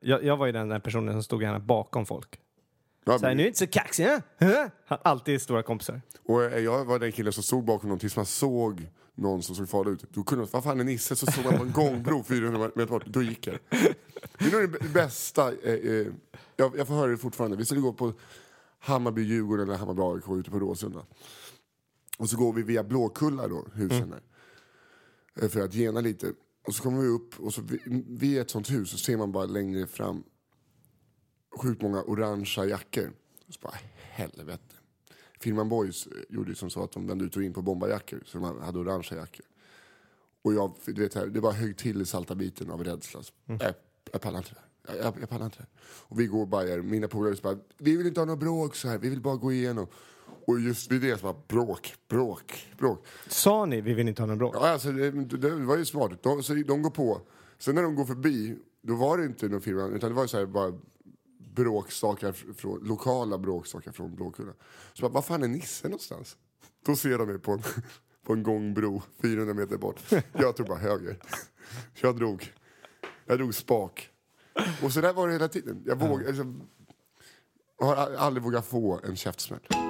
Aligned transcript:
Jag, 0.00 0.24
jag 0.24 0.36
var 0.36 0.46
ju 0.46 0.52
den 0.52 0.68
där 0.68 0.78
personen 0.78 1.14
som 1.14 1.22
stod 1.22 1.42
gärna 1.42 1.58
bakom 1.60 2.06
folk. 2.06 2.40
Ja, 3.04 3.18
Så 3.18 3.26
här, 3.26 3.34
nu 3.34 3.42
är 3.42 3.46
inte 3.46 3.58
så 3.58 3.66
kaxig? 3.66 4.04
Hä? 4.38 4.70
Han- 4.86 4.98
Alltid 5.02 5.42
stora 5.42 5.62
kompisar. 5.62 6.00
Och 6.24 6.42
eh, 6.44 6.58
jag 6.58 6.84
var 6.84 6.98
den 6.98 7.12
killen 7.12 7.32
som 7.32 7.42
stod 7.42 7.64
bakom 7.64 7.88
någon 7.88 7.98
tills 7.98 8.16
man 8.16 8.26
såg 8.26 8.86
någon 9.14 9.42
som 9.42 9.54
såg 9.56 9.68
farlig 9.68 9.90
ut. 9.92 10.04
Då 10.12 10.22
kunde 10.22 10.42
man, 10.42 10.48
vad 10.52 10.64
fan 10.64 10.80
är 10.80 10.84
Nisse? 10.84 11.16
Så 11.16 11.26
såg 11.26 11.44
man 11.44 11.56
på 11.58 11.64
en 11.64 11.72
gångbro 11.72 12.22
400 12.22 12.70
meter 12.74 12.86
bort. 12.92 13.06
Då 13.06 13.22
gick 13.22 13.46
jag. 13.46 13.58
Det 14.38 14.44
är 14.46 14.60
nog 14.62 14.72
det 14.80 14.88
bästa. 14.88 15.52
Eh, 15.52 15.72
eh, 15.74 16.06
jag, 16.56 16.76
jag 16.78 16.86
får 16.86 16.94
höra 16.94 17.10
det 17.10 17.16
fortfarande. 17.16 17.56
Vi 17.56 17.64
skulle 17.64 17.80
gå 17.80 17.92
på 17.92 18.12
Hammarby-Djurgården 18.84 19.62
eller 19.62 19.76
Hammarby-AIK 19.78 20.38
ute 20.40 20.50
på 20.50 20.58
Råsunda. 20.58 21.00
Och 22.18 22.28
så 22.30 22.36
går 22.36 22.52
vi 22.52 22.62
via 22.62 22.84
Blåkulla 22.84 23.48
då, 23.48 23.66
husen 23.74 24.10
där. 24.10 24.20
Eh, 25.44 25.48
För 25.48 25.60
att 25.60 25.74
gena 25.74 26.00
lite. 26.00 26.32
Och 26.68 26.74
så 26.74 26.82
kommer 26.82 27.02
vi 27.02 27.08
upp 27.08 27.40
och 27.40 27.54
så 27.54 27.62
vid, 27.62 27.80
vid 28.08 28.38
ett 28.38 28.50
sånt 28.50 28.70
hus 28.70 28.90
så 28.90 28.98
ser 28.98 29.16
man 29.16 29.32
bara 29.32 29.46
längre 29.46 29.86
fram 29.86 30.22
sjukt 31.56 31.82
många 31.82 32.02
orangea 32.02 32.64
jackor. 32.64 33.12
Så 33.48 33.60
bara, 33.60 33.74
helvete. 33.98 34.74
Firman 35.40 35.68
Boys 35.68 36.06
eh, 36.06 36.12
gjorde 36.28 36.50
ju 36.50 36.54
som 36.54 36.70
så 36.70 36.84
att 36.84 36.92
de 36.92 37.06
vände 37.06 37.24
ut 37.24 37.36
och 37.36 37.42
in 37.42 37.52
på 37.52 37.62
bombarjackor. 37.62 38.22
Så 38.26 38.38
de 38.38 38.62
hade 38.62 38.78
orangea 38.78 39.18
jackor. 39.18 39.46
Och 40.42 40.54
jag, 40.54 40.74
du 40.86 41.02
vet, 41.02 41.14
här, 41.14 41.26
det 41.26 41.40
bara 41.40 41.52
högg 41.52 41.76
till 41.76 42.02
i 42.02 42.06
salta 42.06 42.34
biten 42.34 42.70
av 42.70 42.84
rädsla. 42.84 43.20
Mm. 43.46 43.60
Jag, 43.62 43.74
jag 44.12 44.20
pallar 44.20 44.38
inte 44.38 44.50
det. 44.54 44.92
Jag, 44.92 45.06
jag, 45.06 45.14
jag 45.20 45.28
pallar 45.28 45.44
inte 45.44 45.58
det. 45.58 45.66
Och 45.82 46.20
vi 46.20 46.26
går 46.26 46.40
och 46.40 46.48
bajar. 46.48 46.78
Mina 46.78 47.08
polare 47.08 47.36
bara, 47.42 47.58
vi 47.78 47.96
vill 47.96 48.06
inte 48.06 48.20
ha 48.20 48.24
något 48.24 48.40
bråk 48.40 48.76
så 48.76 48.88
här. 48.88 48.98
Vi 48.98 49.08
vill 49.08 49.20
bara 49.20 49.36
gå 49.36 49.52
igenom. 49.52 49.86
Och 50.48 50.60
just 50.60 50.92
vid 50.92 51.00
det 51.00 51.18
så 51.18 51.22
bara, 51.22 51.36
bråk, 51.48 51.94
bråk, 52.08 52.66
bråk. 52.78 53.06
Sa 53.26 53.64
ni 53.64 53.80
vi 53.80 53.94
vill 53.94 54.08
inte 54.08 54.22
ha 54.22 54.26
någon 54.26 54.38
bråk? 54.38 54.54
Ja, 54.56 54.68
alltså, 54.68 54.92
det, 54.92 55.10
det 55.10 55.50
var 55.50 55.76
ju 55.76 55.84
smart. 55.84 56.22
De, 56.22 56.42
så 56.42 56.54
de 56.54 56.82
går 56.82 56.90
på. 56.90 57.20
Sen 57.58 57.74
när 57.74 57.82
de 57.82 57.94
går 57.94 58.04
förbi, 58.04 58.58
då 58.82 58.94
var 58.94 59.18
det 59.18 59.24
inte 59.24 59.48
någon 59.48 59.60
firma, 59.60 59.86
utan 59.86 60.10
det 60.10 60.16
var 60.16 60.26
så 60.26 60.38
här 60.38 60.46
bara 60.46 60.72
bråkstakar 61.54 62.32
från, 62.32 62.80
lokala 62.84 63.38
bråkstakar 63.38 63.92
från 63.92 64.14
Blåkulla. 64.14 64.52
Så 64.92 65.02
bara, 65.02 65.12
vad 65.12 65.24
fan 65.24 65.42
är 65.42 65.48
Nisse 65.48 65.88
någonstans? 65.88 66.36
Då 66.86 66.96
ser 66.96 67.18
de 67.18 67.28
mig 67.28 67.38
på 67.38 67.52
en, 67.52 67.62
på 68.26 68.32
en 68.32 68.42
gångbro 68.42 69.02
400 69.22 69.54
meter 69.54 69.76
bort. 69.76 70.00
Jag 70.32 70.56
tog 70.56 70.66
bara 70.66 70.78
höger. 70.78 71.18
Jag 72.00 72.16
drog, 72.16 72.52
jag 73.26 73.38
drog 73.38 73.54
spak. 73.54 74.10
Och 74.82 74.92
så 74.92 75.00
där 75.00 75.12
var 75.12 75.26
det 75.26 75.32
hela 75.32 75.48
tiden. 75.48 75.82
Jag 75.86 75.96
våg, 75.96 76.22
liksom, 76.22 76.62
har 77.78 77.96
aldrig 77.96 78.44
vågat 78.44 78.66
få 78.66 79.00
en 79.04 79.16
käftsmäll. 79.16 79.87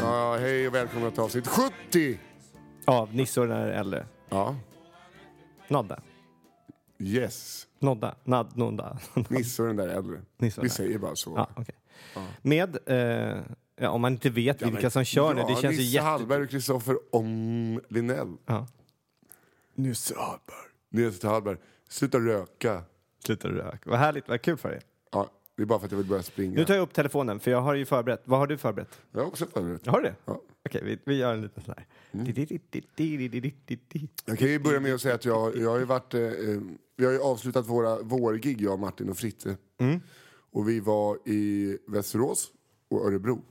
Ja, 0.00 0.36
hej 0.40 0.68
och 0.68 0.74
välkomna 0.74 1.10
till 1.10 1.20
avsnitt 1.20 1.46
70! 1.46 2.18
Av 2.84 3.14
Nisse 3.14 3.40
och 3.40 3.46
den 3.46 3.56
här 3.56 3.68
äldre. 3.68 4.06
Ja, 4.28 4.56
Nodda. 5.68 6.02
yes. 6.98 7.66
Nodda. 7.78 8.14
Nad, 8.24 8.56
nodda. 8.56 8.98
Nisse 9.28 9.62
och 9.62 9.68
den 9.68 9.76
där 9.76 9.88
äldre. 9.88 10.20
Nisse 10.36 10.60
och 10.60 10.64
Vi 10.64 10.68
den 10.68 10.76
där. 10.76 10.84
säger 10.84 10.98
bara 10.98 11.16
så. 11.16 11.32
Ja, 11.36 11.48
okej. 11.56 11.74
Med, 12.42 12.78
eh, 12.86 13.42
ja, 13.76 13.90
om 13.90 14.00
man 14.00 14.12
inte 14.12 14.30
vet 14.30 14.62
vilka 14.62 14.90
som 14.90 15.04
kör 15.04 15.34
nu, 15.34 15.42
det 15.42 15.48
känns 15.48 15.64
ju 15.64 15.68
Nisse 15.68 15.82
jätte... 15.82 16.06
Hallberg 16.06 16.42
och 16.42 16.50
Kristoffer 16.50 16.96
Om 17.12 17.80
Linell. 17.88 18.36
Ja. 18.46 18.66
Nisse 19.74 20.14
Hallberg. 20.18 20.66
Nisse 20.90 21.28
Hallberg. 21.28 21.56
Sluta 21.88 22.18
röka. 22.18 22.82
Sluta 23.24 23.48
röka. 23.48 23.90
Vad 23.90 23.98
härligt, 23.98 24.28
vad 24.28 24.42
kul 24.42 24.56
för 24.56 24.68
dig. 24.68 24.80
Det 25.56 25.62
är 25.62 25.66
bara 25.66 25.78
för 25.78 25.86
att 25.86 25.92
jag 25.92 25.98
vill 25.98 26.06
börja 26.06 26.22
springa. 26.22 26.54
Nu 26.54 26.64
tar 26.64 26.74
jag 26.74 26.82
upp 26.82 26.94
telefonen, 26.94 27.40
för 27.40 27.50
jag 27.50 27.60
har 27.60 27.74
ju 27.74 27.84
förberett. 27.84 28.22
Vad 28.24 28.38
har 28.38 28.46
du 28.46 28.58
förberett? 28.58 29.00
Jag 29.12 29.20
har 29.20 29.26
också 29.26 29.46
förberett. 29.46 29.86
Har 29.86 30.00
du 30.00 30.08
det? 30.08 30.14
Ja. 30.24 30.42
Okej, 30.66 30.82
vi, 30.84 30.98
vi 31.04 31.16
gör 31.16 31.34
en 31.34 31.42
liten 31.42 31.62
sån 31.62 31.74
här. 31.76 31.86
Jag 34.24 34.38
kan 34.38 34.48
ju 34.48 34.58
börja 34.58 34.80
med 34.80 34.94
att 34.94 35.00
säga 35.00 35.14
att 35.14 35.24
jag, 35.24 35.56
jag 35.56 35.70
har 35.70 35.78
ju 35.78 35.84
varit... 35.84 36.14
Eh, 36.14 36.20
eh, 36.20 36.60
vi 36.96 37.04
har 37.04 37.12
ju 37.12 37.20
avslutat 37.20 37.66
våra 37.66 38.02
vårgig, 38.02 38.60
jag, 38.60 38.78
Martin 38.78 39.08
och 39.08 39.16
Fritte. 39.16 39.56
Mm. 39.78 40.00
Och 40.50 40.68
vi 40.68 40.80
var 40.80 41.28
i 41.28 41.78
Västerås 41.86 42.52
och 42.88 43.06
Örebro. 43.06 43.42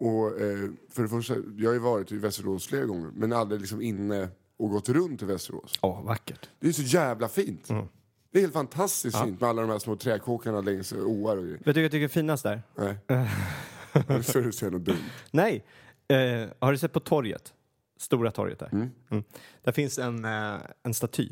Och 0.00 0.40
eh, 0.40 0.70
för 0.90 1.02
det 1.02 1.08
första, 1.08 1.34
jag 1.56 1.68
har 1.68 1.74
ju 1.74 1.78
varit 1.78 2.12
i 2.12 2.16
Västerås 2.16 2.66
flera 2.66 2.84
gånger, 2.84 3.10
men 3.14 3.32
aldrig 3.32 3.60
liksom 3.60 3.82
inne 3.82 4.28
och 4.56 4.70
gått 4.70 4.88
runt 4.88 5.22
i 5.22 5.24
Västerås. 5.24 5.78
Åh, 5.82 6.04
vackert. 6.04 6.48
Det 6.60 6.68
är 6.68 6.72
så 6.72 6.82
jävla 6.82 7.28
fint. 7.28 7.70
Mm. 7.70 7.86
Det 8.30 8.38
är 8.38 8.42
helt 8.42 8.52
fantastiskt 8.52 9.18
fint 9.22 9.40
med 9.40 9.48
alla 9.50 9.62
de 9.62 9.70
här 9.70 9.78
små 9.78 9.96
träkåkarna 9.96 10.60
längs 10.60 10.92
åar 10.92 11.36
och 11.36 11.42
grejer. 11.44 11.58
Vet 11.58 11.64
du 11.64 11.72
vad 11.72 11.84
jag 11.84 11.90
tycker 11.90 12.04
är 12.04 12.08
finast 12.08 12.42
där? 12.42 12.62
Nej. 12.74 12.96
så 14.22 14.38
är 14.38 14.42
det 14.42 14.52
så 14.52 14.64
jävla 14.64 14.78
dumt. 14.78 14.96
Nej. 15.30 15.64
Eh, 16.08 16.48
har 16.58 16.72
du 16.72 16.78
sett 16.78 16.92
på 16.92 17.00
torget? 17.00 17.54
Stora 17.96 18.30
torget 18.30 18.58
där. 18.58 18.68
Mm. 18.72 18.90
Mm. 19.10 19.24
Där 19.62 19.72
finns 19.72 19.98
en, 19.98 20.24
eh, 20.24 20.56
en 20.82 20.94
staty. 20.94 21.28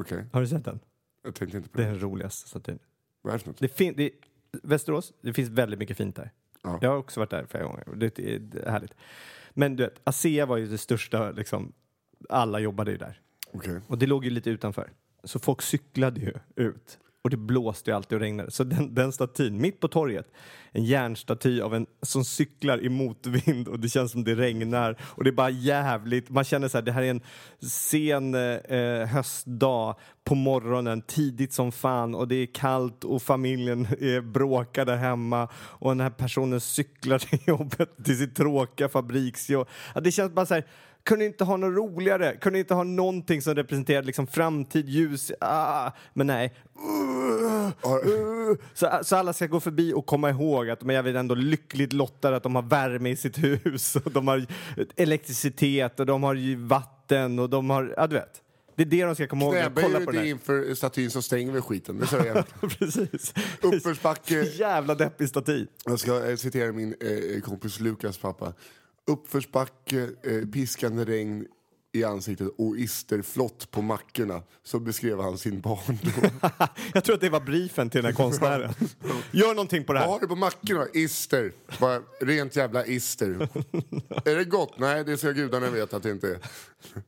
Okej, 0.00 0.24
Har 0.32 0.40
du 0.40 0.46
sett 0.46 0.64
den? 0.64 0.80
jag 1.24 1.34
tänkte 1.34 1.56
inte 1.56 1.68
på 1.68 1.78
Det 1.78 1.84
är 1.84 1.86
det. 1.86 1.92
den 1.92 2.00
roligaste 2.02 2.48
statyn. 2.48 2.78
Vad 3.22 3.34
är 3.34 3.38
det 3.38 3.42
för 3.44 3.50
något? 3.50 3.58
Det 3.58 3.68
fin- 3.68 3.94
det, 3.96 4.10
Västerås, 4.62 5.12
det 5.20 5.32
finns 5.32 5.48
väldigt 5.48 5.78
mycket 5.78 5.96
fint 5.96 6.16
där. 6.16 6.30
Ja. 6.62 6.78
Jag 6.82 6.90
har 6.90 6.96
också 6.96 7.20
varit 7.20 7.30
där 7.30 7.46
flera 7.50 7.64
gånger. 7.64 7.84
Det, 7.96 8.14
det, 8.14 8.38
det 8.38 8.58
är 8.62 8.70
härligt. 8.70 8.94
Men 9.50 9.76
du 9.76 9.82
vet, 9.84 10.00
ASEA 10.04 10.46
var 10.46 10.56
ju 10.56 10.66
det 10.66 10.78
största, 10.78 11.30
liksom, 11.30 11.72
alla 12.28 12.58
jobbade 12.58 12.90
ju 12.90 12.96
där. 12.96 13.20
Okej. 13.52 13.80
Och 13.86 13.98
det 13.98 14.06
låg 14.06 14.24
ju 14.24 14.30
lite 14.30 14.50
utanför. 14.50 14.90
Så 15.24 15.38
folk 15.38 15.62
cyklade 15.62 16.20
ju 16.20 16.34
ut. 16.56 16.98
Och 17.22 17.30
det 17.30 17.36
blåste 17.36 17.90
ju 17.90 17.96
alltid 17.96 18.16
och 18.16 18.20
regnade. 18.20 18.50
Så 18.50 18.64
den, 18.64 18.94
den 18.94 19.12
statyn, 19.12 19.60
mitt 19.60 19.80
på 19.80 19.88
torget, 19.88 20.26
en 20.72 20.84
järnstaty 20.84 21.60
av 21.60 21.74
en 21.74 21.86
som 22.02 22.24
cyklar 22.24 22.82
i 22.82 22.88
motvind 22.88 23.68
och 23.68 23.80
det 23.80 23.88
känns 23.88 24.12
som 24.12 24.24
det 24.24 24.34
regnar. 24.34 24.96
Och 25.02 25.24
det 25.24 25.30
är 25.30 25.32
bara 25.32 25.50
jävligt. 25.50 26.30
Man 26.30 26.44
känner 26.44 26.68
så 26.68 26.78
här, 26.78 26.82
det 26.82 26.92
här 26.92 27.02
är 27.02 27.10
en 27.10 27.20
sen 27.60 28.34
eh, 28.34 29.06
höstdag 29.06 29.96
på 30.24 30.34
morgonen, 30.34 31.02
tidigt 31.02 31.52
som 31.52 31.72
fan 31.72 32.14
och 32.14 32.28
det 32.28 32.34
är 32.34 32.46
kallt 32.46 33.04
och 33.04 33.22
familjen 33.22 33.86
är 34.00 34.20
bråkar 34.20 34.84
där 34.84 34.96
hemma 34.96 35.48
och 35.54 35.90
den 35.90 36.00
här 36.00 36.10
personen 36.10 36.60
cyklar 36.60 37.18
till 37.18 37.38
jobbet, 37.46 38.04
till 38.04 38.18
sitt 38.18 38.36
tråkiga 38.36 38.88
fabriksjobb. 38.88 39.68
Ja, 39.94 40.00
det 40.00 40.12
känns 40.12 40.32
bara 40.32 40.46
så 40.46 40.54
här, 40.54 40.64
kunde 41.04 41.24
inte 41.24 41.44
ha 41.44 41.56
något 41.56 41.76
roligare, 41.76 42.36
kunde 42.36 42.58
inte 42.58 42.74
ha 42.74 42.84
någonting 42.84 43.42
som 43.42 43.54
representerade 43.54 44.06
liksom 44.06 44.26
framtid, 44.26 44.88
ljus, 44.88 45.32
ah, 45.40 45.90
men 46.14 46.26
nej. 46.26 46.54
Uh, 46.78 48.06
uh. 48.06 48.56
Så, 48.74 49.00
så 49.02 49.16
alla 49.16 49.32
ska 49.32 49.46
gå 49.46 49.60
förbi 49.60 49.92
och 49.92 50.06
komma 50.06 50.30
ihåg 50.30 50.70
att 50.70 50.80
de 50.80 50.90
är 50.90 51.14
ändå 51.14 51.34
lyckligt 51.34 51.92
lottade 51.92 52.36
att 52.36 52.42
de 52.42 52.54
har 52.54 52.62
värme 52.62 53.10
i 53.10 53.16
sitt 53.16 53.38
hus 53.38 53.96
och 54.04 54.10
de 54.10 54.28
har 54.28 54.46
elektricitet 54.96 56.00
och 56.00 56.06
de 56.06 56.22
har 56.22 56.34
ju 56.34 56.56
vatten 56.56 57.38
och 57.38 57.50
de 57.50 57.70
har, 57.70 57.94
ja 57.96 58.06
du 58.06 58.14
vet. 58.14 58.42
Det 58.76 58.82
är 58.82 58.86
det 58.86 59.04
de 59.04 59.14
ska 59.14 59.26
komma 59.26 59.44
ihåg. 59.44 59.54
Knäböjer 59.54 60.06
du 60.12 60.18
här. 60.18 60.24
inför 60.24 60.74
statyn 60.74 61.10
så 61.10 61.22
stänger 61.22 61.52
vi 61.52 61.60
skiten. 61.60 61.98
Det 61.98 62.06
säger 62.06 62.34
jag. 62.34 62.70
Precis. 62.78 63.34
Uppförsbacke. 63.60 64.42
Jävla 64.42 64.94
deppig 64.94 65.28
staty. 65.28 65.66
Jag 65.84 66.00
ska 66.00 66.30
eh, 66.30 66.36
citera 66.36 66.72
min 66.72 66.94
eh, 67.00 67.40
kompis 67.40 67.80
Lukas 67.80 68.18
pappa. 68.18 68.52
Uppförsbacke, 69.06 70.08
eh, 70.22 70.46
piskande 70.52 71.04
regn 71.04 71.46
i 71.92 72.04
ansiktet 72.04 72.48
och 72.58 72.76
isterflott 72.76 73.70
på 73.70 73.82
mackorna. 73.82 74.42
Så 74.62 74.80
beskrev 74.80 75.20
han 75.20 75.38
sin 75.38 75.60
barndom. 75.60 76.30
Jag 76.94 77.04
tror 77.04 77.14
att 77.14 77.20
det 77.20 77.28
var 77.30 77.40
briefen 77.40 77.90
till 77.90 78.02
den 78.02 78.12
här 78.12 78.16
konstnären. 78.24 78.74
Gör 79.30 79.54
någonting 79.54 79.84
på 79.84 79.92
det 79.92 79.98
Vad 79.98 80.06
här. 80.08 80.12
har 80.12 80.20
du 80.20 80.26
på 80.28 80.36
mackorna? 80.36 80.86
Ister. 80.94 81.52
Bara, 81.80 82.00
rent 82.20 82.56
jävla 82.56 82.86
ister. 82.86 83.28
är 84.24 84.36
det 84.36 84.44
gott? 84.44 84.78
Nej, 84.78 85.04
det 85.04 85.16
ska 85.16 85.30
gudarna 85.30 85.70
veta 85.70 85.96
att 85.96 86.02
det 86.02 86.10
inte 86.10 86.28
är. 86.28 86.38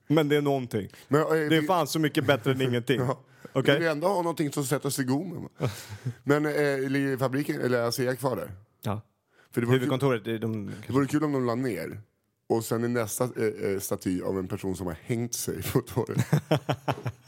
Men 0.06 0.28
det 0.28 0.36
är 0.36 0.42
någonting. 0.42 0.88
Men, 1.08 1.20
eh, 1.20 1.28
Det 1.28 1.56
är 1.56 1.62
fan 1.66 1.86
så 1.86 1.98
mycket 1.98 2.26
bättre 2.26 2.52
än 2.52 2.60
ingenting. 2.60 3.00
Ja. 3.00 3.20
Okej? 3.52 3.74
Vi 3.74 3.78
vill 3.80 3.88
ändå 3.88 4.06
ha 4.08 4.16
någonting 4.22 4.52
som 4.52 4.64
sätter 4.64 4.90
sig 4.90 5.04
god 5.04 5.26
med. 5.26 5.70
Men 6.24 6.46
eh, 6.46 6.78
ligger 6.90 7.16
fabriken, 7.16 7.60
eller 7.60 7.82
ASEA 7.82 8.16
kvar 8.16 8.36
där? 8.36 8.50
För 9.52 9.60
det 9.60 9.66
vore, 9.66 9.78
kul, 9.78 9.80
Huvudkontoret, 9.80 10.26
är 10.26 10.38
de... 10.38 10.66
det 10.86 10.92
vore 10.92 11.06
kul 11.06 11.24
om 11.24 11.32
de 11.32 11.46
la 11.46 11.54
ner. 11.54 12.00
Och 12.46 12.64
sen 12.64 12.84
är 12.84 12.88
nästa 12.88 13.24
eh, 13.24 13.70
eh, 13.72 13.78
staty 13.80 14.22
av 14.22 14.38
en 14.38 14.48
person 14.48 14.76
som 14.76 14.86
har 14.86 14.96
hängt 15.02 15.34
sig 15.34 15.62
på 15.62 15.80
torget. 15.80 16.26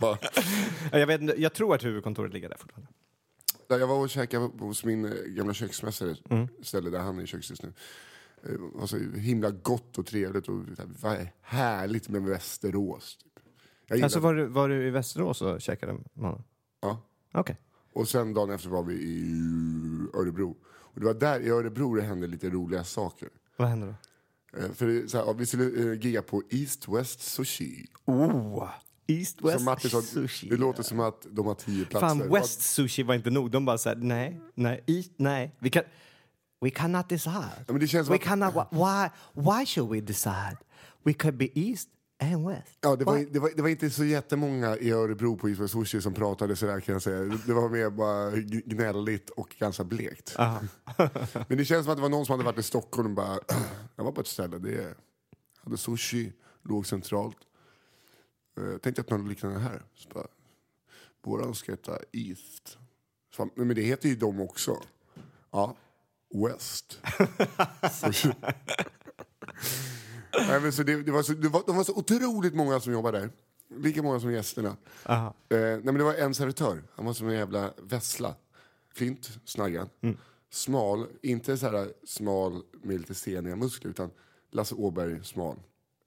Jag, 0.92 1.06
vet, 1.06 1.38
jag 1.38 1.52
tror 1.54 1.74
att 1.74 1.84
huvudkontoret 1.84 2.32
ligger 2.32 2.48
där 2.48 2.56
fortfarande. 2.56 2.88
där 3.68 3.78
jag 3.78 3.86
var 3.86 3.98
och 4.00 4.10
käkade 4.10 4.44
hos 4.58 4.84
min 4.84 5.04
eh, 5.04 5.12
gamla 5.26 5.54
köksmästare, 5.54 6.16
Mm. 6.30 6.48
ställe 6.62 6.90
där 6.90 6.98
han 6.98 7.18
är 7.18 7.26
köksdist 7.26 7.62
nu. 7.62 7.72
Eh, 8.42 8.50
Det 8.50 8.58
var 8.58 8.86
så 8.86 8.96
himla 8.98 9.50
gott 9.50 9.98
och 9.98 10.06
trevligt 10.06 10.48
och 10.48 10.64
vad 11.02 11.26
härligt 11.40 12.08
med 12.08 12.22
Västerås. 12.22 13.16
Typ. 13.16 13.32
Jag 13.86 14.02
Alltså 14.02 14.20
var 14.20 14.34
du, 14.34 14.46
var 14.46 14.68
du 14.68 14.86
i 14.86 14.90
Västerås 14.90 15.42
och 15.42 15.60
käkade 15.60 15.92
med 15.92 16.04
honom? 16.14 16.42
ja. 16.80 17.02
Okej. 17.32 17.56
Och 17.92 18.08
sen 18.08 18.34
dagen 18.34 18.50
efter 18.50 18.68
var 18.68 18.82
vi 18.82 18.94
i 18.94 19.32
Örebro. 20.14 20.56
Och 20.94 21.00
det 21.00 21.06
var 21.06 21.14
där 21.14 21.40
i 21.40 21.48
Örebro 21.50 21.94
det 21.94 22.02
hände 22.02 22.26
lite 22.26 22.50
roliga 22.50 22.84
saker. 22.84 23.28
Vad 23.56 23.68
hände 23.68 23.86
då? 23.86 24.58
Eh, 24.58 24.72
För 24.72 24.86
det, 24.86 25.08
så 25.08 25.24
här, 25.26 25.34
vi 25.34 25.46
skulle 25.46 25.92
eh, 25.92 26.00
gigga 26.00 26.22
på 26.22 26.42
East 26.50 26.88
West 26.88 27.20
Sushi. 27.20 27.86
Oh! 28.04 28.68
East 29.06 29.42
West 29.42 29.64
Martin 29.64 29.90
sa, 29.90 30.02
Sushi. 30.02 30.48
det 30.48 30.56
låter 30.56 30.82
som 30.82 31.00
att 31.00 31.26
de 31.30 31.46
har 31.46 31.54
tio 31.54 31.84
platser. 31.84 32.08
Fan, 32.08 32.30
West 32.32 32.60
Sushi 32.62 33.02
var 33.02 33.14
inte 33.14 33.30
nog. 33.30 33.50
De 33.50 33.64
bara 33.64 33.78
såhär, 33.78 33.96
nej, 33.96 34.40
nej, 34.54 34.84
East, 34.86 35.12
nej. 35.16 35.56
Vi 35.58 35.70
kan... 35.70 35.82
We 36.60 36.70
cannot 36.70 37.08
decide. 37.08 37.64
Ja, 37.68 37.74
We 37.74 38.14
att- 38.14 38.20
cannot... 38.20 38.54
Why, 38.70 39.08
why 39.32 39.66
should 39.66 39.90
we 39.90 40.00
decide? 40.00 40.56
We 41.02 41.12
could 41.14 41.36
be 41.36 41.48
East 41.60 41.88
and 42.18 42.48
West. 42.48 42.78
Ja, 42.80 42.96
det, 42.96 43.04
var, 43.04 43.18
det, 43.30 43.38
var, 43.38 43.50
det 43.56 43.62
var 43.62 43.68
inte 43.68 43.90
så 43.90 44.04
jättemånga 44.04 44.76
i 44.76 44.90
Örebro 44.90 45.36
på 45.36 45.48
East 45.48 45.60
West 45.60 45.72
Sushi 45.72 46.00
som 46.00 46.14
pratade 46.14 46.56
sådär 46.56 46.80
kan 46.80 46.92
jag 46.92 47.02
säga. 47.02 47.20
Det, 47.46 47.52
var 47.52 47.68
mer 47.68 47.90
bara 47.90 48.30
gnälligt 48.64 49.30
och 49.30 49.54
ganska 49.58 49.84
blekt. 49.84 50.36
Men 51.48 51.58
det 51.58 51.64
känns 51.64 51.84
som 51.84 51.92
att 51.92 51.98
det 51.98 52.02
var 52.02 52.08
någon 52.08 52.26
som 52.26 52.32
hade 52.32 52.44
varit 52.44 52.58
i 52.58 52.62
Stockholm 52.62 53.08
och 53.08 53.14
bara, 53.14 53.38
jag 53.96 54.04
var 54.04 54.12
på 54.12 54.20
ett 54.20 54.26
ställe, 54.26 54.58
det 54.58 54.94
hade 55.56 55.76
sushi, 55.76 56.32
låg 56.62 56.86
centralt. 56.86 57.36
Uh, 58.60 58.76
tänkte 58.78 59.00
att 59.00 59.10
något 59.10 59.28
liknande 59.28 59.58
här. 59.58 59.82
Så 59.94 60.08
bara, 60.08 60.26
Våran 61.24 61.54
ska 61.54 61.72
heta 61.72 61.98
East. 62.12 62.78
Så, 63.36 63.48
men 63.54 63.68
det 63.68 63.82
heter 63.82 64.08
ju 64.08 64.16
de 64.16 64.40
också. 64.40 64.82
Ja, 65.50 65.76
West. 66.34 67.00
Nej, 70.48 70.60
men 70.60 70.72
så 70.72 70.82
det, 70.82 71.02
det 71.02 71.12
var 71.12 71.22
så, 71.22 71.32
det 71.32 71.48
var, 71.48 71.62
de 71.66 71.76
var 71.76 71.84
så 71.84 71.94
otroligt 71.94 72.54
många 72.54 72.80
som 72.80 72.92
jobbade 72.92 73.18
där. 73.18 73.30
Lika 73.76 74.02
många 74.02 74.20
som 74.20 74.32
gästerna. 74.32 74.76
Aha. 75.04 75.34
Eh, 75.48 75.58
nej, 75.58 75.80
men 75.84 75.94
det 75.94 76.04
var 76.04 76.14
en 76.14 76.34
servitör. 76.34 76.82
Han 76.94 77.06
var 77.06 77.12
som 77.12 77.28
en 77.28 77.34
jävla 77.34 77.72
vessla. 77.82 78.34
Flint, 78.94 79.38
snaggad. 79.44 79.88
Smal, 80.50 81.06
inte 81.22 81.56
så 81.56 81.66
här 81.70 81.92
smal 82.04 82.62
med 82.82 82.98
lite 83.00 83.14
seniga 83.14 83.56
muskler, 83.56 83.90
utan 83.90 84.10
Lasse 84.50 84.74
Åberg 84.74 85.24
smal. 85.24 85.56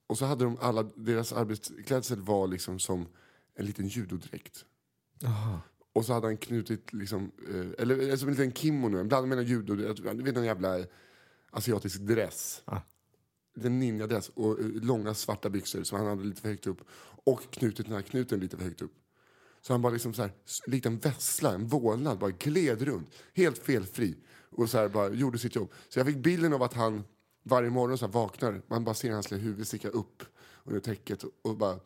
Och 0.06 0.18
så 0.18 0.24
hade 0.24 0.44
de 0.44 0.58
alla, 0.60 0.82
deras 0.82 1.32
arbetsklädsel 1.32 2.20
var 2.20 2.46
liksom 2.46 2.78
som 2.78 3.06
en 3.54 3.66
liten 3.66 3.88
judodräkt. 3.88 4.64
Och 5.92 6.04
så 6.04 6.12
hade 6.12 6.26
han 6.26 6.36
knutit, 6.36 6.92
liksom, 6.92 7.32
eh, 7.48 7.82
eller 7.82 8.16
som 8.16 8.28
en 8.28 8.34
liten 8.34 8.52
kimono, 8.52 8.98
en 8.98 9.08
blandning 9.08 9.28
mellan 9.28 9.44
judo 9.44 9.74
du 9.74 10.22
vet 10.22 10.36
en 10.36 10.44
jävla 10.44 10.78
asiatisk 11.50 12.00
dress. 12.00 12.62
En 13.54 13.78
ninjadress 13.78 14.28
och 14.28 14.60
eh, 14.60 14.66
långa 14.66 15.14
svarta 15.14 15.50
byxor 15.50 15.82
som 15.82 15.98
han 15.98 16.06
hade 16.08 16.24
lite 16.24 16.40
för 16.40 16.48
högt 16.48 16.66
upp. 16.66 16.80
Och 17.24 17.42
knutit 17.50 17.86
den 17.86 17.94
här 17.94 18.02
knuten 18.02 18.40
lite 18.40 18.56
för 18.56 18.64
högt 18.64 18.82
upp. 18.82 18.92
Så 19.60 19.72
han 19.72 19.82
bara 19.82 19.92
liksom 19.92 20.14
så 20.14 20.22
här, 20.22 20.32
s- 20.46 20.60
liten 20.66 20.98
vessla, 20.98 21.54
en 21.54 21.66
vålnad, 21.66 22.18
bara 22.18 22.30
gled 22.30 22.82
runt. 22.82 23.10
Helt 23.34 23.58
felfri. 23.58 24.16
Och 24.50 24.70
så 24.70 24.78
här 24.78 24.88
bara 24.88 25.08
gjorde 25.10 25.38
sitt 25.38 25.54
jobb. 25.54 25.72
Så 25.88 25.98
jag 25.98 26.06
fick 26.06 26.16
bilden 26.16 26.52
av 26.52 26.62
att 26.62 26.74
han 26.74 27.04
varje 27.42 27.70
morgon 27.70 27.98
så 27.98 28.06
här 28.06 28.12
vaknar, 28.12 28.62
man 28.66 28.84
bara 28.84 28.94
ser 28.94 29.12
hans 29.12 29.30
lilla 29.30 29.42
huvud 29.42 29.66
sticka 29.66 29.88
upp 29.88 30.22
under 30.64 30.80
täcket 30.80 31.22
och, 31.24 31.30
och 31.42 31.56
bara 31.56 31.80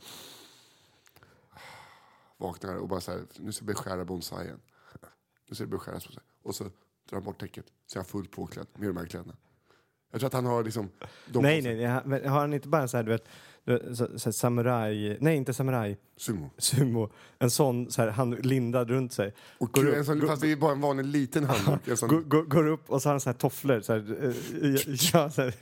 vaknar 2.36 2.76
och 2.76 2.88
bara 2.88 3.00
så 3.00 3.10
här, 3.10 3.24
nu 3.38 3.52
ska 3.52 3.62
jag 3.62 3.66
beskära 3.66 4.04
bonsaien. 4.04 4.60
Nu 5.48 5.54
ska 5.54 5.64
det 5.64 5.70
beskäras. 5.70 6.08
Och 6.42 6.54
så 6.54 6.64
drar 6.64 6.72
han 7.12 7.22
bort 7.24 7.40
täcket, 7.40 7.66
så 7.86 7.98
är 7.98 8.02
han 8.02 8.08
fullt 8.08 8.30
påklädd 8.30 8.66
med 8.74 8.88
de 8.88 8.96
här 8.96 9.06
kläderna. 9.06 9.36
Jag 10.12 10.20
tror 10.20 10.26
att 10.26 10.34
han 10.34 10.46
har 10.46 10.64
liksom... 10.64 10.90
de 11.26 11.42
Nej, 11.42 11.62
nej, 11.62 11.74
nej. 12.04 12.26
Har 12.28 12.40
han 12.40 12.54
inte 12.54 12.68
bara 12.68 12.82
en 12.82 12.88
sån 12.88 12.98
här, 12.98 13.04
du 13.04 13.10
vet, 13.10 13.28
du 13.64 13.72
vet, 13.72 13.96
så, 13.98 14.18
så 14.18 14.24
här 14.28 14.32
samuraj... 14.32 15.16
Nej, 15.20 15.36
inte 15.36 15.54
samuraj. 15.54 15.98
Sumo. 16.16 16.50
Sumo. 16.58 17.10
En 17.38 17.50
sån, 17.50 17.90
så 17.90 18.02
här, 18.02 18.08
han 18.08 18.30
lindad 18.30 18.90
runt 18.90 19.12
sig. 19.12 19.34
Och 19.58 19.74
kul, 19.74 19.94
en 19.94 20.04
sån, 20.04 20.20
fast 20.26 20.42
det 20.42 20.52
är 20.52 20.56
bara 20.56 20.72
en 20.72 20.80
vanlig 20.80 21.06
liten 21.06 21.44
handduk. 21.44 21.88
En 21.88 21.96
sån, 21.96 22.08
Går, 22.08 22.20
går, 22.20 22.42
går 22.42 22.66
upp 22.66 22.90
och 22.90 23.02
så 23.02 23.08
har 23.08 23.12
han 23.12 23.20
så 23.20 23.28
här 23.30 23.34
tofflor. 23.34 23.80
Så 23.80 23.92
här, 23.92 23.98
eh, 24.22 24.94
ja, 25.12 25.30
så 25.30 25.42
här, 25.42 25.54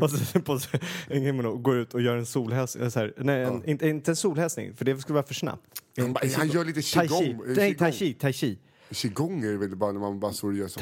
och 0.02 0.10
så 0.10 0.40
på 0.40 0.58
sig 0.58 0.80
en 1.08 1.22
kimono 1.24 1.48
och 1.48 1.62
går 1.62 1.76
ut 1.76 1.94
och 1.94 2.00
gör 2.02 2.16
en 2.16 2.26
solhälsning. 2.26 2.90
Så 2.90 2.98
här, 2.98 3.12
nej, 3.16 3.42
en, 3.44 3.64
inte, 3.64 3.88
inte 3.88 4.10
en 4.10 4.16
solhälsning, 4.16 4.74
för 4.76 4.84
det 4.84 4.98
skulle 4.98 5.14
vara 5.14 5.26
för 5.26 5.34
snabbt. 5.34 5.82
Han 5.98 6.12
bara- 6.12 6.24
han 6.36 6.48
gör 6.48 6.64
lite 6.64 6.82
Tai 6.94 7.08
chi. 7.08 7.14
qigong, 7.14 7.46
eh, 7.50 7.56
Nej, 7.56 7.74
tai 7.74 7.92
qigong. 7.92 7.92
chi. 7.92 8.14
Tai 8.14 8.32
chi. 8.32 8.58
Qigong 8.90 9.42
är 9.44 9.50
det 9.52 9.56
väl 9.58 9.76
bara 9.76 9.92
när 9.92 10.00
man 10.00 10.20
bara 10.20 10.32
står 10.32 10.48
och 10.48 10.54
gör 10.54 10.68
så. 10.68 10.80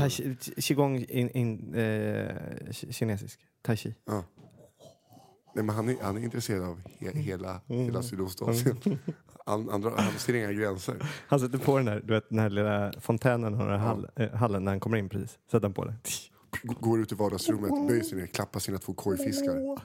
Qigong 0.61 0.97
in, 1.09 1.31
in, 1.31 1.75
eh, 1.75 1.81
ki- 2.71 2.93
kinesisk. 2.93 3.41
Tai 3.63 3.77
chi. 3.77 3.95
Ja. 4.05 4.25
Nej, 5.55 5.65
men 5.65 5.77
han, 5.77 5.89
är, 5.89 5.97
han 6.03 6.17
är 6.17 6.21
intresserad 6.25 6.63
av 6.65 6.81
he, 7.01 7.11
hela, 7.21 7.61
hela 7.67 8.03
Sydostasien. 8.03 8.77
An, 9.47 9.71
andra, 9.71 9.91
han 9.97 10.13
ser 10.19 10.35
inga 10.35 10.53
gränser. 10.53 10.97
Han 11.29 11.41
sätter 11.41 11.59
på 11.59 11.79
den 11.79 11.89
här, 11.89 12.01
du 12.05 12.15
vet, 12.15 12.29
den 12.29 12.39
här 12.39 12.51
lilla 12.51 12.93
fontänen 13.01 13.55
och 13.55 13.59
den 13.61 13.69
här 13.81 13.87
hall, 13.87 14.09
eh, 14.17 14.31
hallen 14.31 14.65
när 14.65 14.73
han 14.73 14.81
kommer 14.81 14.97
in 14.97 15.09
precis. 15.09 15.39
Sätter 15.51 15.63
han 15.63 15.75
på 15.75 15.85
den. 15.85 15.95
G- 16.63 16.75
Går 16.81 17.01
ut 17.01 17.13
i 17.13 17.15
vardagsrummet, 17.15 17.71
böjer 17.89 18.03
sig 18.03 18.19
ner, 18.19 18.27
klappar 18.27 18.61
sina 18.61 18.79
två 18.79 18.95
kojfiskar. 18.95 19.79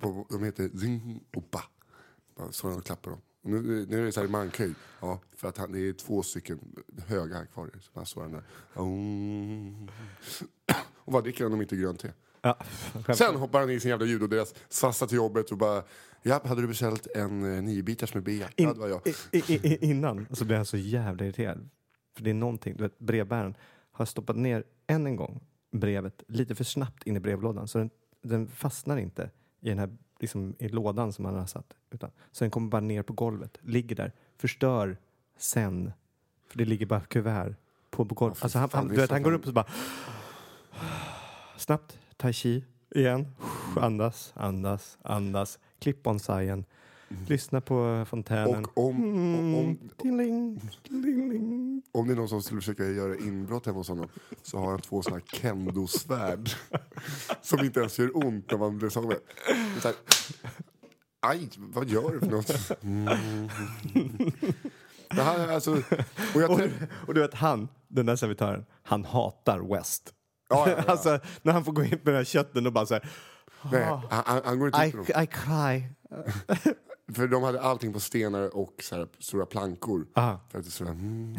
På- 0.00 0.26
De 0.30 0.44
heter 0.44 0.68
Zing 0.78 1.20
och 1.36 1.42
Ba. 1.50 1.60
Står 2.50 2.70
han 2.70 2.80
klappar 2.80 3.10
dem. 3.10 3.20
Nu, 3.44 3.86
nu 3.88 4.00
är 4.00 4.04
det 4.04 4.12
så 4.12 4.20
här 4.20 4.26
i 4.26 4.30
mankhöjd. 4.30 4.74
Ja, 5.00 5.20
för 5.36 5.48
att 5.48 5.58
han, 5.58 5.72
det 5.72 5.88
är 5.88 5.92
två 5.92 6.22
stycken 6.22 6.58
höga 7.06 7.38
akvarier. 7.38 7.78
Så 7.80 7.90
bara 7.94 8.04
står 8.04 8.22
han 8.22 8.32
där. 8.32 8.42
Mm. 8.76 9.88
Och 10.94 11.12
vad 11.12 11.24
dricker 11.24 11.44
han 11.44 11.52
om 11.52 11.62
inte 11.62 11.76
grönt 11.76 12.00
te? 12.00 12.08
Ja. 12.42 12.58
Sen 13.14 13.36
hoppar 13.36 13.60
han 13.60 13.70
i 13.70 13.80
sin 13.80 13.90
jävla 13.90 14.06
judoderas, 14.06 14.54
sassar 14.68 15.06
till 15.06 15.16
jobbet 15.16 15.50
och 15.50 15.58
bara 15.58 15.82
Ja, 16.26 16.40
hade 16.44 16.60
du 16.60 16.66
beställt 16.66 17.06
en 17.06 17.54
eh, 17.54 17.62
niobitars 17.62 18.14
med 18.14 18.22
bea? 18.22 18.48
Ja, 18.56 18.72
det 18.72 18.80
var 18.80 18.88
jag. 18.88 19.00
I, 19.32 19.54
i, 19.54 19.78
innan 19.90 20.26
så 20.30 20.44
blir 20.44 20.56
han 20.56 20.66
så 20.66 20.76
jävla 20.76 21.24
irriterad. 21.24 21.68
För 22.16 22.24
det 22.24 22.30
är 22.30 22.34
någonting, 22.34 22.76
du 22.76 22.82
vet 22.82 22.98
brevbäraren 22.98 23.56
har 23.92 24.04
stoppat 24.04 24.36
ner 24.36 24.64
än 24.86 25.06
en 25.06 25.16
gång 25.16 25.40
brevet 25.72 26.22
lite 26.28 26.54
för 26.54 26.64
snabbt 26.64 27.06
in 27.06 27.16
i 27.16 27.20
brevlådan 27.20 27.68
så 27.68 27.78
den, 27.78 27.90
den 28.22 28.48
fastnar 28.48 28.96
inte 28.96 29.30
i 29.60 29.68
den 29.68 29.78
här 29.78 29.96
liksom, 30.20 30.54
i 30.58 30.68
lådan 30.68 31.12
som 31.12 31.24
han 31.24 31.34
har 31.34 31.46
satt. 31.46 31.76
Utan, 31.90 32.10
så 32.32 32.44
den 32.44 32.50
kommer 32.50 32.68
bara 32.68 32.80
ner 32.80 33.02
på 33.02 33.12
golvet, 33.12 33.58
ligger 33.60 33.96
där, 33.96 34.12
förstör 34.36 34.96
sen. 35.36 35.92
För 36.48 36.58
det 36.58 36.64
ligger 36.64 36.86
bara 36.86 37.00
kuvert 37.00 37.54
på, 37.90 38.04
på 38.04 38.14
golvet. 38.14 38.38
Ja, 38.40 38.44
alltså 38.44 38.58
han, 38.58 38.68
han, 38.72 38.88
du 38.88 38.94
vet, 38.94 39.10
han 39.10 39.22
går 39.22 39.32
upp 39.32 39.40
och 39.40 39.46
så 39.46 39.52
bara 39.52 39.66
snabbt, 41.56 41.98
tai 42.16 42.32
chi 42.32 42.64
igen, 42.90 43.26
andas, 43.76 44.32
andas, 44.36 44.98
andas, 45.02 45.58
klipp 45.78 46.02
bonsaien, 46.02 46.64
lyssna 47.28 47.60
på 47.60 48.04
fontänen. 48.08 48.48
Mm. 48.54 48.64
Och 48.74 48.84
om, 48.84 49.04
om, 49.14 49.54
om, 49.54 49.78
ding, 50.02 50.60
ding. 51.30 51.82
om 51.92 52.06
det 52.06 52.12
är 52.12 52.16
någon 52.16 52.28
som 52.28 52.42
skulle 52.42 52.60
försöka 52.60 52.84
göra 52.84 53.16
inbrott 53.16 53.66
hemma 53.66 53.78
hos 53.78 53.88
honom 53.88 54.08
så 54.42 54.58
har 54.58 54.70
han 54.70 54.80
två 54.80 55.02
såna 55.02 55.16
här 55.16 55.22
kendo-svärd 55.40 56.50
som 57.42 57.60
inte 57.64 57.80
ens 57.80 57.98
gör 57.98 58.26
ont 58.26 58.50
när 58.50 58.58
man 58.58 58.78
blir 58.78 58.88
så 58.88 59.02
med. 59.02 59.16
Så 59.82 59.88
här, 59.88 59.96
Aj, 61.26 61.48
vad 61.56 61.88
gör 61.88 62.10
du 62.12 62.20
för 62.20 62.26
något? 62.30 62.82
Mm. 62.82 63.48
Det 65.08 65.22
här, 65.22 65.48
är 65.48 65.52
alltså, 65.54 65.72
och 66.34 66.40
jag, 66.42 66.50
Och, 66.50 66.60
och 67.06 67.14
du 67.14 67.20
vet 67.20 67.34
han, 67.34 67.68
den 67.88 68.06
där 68.06 68.16
servitören, 68.16 68.64
han 68.82 69.04
hatar 69.04 69.74
West. 69.76 70.14
ja, 70.48 70.68
ja, 70.70 70.74
ja. 70.76 70.84
Alltså 70.92 71.18
när 71.42 71.52
han 71.52 71.64
får 71.64 71.72
gå 71.72 71.82
in 71.82 71.90
med 71.90 72.00
den 72.04 72.14
här 72.14 72.24
kötten 72.24 72.66
och 72.66 72.72
bara 72.72 72.86
så 72.86 72.94
här, 72.94 73.08
Nej, 73.72 73.82
han, 73.84 74.00
han- 74.26 74.42
han 74.44 74.58
går 74.58 74.68
inte 74.68 74.82
I. 75.18 75.22
I 75.22 75.26
cry. 75.26 75.82
För 77.12 77.28
de 77.28 77.42
hade 77.42 77.60
allting 77.60 77.92
på 77.92 78.00
stenar 78.00 78.56
och 78.56 78.74
så 78.82 78.96
här, 78.96 79.08
stora 79.18 79.46
plankor. 79.46 80.06
Aha. 80.14 80.40
För 80.50 80.58
att 80.58 80.64
det 80.64 80.70
så 80.70 80.84
här, 80.84 80.90
mm. 80.92 81.36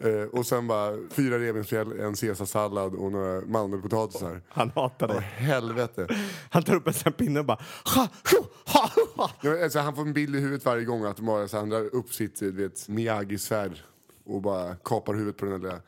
eh, 0.22 0.28
och 0.38 0.46
sen 0.46 0.66
bara 0.66 0.96
fyra 1.10 1.38
revbensspjäll, 1.38 2.00
en 2.00 2.14
caesarsallad 2.14 2.94
och 2.94 3.12
några 3.12 3.40
mandelpotatisar. 3.40 4.42
Han 4.48 4.70
hatar 4.74 5.08
Åh, 5.08 5.14
det. 5.14 5.20
helvete. 5.20 6.08
Han 6.50 6.62
tar 6.62 6.74
upp 6.74 6.86
en 6.86 6.92
sån 6.94 7.12
pinne 7.12 7.40
och 7.40 7.46
bara... 7.46 7.58
Ha, 7.94 8.08
ho, 8.30 8.44
ha, 8.66 8.90
ha. 9.16 9.30
Ja, 9.42 9.64
alltså, 9.64 9.78
han 9.78 9.94
får 9.94 10.02
en 10.02 10.12
bild 10.12 10.36
i 10.36 10.40
huvudet 10.40 10.64
varje 10.64 10.84
gång 10.84 11.04
att 11.04 11.20
bara, 11.20 11.48
så 11.48 11.56
han 11.56 11.68
drar 11.68 11.94
upp 11.94 12.12
sitt 12.14 12.40
Miyagi-svärd 12.88 13.82
och 14.24 14.42
bara 14.42 14.76
kapar 14.76 15.14
huvudet 15.14 15.36
på 15.36 15.44
den 15.44 15.60
där, 15.60 15.68
lilla- 15.68 15.82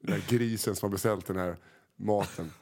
den 0.00 0.10
där 0.20 0.24
grisen 0.38 0.76
som 0.76 0.86
har 0.86 0.92
beställt 0.92 1.26
den 1.26 1.36
här 1.36 1.56
maten. 1.96 2.52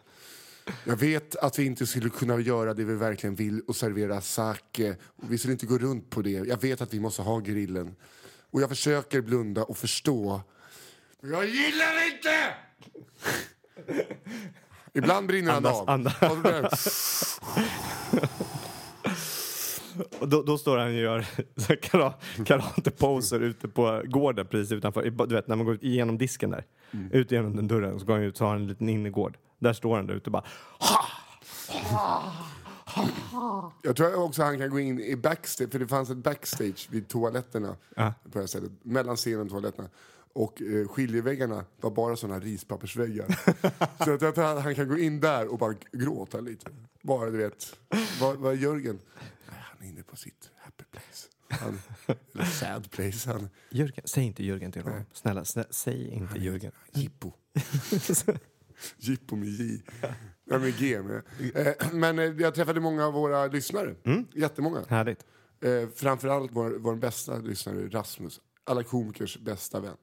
Jag 0.85 0.97
vet 0.97 1.37
att 1.37 1.59
vi 1.59 1.65
inte 1.65 1.87
skulle 1.87 2.09
kunna 2.11 2.39
göra 2.41 2.75
det 2.75 2.85
vi 2.85 2.95
verkligen 2.95 3.35
vill 3.35 3.61
och 3.61 3.77
servera 3.77 4.21
sake. 4.21 4.97
Vi 5.17 5.39
skulle 5.39 5.53
inte 5.53 5.67
gå 5.67 5.79
runt 5.79 6.11
på 6.11 6.23
det. 6.23 6.31
Jag 6.31 6.61
vet 6.63 6.81
att 6.81 6.95
vi 6.95 7.01
måste 7.01 7.23
ha 7.23 7.39
grillen. 7.39 7.95
Och 8.51 8.61
jag 8.61 8.69
försöker 8.69 9.21
blunda 9.21 9.65
och 9.65 9.77
förstå. 9.77 10.41
Men 11.21 11.31
Jag 11.31 11.47
gillar 11.47 12.07
inte! 12.15 12.55
Ibland 14.95 15.27
brinner 15.27 15.53
han 15.53 15.67
Andas, 15.67 15.81
av. 15.81 15.91
andas. 16.47 17.41
Och 20.21 20.29
då, 20.29 20.43
då 20.43 20.59
står 20.59 20.79
han 20.79 20.87
och 20.89 20.95
gör 20.95 21.27
karateposer 22.45 23.41
ute 23.41 23.69
på 23.69 24.03
gården 24.05 24.47
precis 24.47 24.73
utanför. 24.73 25.11
Du 25.27 25.35
vet 25.35 25.49
när 25.49 25.57
man 25.57 25.67
går 25.67 25.75
ut 25.75 25.83
igenom 25.83 26.19
disken 26.19 26.51
där. 26.51 26.65
Ut 27.13 27.31
genom 27.31 27.57
den 27.57 27.69
dörren 27.69 28.01
så 28.01 28.07
går 28.07 28.15
han 28.15 28.23
ut 28.23 28.37
så 28.37 28.45
har 28.45 28.53
han 28.53 28.61
en 28.63 28.69
liten 28.69 28.89
innergård. 28.89 29.37
Där 29.59 29.73
står 29.73 29.97
han 29.97 30.07
där 30.07 30.15
ute 30.15 30.27
och 30.27 30.33
bara... 30.33 30.45
Jag 33.83 33.97
tror 33.97 34.15
också 34.15 34.43
han 34.43 34.59
kan 34.59 34.71
gå 34.71 34.81
in 34.81 35.01
i 35.01 35.17
backstage, 35.17 35.71
för 35.73 35.79
det 35.79 35.87
fanns 35.87 36.11
ett 36.11 36.17
backstage 36.17 36.89
vid 36.91 37.09
toaletterna 37.09 37.77
Ja. 37.97 38.15
på 38.23 38.31
det 38.33 38.39
här 38.39 38.47
stället, 38.47 38.73
mellan 38.83 39.17
scenen 39.17 39.41
och 39.41 39.49
toaletterna. 39.49 39.89
Och 40.33 40.63
eh, 40.63 40.89
skiljeväggarna 40.89 41.65
var 41.81 41.91
bara 41.91 42.17
såna 42.17 42.41
rispappersväggar. 42.41 43.27
så 44.05 44.11
jag 44.11 44.21
tror 44.21 44.29
att 44.57 44.63
han 44.63 44.75
kan 44.75 44.89
gå 44.89 44.99
in 44.99 45.21
där 45.21 45.49
och 45.53 45.59
bara 45.59 45.75
gråta 45.93 46.41
lite. 46.41 46.71
Bara 47.03 47.31
du 47.31 47.37
vet, 47.39 47.77
vad, 48.21 48.37
vad 48.37 48.53
är 48.53 48.57
Jörgen? 48.57 48.99
Nej, 49.49 49.59
han 49.71 49.87
är 49.87 49.91
inne 49.93 50.03
på 50.03 50.17
sitt 50.17 50.51
happy 50.57 50.85
place. 50.91 51.29
Han, 51.63 51.79
eller 52.35 52.45
sad 52.45 52.91
place. 52.91 53.31
Han, 53.33 53.49
Jörgen, 53.71 54.03
säg 54.05 54.25
inte 54.25 54.45
Jörgen 54.45 54.73
till 54.73 54.83
honom. 54.83 55.05
Snälla, 55.13 55.45
snä, 55.45 55.65
säg 55.71 56.09
inte 56.09 56.39
Jörgen. 56.39 56.73
jippo. 56.93 57.33
Jippo 58.99 59.37
med 59.37 59.49
J. 59.49 59.83
Nej, 60.45 60.59
med 60.59 60.79
G. 60.79 61.03
Med. 61.03 61.23
Eh, 61.67 61.93
men 61.93 62.19
eh, 62.19 62.25
jag 62.25 62.55
träffade 62.55 62.81
många 62.81 63.07
av 63.07 63.13
våra 63.13 63.47
lyssnare. 63.47 63.95
Jättemånga. 64.35 64.85
Härligt. 64.89 65.25
Eh, 65.61 65.89
framförallt 65.95 66.51
vår, 66.55 66.71
vår 66.79 66.95
bästa 66.97 67.39
lyssnare 67.39 67.89
Rasmus, 67.89 68.41
alla 68.65 68.83
komikers 68.83 69.39
bästa 69.39 69.81
vän. 69.81 69.97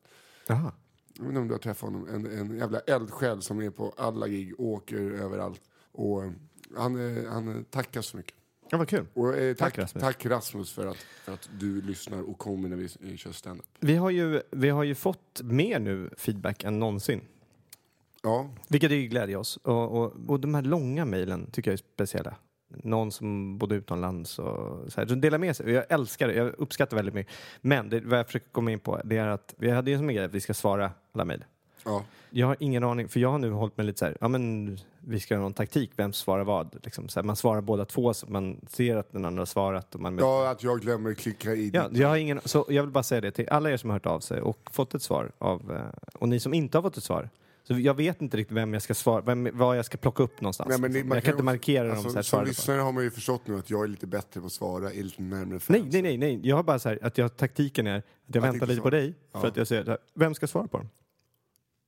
Jaha. 0.47 0.71
Jag 1.13 1.23
vet 1.23 1.29
inte 1.29 1.39
om 1.41 1.47
du 1.47 1.53
har 1.53 1.59
träffat 1.59 1.89
honom, 1.89 2.07
en, 2.07 2.25
en 2.39 2.57
jävla 2.57 2.79
eldsjäl 2.79 3.41
som 3.41 3.61
är 3.61 3.69
på 3.69 3.93
alla 3.97 4.27
gig, 4.27 4.59
åker 4.59 5.11
överallt. 5.11 5.61
Och 5.91 6.23
eh, 6.23 6.31
han, 6.77 7.25
han 7.27 7.65
tackar 7.69 8.01
så 8.01 8.17
mycket. 8.17 8.33
Ja, 8.69 8.77
vad 8.77 8.87
kul. 8.89 9.05
Och, 9.13 9.37
eh, 9.37 9.55
tack, 9.55 9.75
Tack, 9.75 9.93
tack, 9.93 10.25
Rasmus. 10.25 10.31
Rasmus. 10.31 10.71
för 10.71 10.85
att, 10.87 10.97
för 10.97 11.33
att 11.33 11.49
du 11.59 11.81
lyssnar 11.81 12.21
och 12.29 12.37
kommer 12.37 12.69
när 12.69 12.77
vi 12.77 13.11
eh, 13.11 13.15
kör 13.17 13.31
standup. 13.31 13.65
Vi 13.79 13.95
har, 13.95 14.09
ju, 14.09 14.41
vi 14.51 14.69
har 14.69 14.83
ju 14.83 14.95
fått 14.95 15.41
mer 15.43 15.79
nu 15.79 16.09
feedback 16.17 16.63
än 16.63 16.79
någonsin. 16.79 17.21
Ja, 18.23 18.49
Vilket 18.67 18.91
är 18.91 18.95
ju 18.95 19.07
glädjer 19.07 19.37
oss. 19.37 19.57
Och, 19.57 19.97
och, 19.97 20.13
och 20.27 20.39
de 20.39 20.55
här 20.55 20.61
långa 20.61 21.05
mejlen 21.05 21.51
tycker 21.51 21.71
jag 21.71 21.73
är 21.73 21.83
speciella. 21.93 22.35
Någon 22.83 23.11
som 23.11 23.57
bodde 23.57 23.75
utomlands 23.75 24.39
och 24.39 24.91
så 24.91 24.99
här. 25.01 25.07
Så 25.07 25.15
dela 25.15 25.37
med 25.37 25.55
sig. 25.55 25.71
Jag 25.71 25.85
älskar 25.89 26.27
det. 26.27 26.33
Jag 26.33 26.53
uppskattar 26.57 26.97
väldigt 26.97 27.13
mycket. 27.13 27.33
Men 27.61 27.89
det, 27.89 27.99
vad 27.99 28.19
jag 28.19 28.25
försöker 28.25 28.49
komma 28.49 28.71
in 28.71 28.79
på 28.79 29.01
det 29.03 29.17
är 29.17 29.27
att 29.27 29.53
vi 29.57 29.69
hade 29.69 29.91
ju 29.91 29.97
som 29.97 30.09
en 30.09 30.15
grej 30.15 30.25
att 30.25 30.33
vi 30.33 30.41
ska 30.41 30.53
svara 30.53 30.91
alla 31.11 31.25
mejl. 31.25 31.45
ja. 31.85 32.03
Jag 32.35 32.47
har 32.47 32.57
ingen 32.59 32.83
aning, 32.83 33.07
för 33.07 33.19
jag 33.19 33.29
har 33.29 33.37
nu 33.37 33.51
hållit 33.51 33.77
mig 33.77 33.85
lite 33.85 33.99
så 33.99 34.05
här, 34.05 34.17
ja 34.21 34.27
men 34.27 34.77
vi 34.99 35.19
ska 35.19 35.35
ha 35.35 35.41
någon 35.41 35.53
taktik, 35.53 35.91
vem 35.95 36.13
svarar 36.13 36.43
vad? 36.43 36.75
Liksom, 36.83 37.07
här, 37.15 37.23
man 37.23 37.35
svarar 37.35 37.61
båda 37.61 37.85
två 37.85 38.13
så 38.13 38.27
man 38.29 38.65
ser 38.69 38.95
att 38.95 39.11
den 39.11 39.25
andra 39.25 39.41
har 39.41 39.45
svarat. 39.45 39.95
Och 39.95 40.01
man 40.01 40.17
ja, 40.17 40.49
att 40.49 40.63
jag 40.63 40.81
glömmer 40.81 41.13
klicka 41.13 41.53
i 41.53 41.71
Ja, 41.73 41.89
jag, 41.91 42.07
har 42.07 42.17
ingen, 42.17 42.41
så 42.45 42.65
jag 42.69 42.83
vill 42.83 42.91
bara 42.91 43.03
säga 43.03 43.21
det 43.21 43.31
till 43.31 43.49
alla 43.49 43.71
er 43.71 43.77
som 43.77 43.89
har 43.89 43.95
hört 43.95 44.05
av 44.05 44.19
sig 44.19 44.41
och 44.41 44.69
fått 44.71 44.95
ett 44.95 45.01
svar 45.01 45.31
av, 45.37 45.71
eh, 45.71 46.09
och 46.13 46.29
ni 46.29 46.39
som 46.39 46.53
inte 46.53 46.77
har 46.77 46.83
fått 46.83 46.97
ett 46.97 47.03
svar. 47.03 47.29
Så 47.67 47.79
jag 47.79 47.93
vet 47.93 48.21
inte 48.21 48.37
riktigt 48.37 48.57
vem 48.57 48.73
jag 48.73 48.81
ska 48.81 48.93
svara, 48.93 49.21
vem, 49.21 49.49
vad 49.53 49.77
jag 49.77 49.85
ska 49.85 49.97
plocka 49.97 50.23
upp 50.23 50.41
någonstans. 50.41 50.69
Nej, 50.69 50.79
men 50.79 50.91
det- 50.91 51.15
jag 51.15 51.23
kan 51.23 51.33
inte 51.33 51.43
markera 51.43 51.87
dem 51.87 51.91
alltså, 51.97 52.09
så 52.09 52.15
här, 52.15 52.23
Som 52.23 52.39
på. 52.39 52.45
lyssnare 52.45 52.81
har 52.81 52.91
man 52.91 53.03
ju 53.03 53.11
förstått 53.11 53.47
nu 53.47 53.57
att 53.57 53.69
jag 53.69 53.83
är 53.83 53.87
lite 53.87 54.07
bättre 54.07 54.39
på 54.41 54.45
att 54.47 54.51
svara, 54.53 54.91
är 54.93 55.03
lite 55.03 55.21
närmare 55.21 55.59
fans. 55.59 55.69
Nej, 55.69 55.89
nej, 55.91 56.01
nej, 56.01 56.17
nej. 56.17 56.47
Jag 56.47 56.55
har 56.55 56.63
bara 56.63 56.79
så 56.79 56.89
här, 56.89 56.99
att 57.01 57.17
jag, 57.17 57.37
taktiken 57.37 57.87
är 57.87 57.97
att 57.97 58.05
jag 58.25 58.41
väntar 58.41 58.53
inte 58.55 58.65
lite 58.65 58.81
på 58.81 58.89
svara. 58.89 58.95
dig 59.01 59.13
för 59.31 59.39
Ja. 59.41 59.47
att 59.47 59.57
jag 59.57 59.67
säger 59.67 59.83
så 59.83 59.89
här, 59.89 59.99
vem 60.15 60.33
ska 60.35 60.47
svara 60.47 60.67
på 60.67 60.77
dem? 60.77 60.89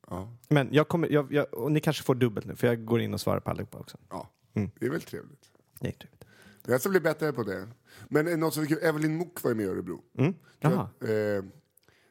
Ja, 0.09 0.33
Men 0.49 0.67
jag 0.71 0.87
kommer, 0.87 1.09
jag, 1.09 1.33
jag, 1.33 1.53
och 1.53 1.71
ni 1.71 1.79
kanske 1.79 2.03
får 2.03 2.15
dubbelt 2.15 2.45
nu 2.45 2.55
för 2.55 2.67
jag 2.67 2.85
går 2.85 3.01
in 3.01 3.13
och 3.13 3.21
svarar 3.21 3.39
på 3.39 3.49
allihopa 3.51 3.77
också. 3.77 3.97
ja. 4.09 4.29
Mm. 4.53 4.69
det 4.79 4.85
är 4.85 4.89
väl 4.89 5.01
trevligt. 5.01 5.45
Det 5.79 5.87
är 5.87 5.91
trevligt. 5.91 6.25
Jag 6.67 6.79
ska 6.81 6.89
bli 6.89 6.99
bättre 6.99 7.33
på 7.33 7.43
det. 7.43 7.67
Men 8.09 8.39
något 8.39 8.53
som 8.53 8.63
är 8.63 8.67
kul, 8.67 8.77
Evelyn 8.81 9.17
Mock 9.17 9.43
var 9.43 9.51
ju 9.51 9.55
med 9.55 9.65
i 9.65 9.69
Örebro. 9.69 10.01
Mm. 10.17 10.33
Jaha. 10.59 10.89
Eh, 11.01 11.43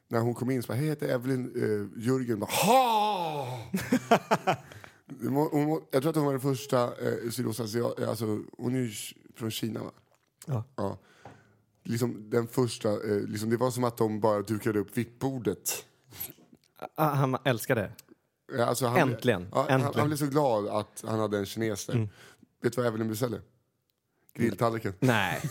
när 0.07 0.19
hon 0.19 0.33
kom 0.33 0.51
in 0.51 0.63
så 0.63 0.67
bara, 0.67 0.73
hej 0.73 0.85
jag 0.85 0.91
heter 0.95 1.07
Evelyn 1.07 1.51
eh, 1.55 2.03
Jörgen. 2.05 2.39
Bara, 2.39 2.49
ha! 2.51 3.59
Hon, 5.51 5.81
jag 5.91 6.01
tror 6.01 6.09
att 6.09 6.15
hon 6.15 6.25
var 6.25 6.31
den 6.31 6.41
första 6.41 6.83
eh, 6.83 7.29
sydostasiat, 7.31 7.99
eh, 7.99 8.09
alltså 8.09 8.25
hon 8.57 8.75
är 8.75 8.79
ju 8.79 8.91
från 9.35 9.51
Kina 9.51 9.83
va? 9.83 9.91
Ja. 10.45 10.63
Ja. 10.75 10.97
Liksom 11.83 12.29
den 12.29 12.47
första, 12.47 12.89
eh, 12.89 13.21
liksom, 13.21 13.49
det 13.49 13.57
var 13.57 13.71
som 13.71 13.83
att 13.83 13.97
de 13.97 14.19
bara 14.19 14.41
dukade 14.41 14.79
upp 14.79 14.97
vippbordet. 14.97 15.85
Ah, 16.95 17.09
Han 17.13 17.37
älskar 17.45 17.75
det. 17.75 17.91
Ja, 18.57 18.65
Alltså 18.65 18.85
han, 18.87 18.97
Äntligen, 18.99 19.47
Ja, 19.51 19.57
Han, 19.57 19.81
äntligen. 19.81 19.99
han 19.99 20.07
blev 20.07 20.17
så 20.17 20.25
glad 20.25 20.67
att 20.67 21.03
han 21.07 21.19
hade 21.19 21.37
en 21.37 21.45
kines 21.45 21.85
där. 21.85 21.93
Mm. 21.93 22.09
Vet 22.61 22.73
du 22.73 22.81
vad 22.81 22.87
Evelyn 22.87 23.07
beställde? 23.09 23.41
Grilltallriken. 24.33 24.93
Nej. 24.99 25.41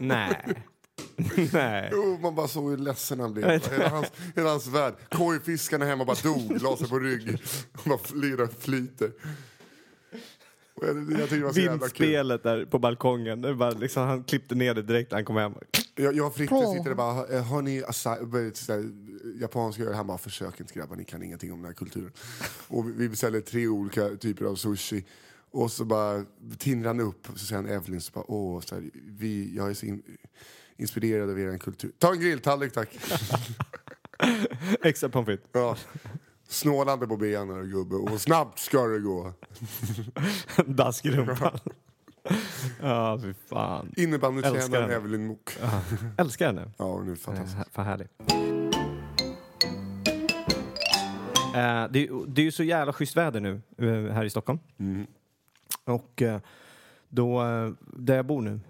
Nej. 0.00 0.62
Nej. 1.52 1.88
Jo, 1.92 2.18
man 2.22 2.34
bara 2.34 2.48
såg 2.48 2.70
hur 2.70 2.76
ledsen 2.76 3.20
han 3.20 3.34
blev. 3.34 3.48
Hela 3.70 3.88
hans, 3.88 4.12
hela 4.36 4.50
hans 4.50 4.66
värld. 4.66 4.94
Kojfiskarna 5.10 5.84
hemma 5.84 6.04
bara 6.04 6.16
dog, 6.22 6.62
la 6.62 6.76
sig 6.76 6.88
på 6.88 6.98
rygg. 6.98 7.38
Bara 7.84 7.98
och 8.42 8.52
flyter. 8.58 9.12
Och 10.74 10.88
jag, 10.88 10.96
jag 11.12 11.18
tyckte 11.20 11.36
det 11.36 11.42
var 11.44 11.52
så 11.52 11.60
jävla 11.60 11.88
kul. 11.88 12.06
Vindspelet 12.06 12.42
där 12.42 12.64
på 12.64 12.78
balkongen. 12.78 13.40
Det 13.40 13.52
var 13.52 13.72
liksom, 13.72 14.02
han 14.08 14.24
klippte 14.24 14.54
ner 14.54 14.74
det 14.74 14.82
direkt 14.82 15.10
när 15.10 15.16
han 15.18 15.24
kom 15.24 15.36
hem. 15.36 15.52
Jag, 15.94 16.14
jag 16.16 16.26
och 16.26 16.34
Fritte 16.34 16.54
sitter 16.76 16.88
där 16.88 16.94
bara, 16.94 17.26
"Eh, 17.36 17.44
har 17.44 17.62
ni 17.62 17.82
japanska 19.40 19.82
öl? 19.82 19.94
Han 19.94 20.06
bara, 20.06 20.18
försök 20.18 20.60
inte 20.60 20.74
grabbar, 20.74 20.96
ni 20.96 21.04
kan 21.04 21.22
ingenting 21.22 21.52
om 21.52 21.58
den 21.58 21.66
här 21.66 21.72
kulturen. 21.74 22.12
Och 22.68 23.00
vi- 23.00 23.08
beställde 23.08 23.40
tre 23.40 23.68
olika 23.68 24.08
typer 24.08 24.44
av 24.44 24.54
sushi. 24.54 25.04
Och 25.50 25.70
så 25.72 25.84
bara 25.84 26.24
tindrar 26.58 26.86
han 26.88 27.00
upp, 27.00 27.26
så 27.36 27.46
säger 27.46 27.62
han 27.62 27.70
Evelyn, 27.70 28.00
så 28.00 28.12
bara, 28.12 28.24
åh, 28.30 28.60
så 28.60 28.74
här, 28.74 28.90
vi, 28.94 29.56
jag 29.56 29.70
är 29.70 29.74
så 29.74 29.86
in, 29.86 30.02
inspirerad 30.76 31.30
av 31.30 31.38
er 31.40 31.58
kultur. 31.58 31.92
Ta 31.98 32.12
en 32.12 32.20
grilltallrik 32.20 32.72
tack. 32.72 32.88
Extra 34.82 35.08
pommes 35.08 35.26
frites. 35.26 35.46
Ja. 35.52 35.76
Snålande 36.48 37.06
på 37.06 37.16
benen 37.16 37.70
gubbe, 37.70 37.96
och 37.96 38.20
snabbt 38.20 38.58
ska 38.58 38.82
det 38.86 38.98
gå. 39.00 39.32
Dask 40.66 41.04
i 41.06 41.10
rumpan. 41.10 41.58
Ja, 42.82 43.18
fy 43.22 43.34
fan. 43.48 43.92
Innebandytränaren. 43.96 44.90
Evelyn 44.90 45.26
Mock. 45.26 45.56
Älskar 46.18 46.46
henne. 46.46 46.70
Ja, 46.78 46.84
hon 46.92 47.08
är 47.10 47.14
fantastisk. 47.16 47.56
Äh, 47.58 47.64
Fan 47.72 47.86
härligt. 47.86 48.10
Eh, 51.54 51.86
det, 51.90 51.98
är- 52.08 52.26
det 52.26 52.40
är 52.40 52.44
ju 52.44 52.52
så 52.52 52.62
jävla 52.62 52.92
schysst 52.92 53.16
väder 53.16 53.40
nu 53.40 53.60
eh, 53.78 54.12
här 54.14 54.24
i 54.24 54.30
Stockholm. 54.30 54.58
Mm. 54.78 55.06
Och 55.84 56.22
eh, 56.22 56.40
då, 57.08 57.42
eh, 57.42 57.70
där 57.80 58.16
jag 58.16 58.26
bor 58.26 58.42
nu, 58.42 58.60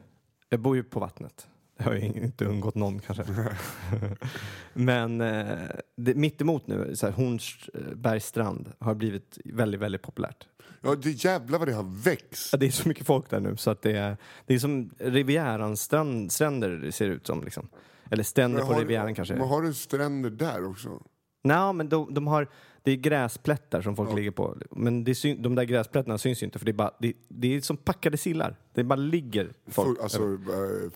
jag 0.48 0.60
bor 0.60 0.76
ju 0.76 0.82
på 0.84 1.00
vattnet. 1.00 1.46
Det 1.76 1.84
har 1.84 1.94
ju 1.94 2.00
inte 2.00 2.44
undgått 2.44 2.74
någon 2.74 2.98
kanske. 2.98 3.24
Men 4.72 5.20
eh, 5.20 5.46
det, 5.96 6.14
mitt 6.14 6.40
emot 6.40 6.66
nu, 6.66 6.96
så 6.96 7.06
här, 7.06 7.12
Hornsbergs 7.12 8.26
strand 8.26 8.72
har 8.78 8.94
blivit 8.94 9.38
väldigt, 9.44 9.80
väldigt 9.80 10.02
populärt. 10.02 10.46
Ja, 10.80 10.94
det 10.94 11.24
jävlar 11.24 11.58
vad 11.58 11.68
det 11.68 11.74
har 11.74 12.02
växt. 12.04 12.48
Ja, 12.52 12.58
Det 12.58 12.66
är 12.66 12.70
så 12.70 12.88
mycket 12.88 13.06
folk 13.06 13.30
där 13.30 13.40
nu 13.40 13.56
så 13.56 13.70
att 13.70 13.82
det 13.82 13.96
är, 13.96 14.16
det 14.46 14.54
är 14.54 14.58
som 14.58 14.90
Rivierans 14.98 15.82
strand, 15.82 16.32
stränder 16.32 16.90
ser 16.90 17.08
ut 17.08 17.26
som. 17.26 17.44
Liksom. 17.44 17.68
Eller 18.10 18.22
stränder 18.22 18.58
Men 18.58 18.68
på 18.74 18.80
Rivieran 18.80 19.14
kanske. 19.14 19.34
Men 19.34 19.48
har 19.48 19.62
du 19.62 19.74
stränder 19.74 20.30
där 20.30 20.66
också? 20.66 21.02
Nej, 21.44 21.72
men 21.72 21.88
de, 21.88 22.14
de 22.14 22.26
har, 22.26 22.48
det 22.82 22.90
är 22.92 22.96
gräsplättar 22.96 23.82
som 23.82 23.96
folk 23.96 24.10
Ja. 24.10 24.14
ligger 24.14 24.30
på. 24.30 24.56
Men 24.70 25.04
det 25.04 25.14
syn, 25.14 25.42
de 25.42 25.54
där 25.54 25.64
gräsplättarna 25.64 26.18
syns 26.18 26.42
ju 26.42 26.44
inte 26.44 26.58
för 26.58 26.66
det 26.66 26.70
är, 26.70 26.74
bara, 26.74 26.94
det, 27.00 27.12
det 27.28 27.56
är 27.56 27.60
som 27.60 27.76
packade 27.76 28.16
sillar. 28.16 28.56
Det 28.74 28.84
bara 28.84 28.96
ligger 28.96 29.52
folk. 29.68 29.88
Full, 29.88 29.96
alltså, 30.02 30.22
eh, 30.22 30.90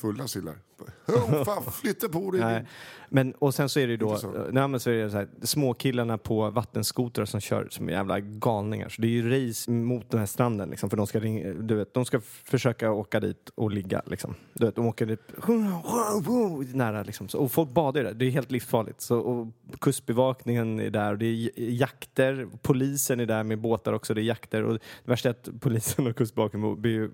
fulla 0.00 0.26
sillar. 0.28 0.58
Oh, 1.06 1.44
fan, 1.44 1.62
flytta 1.72 2.08
på 2.08 2.30
dig. 2.30 2.40
Nej. 2.40 2.66
Men, 3.12 3.32
och 3.32 3.54
sen 3.54 3.68
så 3.68 3.80
är 3.80 3.86
det 3.86 3.90
ju 3.90 3.96
då, 3.96 4.16
så. 4.16 4.46
nej, 4.50 4.68
men 4.68 4.80
så 4.80 4.90
är 4.90 4.94
det 4.94 5.10
så 5.10 5.16
här, 5.16 5.28
småkillarna 5.42 6.18
på 6.18 6.50
vattenskotrar 6.50 7.24
som 7.24 7.40
kör 7.40 7.68
som 7.70 7.88
jävla 7.88 8.20
galningar. 8.20 8.88
Så 8.88 9.02
det 9.02 9.08
är 9.08 9.10
ju 9.10 9.48
race 9.48 9.70
mot 9.70 10.10
den 10.10 10.18
här 10.18 10.26
stranden 10.26 10.70
liksom, 10.70 10.90
för 10.90 10.96
de 10.96 11.06
ska, 11.06 11.20
ringa, 11.20 11.52
du 11.52 11.74
vet, 11.74 11.94
de 11.94 12.04
ska 12.04 12.20
försöka 12.20 12.92
åka 12.92 13.20
dit 13.20 13.50
och 13.54 13.70
ligga 13.70 14.02
liksom. 14.06 14.34
Du 14.52 14.66
vet, 14.66 14.76
de 14.76 14.86
åker 14.86 15.06
dit 15.06 15.20
nära 16.74 17.02
liksom. 17.02 17.28
Så, 17.28 17.38
och 17.38 17.52
folk 17.52 17.70
badar 17.70 18.00
ju 18.00 18.06
där, 18.06 18.14
det 18.14 18.24
är 18.24 18.30
helt 18.30 18.50
livsfarligt. 18.50 19.00
Så, 19.00 19.18
och 19.18 19.48
kustbevakningen 19.80 20.80
är 20.80 20.90
där 20.90 21.12
och 21.12 21.18
det 21.18 21.26
är 21.26 21.50
jakter, 21.56 22.48
polisen 22.62 23.20
är 23.20 23.26
där 23.26 23.42
med 23.42 23.58
båtar 23.58 23.92
också, 23.92 24.14
det 24.14 24.20
är 24.20 24.24
jakter. 24.24 24.62
Och 24.62 24.72
det 24.72 24.80
värsta 25.04 25.28
är 25.28 25.30
att 25.30 25.48
polisen 25.60 26.06
och 26.06 26.16
kustbevakningen 26.16 26.80
blir 26.80 27.10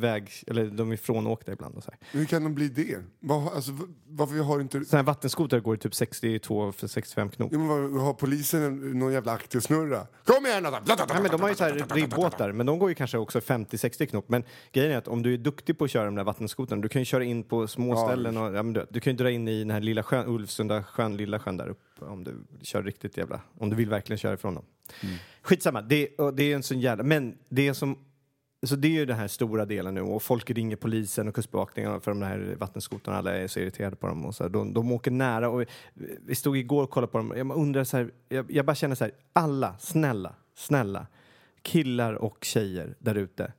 väg, 0.00 0.30
eller 0.46 0.66
de 0.66 0.92
är 0.92 0.96
frånåkta 0.96 1.52
ibland 1.52 1.76
och 1.76 1.84
så 1.84 1.90
här. 1.90 2.18
Hur 2.18 2.24
kan 2.24 2.42
de 2.42 2.54
bli 2.54 2.68
det? 2.68 3.02
Vad, 3.20 3.52
alltså, 3.52 3.72
varför 4.08 4.38
har 4.38 4.60
inte... 4.60 4.84
Sådana 4.84 5.02
här 5.02 5.06
vattenskotrar 5.06 5.60
går 5.60 5.74
i 5.74 5.78
typ 5.78 5.94
62 5.94 6.72
för 6.72 6.86
65 6.86 7.30
knop. 7.30 7.52
Ja, 7.52 7.58
men 7.58 7.68
vad, 7.68 8.02
har 8.02 8.14
polisen 8.14 8.62
en, 8.62 8.98
någon 8.98 9.12
jävla 9.12 9.32
aktersnurra? 9.32 10.06
Kom 10.24 10.46
igen! 10.46 10.62
Nej, 10.62 10.72
men 11.22 11.30
de 11.30 11.40
har 11.40 11.48
ju 11.48 11.54
så 11.54 11.64
här 11.64 11.86
ribbåtar, 11.94 12.52
men 12.52 12.66
de 12.66 12.78
går 12.78 12.88
ju 12.88 12.94
kanske 12.94 13.18
också 13.18 13.38
50-60 13.38 14.06
knop. 14.06 14.28
Men 14.28 14.44
grejen 14.72 14.92
är 14.92 14.96
att 14.96 15.08
om 15.08 15.22
du 15.22 15.34
är 15.34 15.38
duktig 15.38 15.78
på 15.78 15.84
att 15.84 15.90
köra 15.90 16.04
de 16.04 16.14
där 16.14 16.24
vattenskotrarna, 16.24 16.82
du 16.82 16.88
kan 16.88 17.02
ju 17.02 17.06
köra 17.06 17.24
in 17.24 17.42
på 17.42 17.66
små 17.66 17.94
Ja, 17.94 18.06
ställen 18.06 18.36
och 18.36 18.54
ja, 18.54 18.62
du, 18.62 18.86
du 18.90 19.00
kan 19.00 19.12
ju 19.12 19.16
dra 19.16 19.30
in 19.30 19.48
i 19.48 19.58
den 19.58 19.70
här 19.70 19.80
lilla 19.80 20.02
sjön, 20.02 20.26
Ulvsunda 20.26 20.82
sjön, 20.82 21.16
lilla 21.16 21.38
sjön 21.38 21.56
där 21.56 21.68
uppe 21.68 22.04
om 22.04 22.24
du 22.24 22.34
kör 22.62 22.82
riktigt 22.82 23.16
jävla, 23.16 23.40
om 23.58 23.70
du 23.70 23.76
vill 23.76 23.88
verkligen 23.88 24.18
köra 24.18 24.34
ifrån 24.34 24.54
dem. 24.54 24.64
Skitsamma, 25.42 25.82
det, 25.82 26.08
det 26.34 26.52
är 26.52 26.54
en 26.54 26.62
sån 26.62 26.80
jävla, 26.80 27.04
men 27.04 27.38
det 27.48 27.74
som 27.74 27.98
så 28.66 28.76
det 28.76 28.88
är 28.88 28.92
ju 28.92 29.06
den 29.06 29.16
här 29.16 29.28
stora 29.28 29.64
delen 29.64 29.94
nu 29.94 30.00
och 30.00 30.22
folk 30.22 30.50
ringer 30.50 30.76
polisen 30.76 31.28
och 31.28 31.34
kustbevakningen 31.34 32.00
för 32.00 32.10
de 32.10 32.22
här 32.22 32.56
vattenskotrarna, 32.58 33.18
alla 33.18 33.36
är 33.36 33.48
så 33.48 33.60
irriterade 33.60 33.96
på 33.96 34.06
dem 34.06 34.26
och 34.26 34.34
så 34.34 34.44
här, 34.44 34.50
de, 34.50 34.72
de 34.74 34.92
åker 34.92 35.10
nära 35.10 35.48
och 35.48 35.64
vi 36.26 36.34
stod 36.34 36.56
igår 36.56 36.82
och 36.82 36.90
kollade 36.90 37.12
på 37.12 37.18
dem, 37.18 37.32
jag 37.36 37.56
undrar 37.56 37.84
så 37.84 37.96
här, 37.96 38.10
jag, 38.28 38.50
jag 38.50 38.66
bara 38.66 38.74
känner 38.74 38.94
så 38.94 39.04
här, 39.04 39.12
alla, 39.32 39.78
snälla, 39.78 40.34
snälla, 40.54 41.06
killar 41.62 42.12
och 42.14 42.44
tjejer 42.44 42.94
där 42.98 43.14
ute, 43.14 43.52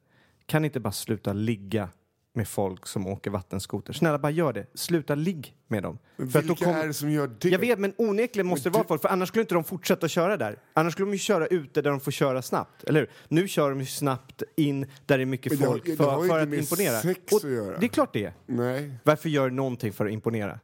kan 0.46 0.66
inte 0.66 0.80
bara 0.80 0.92
sluta 0.92 1.34
ligga 1.34 1.90
med 2.34 2.48
folk 2.48 2.88
som 2.88 3.08
åker 3.08 3.32
vattenskoter. 3.32 3.94
Snälla, 3.94 4.20
bara 4.20 4.32
gör 4.32 4.54
det. 4.54 4.66
Sluta 4.74 5.16
ligg 5.16 5.56
med 5.68 5.84
dem. 5.84 6.00
Men 6.18 6.30
För 6.30 6.42
vilka 6.42 6.66
kommer- 6.66 6.84
är 6.84 6.88
det 6.88 6.94
som 6.94 7.12
gör 7.12 7.32
det? 7.40 7.50
jag 7.50 7.60
vet, 7.60 7.80
men 7.80 7.94
onekligen 7.98 8.48
måste 8.48 8.70
det 8.70 8.74
vara 8.74 8.84
du- 8.84 8.88
folk, 8.88 9.02
för 9.02 9.10
annars 9.10 9.30
skulle 9.30 9.42
inte 9.42 9.54
de 9.56 9.64
fortsätta 9.64 10.08
köra 10.08 10.38
där. 10.38 10.60
Annars 10.74 10.94
skulle 10.94 11.06
de 11.06 11.14
ju 11.14 11.18
köra 11.20 11.48
ute 11.48 11.82
där 11.82 11.90
de 11.92 12.00
får 12.00 12.12
köra 12.12 12.42
snabbt, 12.42 12.84
eller 12.84 13.00
hur? 13.00 13.10
Nu 13.28 13.48
kör 13.48 13.70
de 13.70 13.80
ju 13.80 13.86
snabbt 13.86 14.44
in 14.56 14.86
där 15.06 15.18
det 15.18 15.24
är 15.24 15.26
mycket 15.26 15.52
Men 15.52 15.60
det 15.62 15.66
har- 15.66 15.72
folk 15.74 15.86
det 15.86 15.96
för, 15.96 16.04
har 16.04 16.28
för 16.28 16.42
inte 16.44 16.56
att 16.56 16.62
imponera. 16.62 17.00
sex 17.02 17.20
Och 17.34 17.38
att 17.46 17.52
göra. 17.52 17.78
Det 17.78 17.86
är 17.86 17.88
klart 17.88 18.14
det 18.14 18.26
är. 18.26 18.34
Nej, 18.46 18.92
Varför 19.04 19.30
gör 19.30 19.50
någonting 19.50 19.94
för 19.94 20.06
att 20.06 20.12
imponera? 20.12 20.60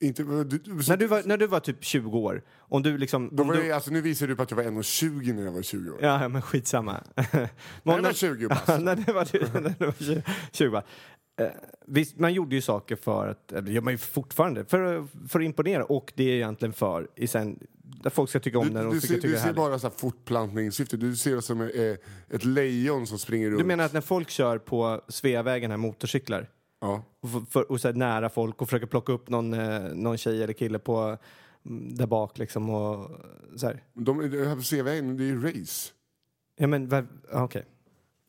Inte... 0.00 0.22
Du, 0.22 0.44
du, 0.44 0.58
När 0.88 0.96
du 0.96 1.06
var, 1.06 1.22
när 1.24 1.36
du 1.36 1.46
var 1.46 1.60
typ 1.60 1.84
20 1.84 2.18
år, 2.18 2.42
om 2.58 2.82
du 2.82 2.98
liksom... 2.98 3.28
Om 3.38 3.48
du, 3.48 3.64
jag, 3.66 3.70
alltså, 3.70 3.90
nu 3.90 4.00
visar 4.00 4.26
du 4.26 4.36
på 4.36 4.42
att 4.42 4.50
jag 4.50 4.56
var 4.56 4.64
1,20 4.64 5.32
när 5.34 5.44
jag 5.44 5.52
var 5.52 5.62
20 5.62 5.90
år. 5.90 5.98
Ja, 6.02 6.28
men 6.28 6.42
skitsamma. 6.42 7.04
Men 7.16 7.48
jag 7.84 7.92
var 7.92 8.00
när- 8.00 8.12
20 8.12 8.48
bast. 8.48 8.68
när 8.68 8.96
det 8.96 9.12
var, 9.12 9.60
när 9.60 9.74
det 9.78 9.86
var 9.86 9.94
20, 9.98 10.22
20 10.52 10.70
bara. 10.70 10.82
Eh, 11.40 11.46
visst, 11.86 12.18
man 12.18 12.32
gjorde 12.34 12.54
ju 12.54 12.60
saker 12.62 12.96
för 12.96 13.28
att, 13.28 13.52
eller 13.52 13.72
gör 13.72 13.80
man 13.80 13.92
ju 13.92 13.98
fortfarande, 13.98 14.64
för, 14.64 15.06
för 15.28 15.40
att 15.40 15.44
imponera 15.44 15.84
och 15.84 16.12
det 16.16 16.24
är 16.24 16.34
egentligen 16.34 16.72
för, 16.72 17.08
i 17.16 17.26
sen, 17.26 17.58
där 18.02 18.10
folk 18.10 18.30
ska 18.30 18.40
tycka 18.40 18.58
om 18.58 18.66
Du, 18.68 18.72
den 18.74 18.86
och 18.86 18.94
du, 18.94 19.00
tycka, 19.00 19.14
ser, 19.14 19.20
tycka 19.20 19.34
du 19.34 19.40
ser 19.42 19.52
bara 19.52 19.78
så 19.78 19.86
här 19.88 19.94
fortplantningssyfte. 19.96 20.96
Du 20.96 21.16
ser 21.16 21.34
det 21.36 21.42
som 21.42 21.60
eh, 21.60 21.68
ett 22.30 22.44
lejon 22.44 23.06
som 23.06 23.18
springer 23.18 23.48
runt. 23.50 23.58
Du 23.58 23.64
menar 23.64 23.84
att 23.84 23.92
när 23.92 24.00
folk 24.00 24.30
kör 24.30 24.58
på 24.58 25.00
Sveavägen 25.08 25.70
här, 25.70 25.78
motorcyklar, 25.78 26.48
Ja. 26.84 27.02
och, 27.20 27.48
för, 27.48 27.70
och 27.72 27.80
så 27.80 27.92
nära 27.92 28.28
folk 28.28 28.62
och 28.62 28.68
försöker 28.68 28.86
plocka 28.86 29.12
upp 29.12 29.28
någon, 29.28 29.54
eh, 29.54 29.80
någon 29.80 30.16
tjej 30.18 30.42
eller 30.42 30.52
kille 30.52 30.78
på, 30.78 31.16
mm, 31.66 31.94
där 31.94 32.06
bak 32.06 32.38
liksom 32.38 32.70
och 32.70 33.10
så 33.56 33.66
här. 33.66 33.82
De, 33.94 34.20
CV-vägen, 34.62 35.16
det 35.16 35.24
är 35.24 35.26
ju 35.26 35.42
race. 35.42 35.92
Ja 36.56 36.66
men, 36.66 36.88
var, 36.88 37.06
okej. 37.32 37.64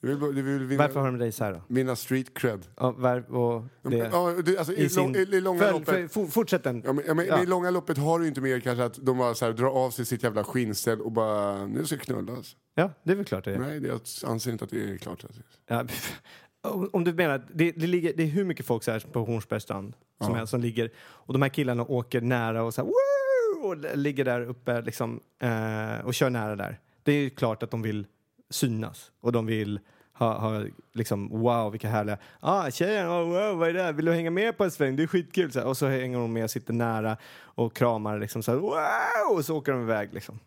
Du 0.02 0.08
vill, 0.16 0.36
du 0.36 0.42
vill 0.42 0.64
vinna, 0.64 0.84
Varför 0.84 1.00
har 1.00 1.12
de 1.12 1.26
race 1.26 1.44
här 1.44 1.54
då? 1.54 1.62
vinna 1.68 1.96
street 1.96 2.34
cred. 2.34 2.68
Ja, 2.78 2.92
var, 2.92 3.36
och 3.36 3.64
det, 3.82 3.98
Ja, 3.98 4.36
det, 4.46 4.58
alltså, 4.58 4.74
i, 4.74 4.84
i 4.84 4.90
sin, 4.90 5.04
lång, 5.04 5.16
i, 5.16 5.20
i 5.20 5.42
långa 5.42 5.72
loppet... 5.72 6.12
för- 6.12 6.26
fortsätt 6.26 6.64
den. 6.64 6.82
Ja, 6.86 6.94
men, 6.94 7.04
ja, 7.08 7.14
men, 7.14 7.26
Ja. 7.26 7.44
I 7.44 7.46
långa 7.46 7.72
loppet 7.72 7.98
har 7.98 8.20
du 8.20 8.28
inte 8.28 8.42
mer 8.42 8.60
kanske 8.60 8.84
att 8.84 9.06
de 9.06 9.18
bara 9.18 9.34
så 9.36 9.46
här, 9.46 9.54
drar 9.54 9.68
av 9.86 9.92
sig 9.92 10.06
sitt 10.06 10.24
jävla 10.24 10.44
skinnställ 10.44 11.02
och 11.02 11.12
bara, 11.12 11.68
nu 11.68 11.86
ska 11.86 11.98
knullas. 11.98 12.56
Ja, 12.76 12.92
det 13.04 13.12
är 13.12 13.16
väl 13.16 13.26
klart 13.26 13.46
det 13.46 13.54
är. 13.54 13.60
Nej, 13.60 13.80
det, 13.80 13.88
jag 13.88 14.02
anser 14.26 14.52
inte 14.52 14.64
att 14.66 14.72
det 14.72 14.84
är 14.94 14.98
klart. 14.98 15.24
Alltså. 15.24 15.42
Ja. 15.68 15.86
om 16.72 17.04
du 17.04 17.14
menar 17.14 17.36
att 17.36 17.42
det, 17.54 17.72
det, 17.72 17.88
ligger, 17.88 18.14
det 18.18 18.24
är 18.24 18.28
hur 18.28 18.46
mycket 18.46 18.66
folk 18.66 18.84
så 18.84 18.92
här 18.92 19.00
på 19.00 19.20
Hornsbergs 19.24 19.64
strand 19.64 19.94
som, 20.22 20.32
Ja. 20.32 20.38
helst 20.38 20.52
som 20.52 20.62
ligger 20.62 20.92
och 20.98 21.34
de 21.34 21.42
här 21.42 21.50
killarna 21.50 21.84
åker 21.84 22.22
nära 22.22 22.64
och 22.64 22.74
så 22.74 22.82
här, 22.82 22.88
Woo! 22.88 23.68
och 23.68 23.98
ligger 23.98 24.26
där 24.26 24.42
uppe 24.42 24.82
liksom, 24.82 25.20
eh, 25.40 26.06
och 26.06 26.14
kör 26.14 26.30
nära 26.30 26.56
där. 26.56 26.80
Det 27.04 27.12
är 27.12 27.22
ju 27.22 27.30
klart 27.30 27.64
att 27.64 27.72
de 27.72 27.82
vill 27.82 28.06
synas 28.50 29.12
och 29.22 29.32
de 29.32 29.46
vill 29.46 29.80
ha, 30.14 30.38
ha 30.40 30.66
liksom 30.94 31.30
wow 31.30 31.72
vilka 31.72 31.90
härliga, 31.90 32.18
ah 32.40 32.72
tjejen, 32.72 33.08
oh, 33.08 33.28
wow 33.28 33.58
vad 33.58 33.70
är 33.70 33.74
det 33.74 33.82
här? 33.84 33.94
vill 33.94 34.06
du 34.06 34.12
hänga 34.14 34.32
med 34.32 34.58
på 34.58 34.64
en 34.64 34.72
sväng? 34.72 34.96
Det 34.96 35.04
är 35.04 35.08
skitkul. 35.08 35.52
Så 35.52 35.60
här, 35.60 35.68
och 35.68 35.78
så 35.78 35.88
hänger 35.88 36.18
de 36.20 36.34
med 36.34 36.44
och 36.44 36.52
sitter 36.52 36.74
nära 36.74 37.18
och 37.42 37.76
kramar 37.76 38.20
liksom 38.20 38.44
så 38.44 38.52
här, 38.52 38.60
wow 38.60 39.38
och 39.38 39.46
så 39.46 39.58
åker 39.58 39.72
de 39.72 39.82
iväg 39.82 40.14
liksom. 40.14 40.40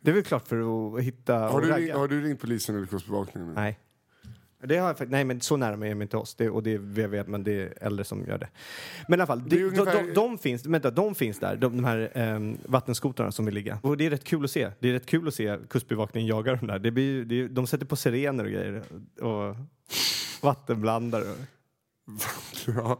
Det 0.00 0.10
är 0.10 0.14
väl 0.14 0.22
klart 0.24 0.48
för 0.48 0.56
att 0.96 1.02
hitta 1.02 1.38
Har, 1.38 1.60
du 1.60 1.72
ring, 1.72 1.92
har 1.92 2.08
du 2.08 2.20
ringt 2.22 2.40
polisen 2.40 2.76
eller 2.76 2.86
kustbevakningen? 2.86 3.52
Nej. 3.54 3.78
Det 4.62 4.76
har 4.78 4.94
jag, 4.98 5.10
nej, 5.10 5.24
men 5.24 5.40
så 5.40 5.56
nära 5.56 5.76
mig 5.76 5.90
är 5.90 5.94
de 5.94 6.02
inte 6.02 6.16
oss. 6.16 6.34
Det, 6.34 6.50
och 6.50 6.62
det 6.62 6.70
jag 6.72 7.08
vet 7.08 7.28
men 7.28 7.44
det 7.44 7.52
är 7.62 7.72
äldre 7.80 8.04
som 8.04 8.24
gör 8.26 8.38
det. 8.38 8.48
Men 9.08 9.18
i 9.18 9.22
alla 9.22 9.26
fall, 9.26 9.48
Det 9.48 9.56
är 9.56 9.60
de, 9.60 9.64
ungefär- 9.80 10.02
de, 10.06 10.12
de, 10.14 10.38
finns, 10.38 10.66
vänta, 10.66 10.90
de 10.90 11.14
finns 11.14 11.38
där, 11.38 11.56
de, 11.56 11.76
de 11.76 11.84
här 11.84 12.10
um, 12.34 12.58
vattenskotrarna 12.64 13.32
som 13.32 13.44
vill 13.44 13.54
ligga. 13.54 13.78
Och 13.82 13.96
det 13.96 14.06
är 14.06 14.10
rätt 14.10 14.24
kul 14.24 14.44
att 14.44 14.50
se. 14.50 14.70
Det 14.78 14.88
är 14.88 14.92
rätt 14.92 15.06
kul 15.06 15.28
att 15.28 15.34
se 15.34 15.58
kustbevakningen 15.70 16.26
jaga 16.28 16.54
dem 16.54 16.66
där. 16.66 16.78
Det 16.78 16.90
blir, 16.90 17.24
det, 17.24 17.40
är- 17.42 17.48
de 17.48 17.66
sätter 17.66 17.86
på 17.86 17.96
sirener 17.96 18.44
och 18.44 18.50
grejer. 18.50 18.82
Och 19.20 19.56
vattenblandare. 20.42 21.24
Ja. 22.66 22.98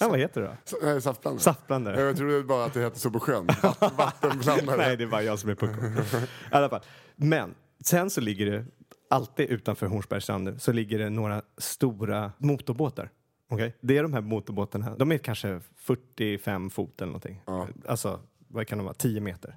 Ja, 0.00 0.08
vad 0.08 0.18
heter 0.18 0.40
det 0.40 0.46
då? 0.46 0.78
Nej, 0.82 1.02
Saftblandare? 1.02 1.42
Saftblandare. 1.42 2.00
Jag 2.00 2.16
trodde 2.16 2.42
bara 2.42 2.64
att 2.64 2.74
det 2.74 2.80
hette 2.80 2.98
så 2.98 3.10
på 3.10 3.20
sjön. 3.20 3.46
Vatt- 3.46 3.92
Vattenblandare. 3.96 4.76
Nej, 4.78 4.96
det 4.96 5.04
är 5.04 5.08
bara 5.08 5.22
jag 5.22 5.38
som 5.38 5.50
är 5.50 5.54
pucko. 5.54 5.86
I 5.86 6.26
alla 6.50 6.68
fall. 6.68 6.80
Men 7.16 7.54
sen 7.84 8.10
så 8.10 8.20
ligger 8.20 8.46
det 8.50 8.64
alltid 9.08 9.48
utanför 9.50 9.86
Hornsbergsstranden 9.86 10.58
så 10.60 10.72
ligger 10.72 10.98
det 10.98 11.10
några 11.10 11.42
stora 11.56 12.32
motorbåtar. 12.38 13.10
Okej? 13.48 13.74
Det 13.80 13.98
är 13.98 14.02
de 14.02 14.12
här 14.12 14.20
motorbåtarna. 14.20 14.96
De 14.96 15.12
är 15.12 15.18
kanske 15.18 15.60
45 15.76 16.70
fot 16.70 17.00
eller 17.00 17.06
någonting. 17.06 17.42
Ja. 17.46 17.68
Alltså, 17.88 18.20
vad 18.48 18.66
kan 18.66 18.78
de 18.78 18.84
vara? 18.84 18.94
10 18.94 19.20
meter. 19.20 19.56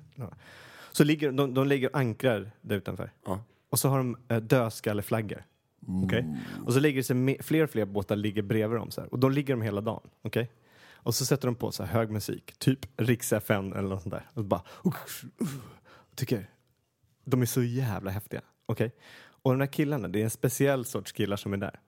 Så 0.92 1.04
ligger, 1.04 1.32
de, 1.32 1.54
de 1.54 1.68
ligger 1.68 1.90
och 1.90 2.00
ankrar 2.00 2.52
där 2.62 2.76
utanför. 2.76 3.12
Ja. 3.26 3.44
Och 3.70 3.80
så 3.80 3.90
har 3.90 3.98
de 3.98 4.18
eh, 4.28 4.38
dödskalleflaggor. 4.38 5.44
Okej? 6.06 6.38
Och 6.66 6.74
så 6.74 6.80
ligger 6.80 6.98
det 7.00 7.04
så 7.04 7.14
me- 7.14 7.42
fler 7.42 7.64
och 7.64 7.70
fler 7.70 7.86
båtar 7.86 8.16
ligger 8.16 8.42
bredvid 8.42 8.80
dem 8.80 8.92
så 8.92 9.02
här. 9.02 9.14
Och 9.14 9.20
då 9.20 9.30
ligger 9.30 9.54
de 9.54 9.62
hela 9.62 9.82
dagen. 9.82 10.10
Okej? 10.22 10.52
Och 11.04 11.16
så 11.16 11.26
sätter 11.26 11.48
de 11.48 11.56
på 11.56 11.72
så 11.72 11.84
här 11.84 11.94
hög 11.94 12.10
musik, 12.10 12.54
typ 12.58 12.80
Rix 12.98 13.34
FM 13.34 13.74
eller 13.74 13.90
något 13.90 14.02
sånt 14.02 14.14
där. 14.14 14.30
Och 14.34 14.46
bara... 14.46 14.62
Tycker 16.16 16.50
de 17.26 17.42
är 17.42 17.46
så 17.46 17.64
jävla 17.64 18.12
häftiga. 18.12 18.42
Okej? 18.66 18.92
Och 19.44 19.52
de 19.52 19.60
där 19.60 19.66
killarna, 19.74 20.08
det 20.08 20.20
är 20.20 20.24
en 20.24 20.30
speciell 20.30 20.86
sorts 20.86 21.12
killar 21.12 21.38
som 21.38 21.54
är 21.54 21.58
där. 21.58 21.80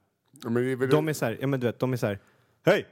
Ja, 0.43 0.49
men 0.49 0.63
det 0.63 0.71
är 0.71 0.75
väl- 0.75 0.89
De 0.89 1.07
är 1.07 1.13
så 1.13 1.25
här, 1.25 1.37
ja 1.41 1.47
men 1.47 1.59
du 1.59 1.65
vet, 1.67 1.79
de 1.79 1.93
är 1.93 1.97
så 1.97 2.05
här. 2.05 2.19
Hej! 2.65 2.87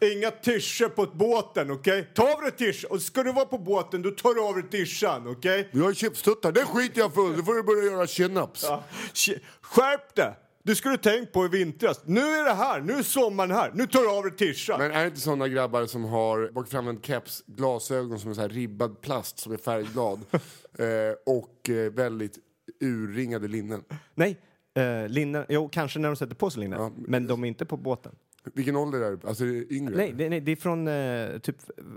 Inga 0.00 0.30
tischer 0.30 0.88
på 0.88 1.06
båten, 1.14 1.70
okej? 1.70 2.10
Ta 2.14 2.34
av 2.34 2.40
dig 2.40 2.50
tischer! 2.50 2.92
Och 2.92 3.02
ska 3.02 3.22
du 3.22 3.32
vara 3.32 3.44
på 3.44 3.58
båten, 3.58 4.02
då 4.02 4.10
tar 4.10 4.34
du 4.34 4.40
av 4.42 4.54
dig 4.54 4.70
tischan, 4.70 5.28
okej? 5.28 5.68
Jag 5.72 5.84
har 5.84 5.92
chipstuttar, 5.94 6.52
det 6.52 6.64
skiter 6.64 7.00
jag 7.00 7.14
för. 7.14 7.36
Då 7.36 7.42
får 7.42 7.54
du 7.54 7.62
börja 7.62 7.84
göra 7.92 8.06
chin-ups. 8.06 8.66
Sh- 9.14 9.40
Skärp 9.60 10.14
dig! 10.14 10.34
Du 10.62 10.74
skulle 10.74 10.96
tänkt 10.98 11.32
på 11.32 11.44
i 11.44 11.48
vintras. 11.48 12.00
Nu 12.04 12.20
är 12.20 12.44
det 12.44 12.52
här, 12.54 12.80
nu 12.80 12.92
är 12.92 13.02
sommaren 13.02 13.50
här. 13.50 13.70
Nu 13.74 13.86
tar 13.86 14.00
du 14.00 14.10
av 14.10 14.22
dig 14.22 14.32
tischan. 14.36 14.78
Men 14.80 14.90
är 14.90 15.00
det 15.00 15.06
inte 15.06 15.20
såna 15.20 15.48
grabbar 15.48 15.86
som 15.86 16.04
har 16.04 16.50
bakat 16.52 16.70
fram 16.70 16.88
en 16.88 17.00
keps, 17.02 17.42
glasögon 17.46 18.18
som 18.20 18.30
är 18.30 18.34
så 18.34 18.40
här 18.40 18.48
ribbad 18.48 19.00
plast 19.00 19.38
som 19.38 19.52
är 19.52 19.56
färgglad 19.56 20.20
eh, 20.78 20.86
och 21.26 21.70
eh, 21.70 21.92
väldigt 21.92 22.38
urringade 22.84 23.48
linnen? 23.48 23.84
Nej, 24.14 24.40
eh, 24.74 25.08
linnen, 25.08 25.46
jo 25.48 25.68
kanske 25.68 25.98
när 25.98 26.08
de 26.08 26.16
sätter 26.16 26.34
på 26.34 26.50
sig 26.50 26.60
linnen. 26.60 26.80
Ja. 26.80 26.92
Men 26.96 27.26
de 27.26 27.44
är 27.44 27.48
inte 27.48 27.64
på 27.64 27.76
båten. 27.76 28.14
Vilken 28.54 28.76
ålder 28.76 29.00
är 29.00 29.16
det? 29.16 29.28
Alltså 29.28 29.44
är 29.44 29.48
det 29.48 29.74
yngre? 29.74 29.96
Nej, 29.96 30.12
det, 30.12 30.28
nej, 30.28 30.40
det 30.40 30.52
är 30.52 30.56
från 30.56 30.88
eh, 30.88 31.38
typ 31.38 31.56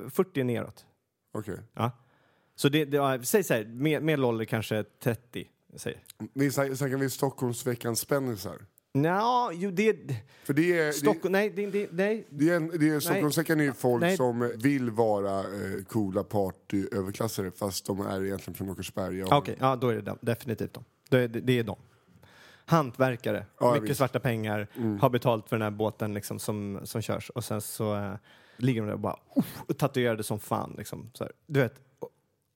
40 0.10 0.44
neråt. 0.44 0.86
Okej. 1.34 1.60
Ja. 1.74 1.92
Så 2.56 2.70
det, 2.70 2.86
det 2.86 2.98
ja, 2.98 3.24
säg 3.24 3.44
så 3.44 3.54
här, 3.54 3.66
med, 3.66 4.04
medelålder 4.04 4.46
kanske 4.46 4.84
30. 4.84 5.48
Säger. 5.76 6.00
Vi 6.34 6.50
sä- 6.50 6.76
snackar 6.76 6.98
vi 6.98 7.10
Stockholmsveckans 7.10 8.00
spännisar? 8.00 8.58
Nja, 8.94 9.52
jo 9.54 9.72
det... 9.72 9.96
För 10.44 10.54
det 10.54 10.80
är... 10.80 10.92
Stockholm, 10.92 11.32
nej, 11.32 11.50
det, 11.50 11.66
det, 11.66 11.88
nej. 11.92 12.28
Det 12.30 12.50
är, 12.50 12.56
en, 12.56 12.68
det 12.80 12.90
är, 12.90 13.00
Stockholmsveckan 13.00 13.60
är 13.60 13.64
ju 13.64 13.74
folk 13.74 14.02
Nej. 14.02 14.18
som 14.18 14.52
vill 14.56 14.92
vara 14.92 15.40
eh, 15.40 15.84
coola 15.88 16.24
partyöverklassare 16.24 17.52
fast 17.52 17.86
de 17.86 18.02
är 18.02 18.26
egentligen 18.26 18.56
från 18.56 18.70
Åkersberga. 18.70 19.26
Okej, 19.32 19.56
ja 19.60 19.76
då 19.76 19.90
är 19.90 19.96
det 19.96 20.02
dem. 20.02 20.18
definitivt 20.22 20.74
dem. 20.74 20.84
Det, 21.10 21.28
det, 21.28 21.40
det 21.40 21.60
är 21.60 21.64
dem. 21.64 21.78
hantverkare, 22.66 23.46
Ja, 23.60 23.74
mycket 23.74 23.90
visst. 23.90 23.98
svarta 23.98 24.20
pengar, 24.20 24.68
har 25.02 25.10
betalt 25.10 25.50
för 25.50 25.56
den 25.56 25.64
här 25.64 25.72
båten 25.72 26.14
liksom, 26.14 26.40
som, 26.40 26.80
som 26.84 27.02
körs 27.02 27.30
och 27.30 27.44
sen 27.44 27.62
så 27.62 27.96
eh, 27.96 28.14
ligger 28.58 28.82
de 28.82 28.88
där 28.88 28.94
och 28.94 29.00
bara 29.00 29.16
och 29.68 29.78
tatuerade 29.78 30.24
som 30.24 30.40
fan. 30.40 30.76
Liksom, 30.78 31.10
så 31.14 31.24
här. 31.24 31.34
Du 31.48 31.60
vet, 31.60 31.76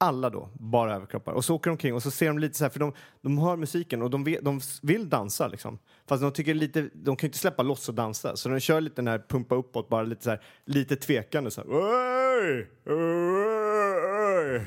alla 0.01 0.29
då, 0.29 0.49
bara 0.53 0.95
överkroppar. 0.95 1.33
Och 1.33 1.45
så 1.45 1.55
åker 1.55 1.69
de 1.69 1.71
omkring 1.71 1.93
och 1.93 2.03
så 2.03 2.11
ser 2.11 2.27
de 2.27 2.39
lite 2.39 2.57
så 2.57 2.63
här, 2.63 2.69
för 2.69 2.79
de, 2.79 2.93
de 3.21 3.37
hör 3.37 3.55
musiken 3.55 4.01
och 4.01 4.09
de, 4.09 4.23
vet, 4.23 4.45
de 4.45 4.61
vill 4.81 5.09
dansa 5.09 5.47
liksom. 5.47 5.79
Fast 6.07 6.21
de 6.21 6.31
tycker 6.31 6.53
lite, 6.53 6.89
de 6.93 7.15
kan 7.15 7.27
ju 7.27 7.27
inte 7.27 7.37
släppa 7.37 7.63
loss 7.63 7.89
och 7.89 7.95
dansa. 7.95 8.35
Så 8.35 8.49
de 8.49 8.59
kör 8.59 8.81
lite 8.81 8.95
den 8.95 9.07
här 9.07 9.23
pumpa 9.29 9.55
uppåt, 9.55 9.89
bara 9.89 10.03
lite 10.03 10.23
så 10.23 10.29
här, 10.29 10.41
lite 10.65 10.95
tvekande 10.95 11.51
så 11.51 11.61
här. 11.61 11.67
Oj! 11.69 12.67
Oj! 12.85 14.61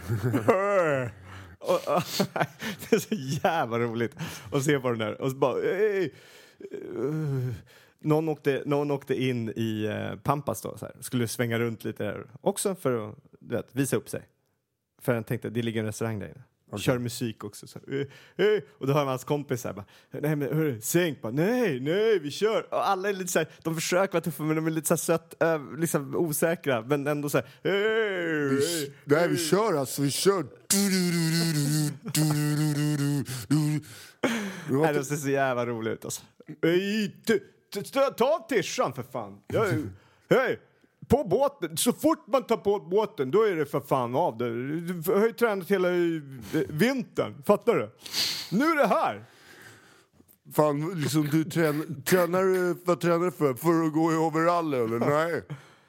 Oj! 0.49 1.11
Och, 1.59 1.97
och, 1.97 2.03
det 2.91 2.97
är 2.97 2.99
så 2.99 3.15
jävla 3.45 3.79
roligt 3.79 4.17
att 4.53 4.65
se 4.65 4.81
på 4.81 4.89
den 4.89 4.99
där. 4.99 5.21
Och 5.21 5.31
så 5.31 5.37
bara... 5.37 5.63
Ej, 5.63 6.15
uh, 6.99 7.53
någon, 8.01 8.29
åkte, 8.29 8.63
någon 8.67 8.91
åkte 8.91 9.23
in 9.23 9.53
i 9.57 9.89
uh, 9.89 10.19
Pampas 10.19 10.63
då, 10.63 10.77
så 10.77 10.87
här. 10.87 10.95
skulle 11.01 11.29
svänga 11.29 11.59
runt 11.59 11.85
lite 11.85 12.05
där 12.05 12.27
också 12.41 12.75
för 12.75 13.09
att 13.09 13.15
vet, 13.41 13.69
visa 13.73 13.97
upp 13.97 14.09
sig. 14.09 14.23
För 15.05 15.15
han 15.15 15.25
tänkte, 15.25 15.51
det 15.51 15.63
ligger 15.63 15.81
en 15.81 15.87
restaurang 15.87 16.19
där 16.19 16.27
inne. 16.27 16.43
Kör 16.79 16.99
musik 16.99 17.45
också. 17.45 17.67
Så, 17.67 17.79
eh, 17.79 18.47
eh. 18.47 18.63
Och 18.79 18.87
då 18.87 18.93
har 18.93 19.05
hans 19.05 19.25
kompis 19.25 19.61
så 19.61 19.69
här, 19.69 19.75
bara, 19.75 19.85
nej 20.11 20.37
men 20.37 20.57
hörru, 20.57 20.81
sänk 20.81 21.23
bara, 21.23 21.33
nej, 21.33 21.81
nej, 21.81 22.19
vi 22.19 22.31
kör. 22.31 22.75
Och 22.75 22.89
alla 22.89 23.09
är 23.09 23.13
lite 23.13 23.33
så 23.33 23.39
här, 23.39 23.49
de 23.63 23.75
försöker 23.75 24.13
vara 24.13 24.23
tuffa 24.23 24.43
men 24.43 24.57
de 24.57 24.67
är 24.67 24.71
lite 24.71 24.87
så 24.87 24.95
här 24.95 24.97
sött, 24.97 25.35
ö, 25.41 25.59
liksom 25.79 26.17
osäkra, 26.17 26.83
men 26.83 27.07
ändå 27.07 27.29
så 27.29 27.39
här, 27.39 27.47
hey, 27.63 28.49
Vi, 28.49 28.93
nej, 29.05 29.29
vi 29.29 29.37
kör 29.37 29.75
alltså, 29.75 30.03
vi 30.03 30.11
kör. 30.11 30.47
Nej, 34.83 34.95
det 34.95 35.05
ser 35.05 35.17
så 35.17 35.29
jävla 35.29 35.67
roligt 35.67 35.93
ut 35.93 36.05
alltså. 36.05 36.23
Ta 38.17 38.47
tishan 38.49 38.93
för 38.93 39.03
fan! 39.03 39.41
Hej! 40.31 40.61
På 41.09 41.25
båten, 41.25 41.77
så 41.77 41.93
fort 41.93 42.27
man 42.27 42.43
tar 42.43 42.57
på 42.57 42.79
båten 42.79 43.31
då 43.31 43.43
är 43.43 43.57
det 43.57 43.67
för 43.67 43.81
fan 43.81 44.15
av 44.15 44.39
det. 44.39 44.51
Du 44.81 45.13
har 45.13 45.27
ju 45.27 45.33
tränat 45.33 45.71
hela 45.71 45.89
eh, 45.89 46.21
vintern, 46.69 47.43
fattar 47.47 47.75
du? 47.75 47.91
Nu 48.57 48.65
är 48.65 48.77
det 48.77 48.87
här! 48.87 49.25
Fan, 50.53 51.01
liksom, 51.01 51.29
du 51.31 51.45
trän, 51.45 52.03
tränar 52.03 52.43
du, 52.43 52.77
vad 52.85 53.01
tränar 53.01 53.25
du 53.25 53.31
för? 53.31 53.55
För 53.55 53.87
att 53.87 53.93
gå 53.93 54.13
i 54.13 54.17
overall 54.17 54.75
eller? 54.75 54.99
Nej. 54.99 55.43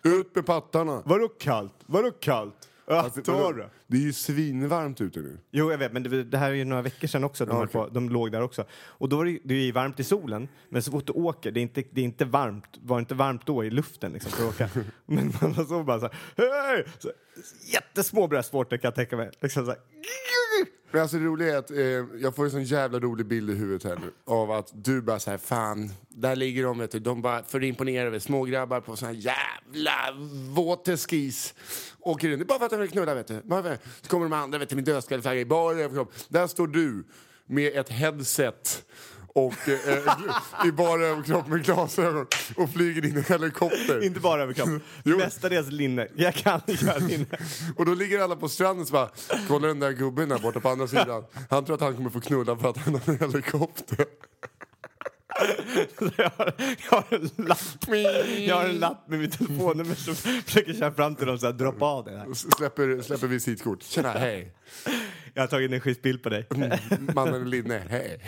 Ut 0.04 0.36
med 0.36 0.46
pattarna. 0.46 1.02
Vadå 1.06 1.28
kallt? 1.28 1.74
Vadå 1.86 2.12
kallt? 2.12 2.70
Alltså, 2.88 3.32
vadå? 3.32 3.70
det. 3.88 3.98
är 3.98 4.02
ju 4.02 4.14
svinvarmt 4.14 5.02
ute 5.02 5.20
nu. 5.20 5.38
Jo, 5.52 5.72
jag 5.72 5.78
vet, 5.78 5.94
men 5.94 6.04
det, 6.04 6.24
det 6.24 6.38
här 6.38 6.50
är 6.50 6.54
ju 6.54 6.66
några 6.66 6.82
veckor 6.82 7.08
sedan 7.08 7.24
också. 7.24 7.46
De, 7.46 7.52
Ja, 7.52 7.58
höll 7.58 7.68
på, 7.68 7.88
de 7.88 8.10
låg 8.10 8.32
där 8.32 8.42
också. 8.42 8.66
Och 8.74 9.10
då 9.10 9.18
var 9.18 9.26
det, 9.26 9.40
det 9.44 9.54
är 9.54 9.60
ju 9.60 9.72
varmt 9.72 10.00
i 10.00 10.04
solen, 10.04 10.48
men 10.70 10.82
så 10.82 10.92
fort 10.92 11.08
du 11.08 11.14
åker, 11.14 11.52
det 11.52 11.60
är 11.60 11.62
inte, 11.62 11.84
det 11.92 12.02
är 12.02 12.06
inte 12.06 12.26
varmt, 12.26 12.80
var 12.82 13.00
inte 13.00 13.16
varmt 13.16 13.46
då 13.46 13.66
i 13.66 13.70
luften 13.70 14.12
liksom 14.12 14.32
för 14.32 14.44
att 14.44 14.54
åka. 14.54 14.70
men 15.06 15.34
man 15.42 15.54
var 15.54 15.66
så 15.66 15.84
bara 15.84 16.00
så 16.00 16.10
här, 16.36 16.68
hej! 16.68 16.86
Så, 17.00 17.12
jättesmå 17.74 18.28
bröstvårtor 18.28 18.78
kan 18.78 18.88
jag 18.88 18.96
tänka 18.96 19.18
mig. 19.18 19.32
Liksom 19.42 19.66
så 19.66 19.72
här, 19.72 19.80
men 20.96 21.02
alltså 21.02 21.18
det 21.18 21.26
roliga 21.26 21.54
är 21.54 21.58
att 21.58 21.72
eh, 21.72 21.78
jag 22.22 22.36
får 22.36 22.46
en 22.46 22.52
sån 22.52 22.64
jävla 22.64 23.00
rolig 23.00 23.26
bild 23.26 23.50
i 23.50 23.54
huvudet 23.54 23.84
här 23.84 23.96
nu. 23.96 24.12
Av 24.26 24.52
att 24.52 24.72
du 24.74 25.02
bara 25.02 25.20
så 25.20 25.30
här, 25.32 25.38
fan, 25.38 25.92
där 26.10 26.36
ligger 26.36 26.64
de 26.64 26.80
vet 26.80 26.92
du. 26.92 27.00
De 27.00 27.22
bara 27.22 27.44
för 27.44 27.58
att 27.58 27.64
imponera 27.64 28.08
över 28.08 28.20
smågrabbar 28.20 28.82
på 28.82 28.96
sån 28.96 29.08
här 29.08 29.16
jävla 29.16 29.92
våteskis. 30.54 31.54
Åker 32.00 32.30
in, 32.32 32.40
det 32.40 32.44
är 32.44 32.46
bara 32.46 32.60
för 32.60 32.66
att 32.66 32.72
de 32.72 32.80
vill 32.80 32.90
knulla 32.90 33.16
vet 33.16 33.28
du. 33.28 33.42
Bara 33.44 33.64
för, 33.64 33.78
så 34.02 34.10
kommer 34.10 34.26
de 34.26 34.34
andra 34.34 34.58
vet 34.58 34.70
du 34.70 34.76
med 34.76 34.86
dödskalleflagga 34.86 35.42
i 35.42 35.46
bar 35.46 35.74
överkropp. 35.74 36.14
Där 36.28 36.48
står 36.48 36.68
du 36.68 37.04
med 37.46 37.78
ett 37.78 37.90
headset 37.90 38.86
och 39.36 39.70
eh, 39.70 40.68
i 40.68 40.72
bara 40.72 41.06
överkropp 41.06 41.48
med 41.48 41.64
glasögon 41.64 42.28
och 42.56 42.70
flyger 42.70 43.06
in 43.06 43.16
i 43.16 43.18
en 43.18 43.24
helikopter. 43.24 44.04
inte 44.04 44.20
bara 44.20 44.44
överkropp, 44.44 44.70
mestadels 45.04 45.72
linne. 45.72 46.08
Jag 46.16 46.34
kan 46.34 46.62
göra 46.68 46.98
linne. 46.98 47.26
Och 47.78 47.86
då 47.86 47.94
ligger 47.94 48.20
alla 48.20 48.36
på 48.36 48.50
stranden 48.50 48.86
och 48.86 48.92
bara, 48.92 49.10
kolla 49.48 49.68
den 49.68 49.80
där 49.80 49.92
gubben 49.92 50.30
där 50.30 50.40
borta 50.40 50.60
på 50.60 50.70
andra 50.70 50.88
sidan. 50.88 51.24
Han 51.50 51.66
tror 51.66 51.76
att 51.76 51.82
han 51.82 51.96
kommer 51.96 52.10
få 52.10 52.22
knulla 52.22 52.58
för 52.58 52.70
att 52.70 52.78
han 52.78 52.94
har 52.94 53.10
en 53.10 53.20
helikopter. 53.20 54.06
jag, 56.18 56.32
har, 56.38 56.54
jag, 56.58 56.98
har 56.98 57.06
en 57.10 57.46
lapp, 57.46 57.98
jag 58.38 58.56
har 58.56 58.66
en 58.66 58.80
lapp 58.80 59.10
med 59.10 59.20
mitt 59.20 59.38
telefonnummer 59.38 59.96
som 59.96 60.16
försöker 60.16 60.74
köra 60.74 60.92
fram 60.92 61.16
till 61.16 61.28
dem 61.28 61.40
så 61.40 61.46
här, 61.46 61.54
droppa 61.54 61.86
av 61.86 62.06
det 62.06 62.18
här. 62.18 62.34
Släpper, 62.34 63.02
släpper 63.02 63.28
visitkort. 63.28 63.84
Tjena, 63.84 64.12
hej. 64.12 64.54
Jag 65.34 65.44
har 65.44 65.48
tagit 65.48 65.72
en 65.72 65.80
schysst 65.80 66.02
bild 66.02 66.24
på 66.24 66.30
dig. 66.30 66.48
Mannen 67.16 67.48
i 67.48 67.50
linne, 67.50 67.82
hej. 67.90 68.20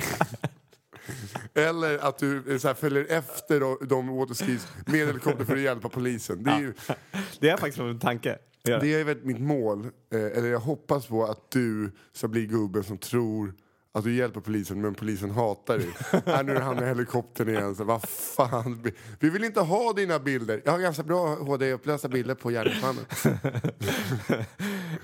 Eller 1.53 1.97
att 1.97 2.17
du 2.19 2.51
eh, 2.53 2.57
så 2.57 2.67
här, 2.67 2.75
följer 2.75 3.05
efter 3.09 3.85
de- 3.85 4.07
waterskis 4.17 4.67
med 4.85 4.95
helikopter 5.07 5.45
för 5.45 5.53
att 5.53 5.59
hjälpa 5.61 5.89
polisen. 5.89 6.43
Det 6.43 6.51
är 6.51 6.59
ju 6.59 6.73
Det 7.39 7.49
är 7.49 7.57
faktiskt 7.57 7.79
en 7.79 7.99
tanke. 7.99 8.37
Det 8.79 8.93
är 8.93 9.03
väl 9.03 9.17
mitt 9.23 9.39
mål, 9.39 9.79
eh, 10.13 10.21
eller 10.21 10.47
jag 10.47 10.59
hoppas 10.59 11.05
på 11.07 11.25
att 11.25 11.51
du 11.51 11.91
ska 12.13 12.27
bli 12.27 12.45
gubben 12.45 12.83
som 12.83 12.97
tror 12.97 13.53
att 13.97 14.03
du 14.03 14.15
hjälper 14.15 14.39
polisen 14.39 14.81
men 14.81 14.93
polisen 14.95 15.31
hatar 15.31 15.77
dig. 15.77 15.87
äh, 16.25 16.43
nu 16.43 16.55
är 16.55 16.61
han 16.61 16.75
med 16.75 16.87
helikoptern 16.87 17.49
igen. 17.49 17.75
Så, 17.75 17.83
vad 17.83 18.01
fan. 18.09 18.81
Vi- 18.83 18.93
Vi 19.19 19.29
vill 19.29 19.43
inte 19.43 19.61
ha 19.61 19.93
dina 19.93 20.19
bilder. 20.19 20.61
Jag 20.65 20.71
har 20.71 20.79
ganska 20.79 21.03
bra 21.03 21.35
HD-upplösta 21.35 22.07
bilder 22.07 22.35
på 22.35 22.49
gärningsmannen. 22.49 23.05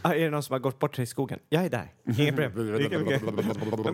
Ah, 0.06 0.14
är 0.14 0.20
det 0.20 0.30
någon 0.30 0.44
som 0.44 0.54
har 0.54 0.60
gått 0.60 0.80
bort 0.80 0.96
sig 0.96 1.04
i 1.04 1.06
skogen? 1.06 1.40
Jag 1.50 1.66
är 1.66 1.70
där. 1.70 1.92
Inga 2.18 2.32
problem. 2.34 2.52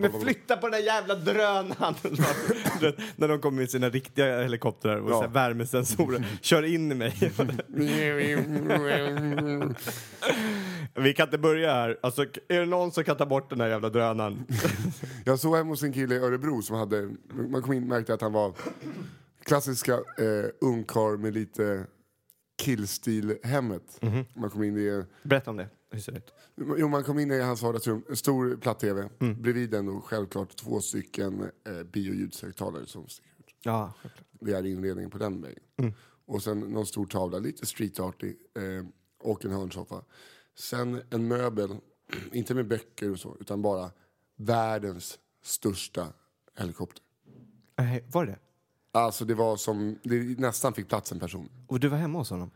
Men 0.00 0.20
flytta 0.22 0.56
på 0.56 0.66
den 0.68 0.72
där 0.80 0.86
jävla 0.86 1.14
drönaren! 1.14 1.94
När 3.16 3.28
de 3.28 3.38
kommer 3.40 3.58
med 3.60 3.70
sina 3.70 3.88
riktiga 3.88 4.42
helikoptrar 4.42 4.96
och 4.96 5.10
Ja. 5.10 5.26
värmesensorer. 5.32 6.24
Kör 6.40 6.62
in 6.62 6.92
i 6.92 6.94
mig. 6.94 7.32
Vi 10.94 11.14
kan 11.14 11.26
inte 11.26 11.38
börja 11.38 11.72
här. 11.74 11.98
Alltså, 12.02 12.22
är 12.22 12.60
det 12.60 12.66
någon 12.66 12.92
som 12.92 13.04
kan 13.04 13.16
ta 13.16 13.26
bort 13.26 13.50
den 13.50 13.58
där 13.58 13.68
jävla 13.68 13.88
drönaren? 13.88 14.46
Jag 15.24 15.38
såg 15.38 15.56
hemma 15.56 15.70
hos 15.70 15.82
en 15.82 15.92
kille 15.92 16.14
i 16.14 16.18
Örebro 16.18 16.62
som 16.62 16.76
hade, 16.76 17.10
man 17.48 17.62
kom 17.62 17.72
in 17.72 17.82
och 17.82 17.88
märkte 17.88 18.14
att 18.14 18.20
han 18.20 18.32
var 18.32 18.54
klassiska 19.44 19.94
eh, 19.94 20.50
ungkarl 20.60 21.18
med 21.18 21.34
lite 21.34 21.86
killstil-hemmet. 22.62 24.00
Man 24.34 24.50
kom 24.50 24.62
in 24.62 24.76
i, 24.78 25.04
Berätta 25.22 25.50
om 25.50 25.56
det. 25.56 25.68
Hur 25.90 26.00
ser 26.00 26.12
det 26.12 26.18
ut? 26.18 26.34
jo, 26.78 26.88
man 26.88 27.04
kom 27.04 27.18
in 27.18 27.30
i 27.30 27.40
hans 27.40 27.62
vardagsrum, 27.62 28.02
en 28.08 28.16
stor 28.16 28.56
platt-tv. 28.56 29.08
Bredvid 29.18 29.70
den 29.70 29.86
då 29.86 30.00
självklart 30.00 30.56
två 30.56 30.80
stycken 30.80 31.50
eh, 31.66 31.82
bio 31.82 32.10
och 32.10 32.16
ljudshögtalare 32.16 32.86
som 32.86 33.08
sticker 33.08 33.30
ut. 33.38 33.54
Ja, 33.62 33.92
självklart. 34.02 34.26
Det 34.40 34.52
är 34.52 34.66
inredningen 34.66 35.10
på 35.10 35.18
den 35.18 35.42
vägen. 35.42 35.94
Och 36.26 36.42
sen 36.42 36.60
någon 36.60 36.86
stor 36.86 37.06
tavla, 37.06 37.38
lite 37.38 37.66
streetartig, 37.66 38.36
eh, 38.56 38.86
och 39.22 39.44
en 39.44 39.50
hörnsoffa. 39.50 40.04
Sen 40.58 41.02
en 41.10 41.28
möbel, 41.28 41.76
inte 42.32 42.54
med 42.54 42.68
böcker 42.68 43.10
och 43.10 43.18
så, 43.20 43.36
utan 43.40 43.62
bara 43.62 43.90
världens 44.44 45.18
största 45.42 46.12
helikopter. 46.56 47.02
Nej, 47.76 48.04
Var 48.12 48.26
det? 48.26 48.38
Alltså 48.92 49.24
det 49.24 49.34
var 49.34 49.56
som, 49.56 49.98
det 50.02 50.38
nästan 50.40 50.72
fick 50.74 50.88
plats 50.88 51.12
en 51.12 51.18
person. 51.20 51.48
Och 51.66 51.80
du 51.80 51.88
var 51.88 51.98
hemma 51.98 52.18
hos 52.18 52.30
honom? 52.30 52.50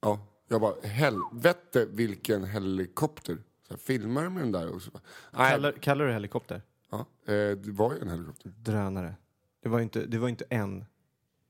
Ja, 0.00 0.26
jag 0.48 0.60
bara, 0.60 0.80
helvete 0.88 1.86
vilken 1.90 2.44
helikopter. 2.44 3.34
Så 3.62 3.72
jag 3.72 3.80
filmar 3.80 4.28
med 4.28 4.42
den 4.42 4.52
där 4.52 4.68
och 4.68 4.82
så 4.82 4.90
bara, 4.90 5.02
nej, 5.32 5.50
Kallar, 5.52 5.72
kallar 5.72 6.04
du 6.04 6.08
det 6.08 6.14
helikopter? 6.14 6.62
ja, 6.90 6.98
eh, 6.98 7.34
det 7.56 7.70
var 7.70 7.94
ju 7.94 8.00
en 8.00 8.08
helikopter. 8.10 8.50
Drönare. 8.56 9.14
Det 9.62 9.68
var 9.68 9.80
inte, 9.80 10.06
det 10.06 10.18
var 10.18 10.28
inte 10.28 10.44
en 10.50 10.84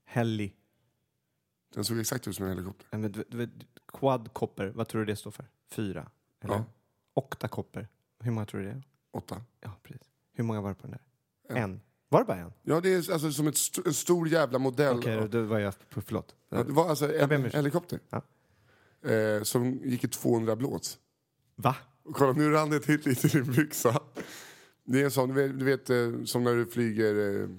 heli. 0.05 0.53
Den 1.73 1.83
såg 1.85 1.99
exakt 1.99 2.27
ut 2.27 2.35
som 2.35 2.45
en 2.45 2.51
helikopter. 2.51 2.87
Nej, 2.91 3.01
men 3.01 3.11
du- 3.11 3.25
du- 3.29 3.49
Quadcopter, 3.87 4.67
vad 4.75 4.87
tror 4.87 4.99
du 5.01 5.05
det 5.05 5.15
står 5.15 5.31
för? 5.31 5.45
Fyra? 5.69 6.11
Eller? 6.41 6.53
Ja. 6.55 6.63
Octacopter. 7.13 7.87
Hur 8.19 8.31
många 8.31 8.45
tror 8.45 8.61
du 8.61 8.65
det 8.67 8.71
är? 8.73 8.83
Åtta. 9.11 9.41
Ja, 9.61 9.71
precis. 9.83 10.07
Hur 10.33 10.43
många 10.43 10.61
var 10.61 10.69
det 10.69 10.75
på 10.75 10.87
den 10.87 10.91
där? 10.91 11.01
En. 11.57 11.63
En. 11.63 11.81
Var 12.09 12.19
det 12.19 12.25
bara 12.25 12.37
en? 12.37 12.53
Ja, 12.63 12.79
det 12.81 12.89
är 12.93 13.11
alltså 13.13 13.31
som 13.31 13.47
ett 13.47 13.55
st- 13.55 13.81
en 13.85 13.93
stor 13.93 14.27
jävla 14.27 14.59
modell. 14.59 14.97
Okej, 14.97 15.27
då 15.31 15.41
var 15.43 15.59
jag... 15.59 15.73
Förlåt. 15.89 16.35
Ja, 16.49 16.63
det 16.63 16.71
var 16.73 16.89
alltså 16.89 17.13
en 17.13 17.45
helikopter. 17.45 17.99
Ja. 18.09 18.21
Eh, 19.11 19.43
som 19.43 19.73
gick 19.83 20.03
i 20.03 20.07
200 20.07 20.55
blås. 20.55 20.99
Va? 21.55 21.75
Och 22.03 22.15
kolla, 22.15 22.31
nu 22.33 22.51
rann 22.51 22.69
det 22.69 22.79
till 22.79 23.01
lite 23.05 23.27
i 23.27 23.29
din 23.29 23.51
byxa. 23.51 23.99
Det 24.83 24.99
är 25.01 25.05
en 25.05 25.11
sån, 25.11 25.29
du 25.29 25.35
vet, 25.35 25.59
du 25.59 25.65
vet 25.65 25.89
eh, 25.89 26.23
som 26.25 26.43
när 26.43 26.55
du 26.55 26.65
flyger 26.65 27.41
eh, 27.41 27.49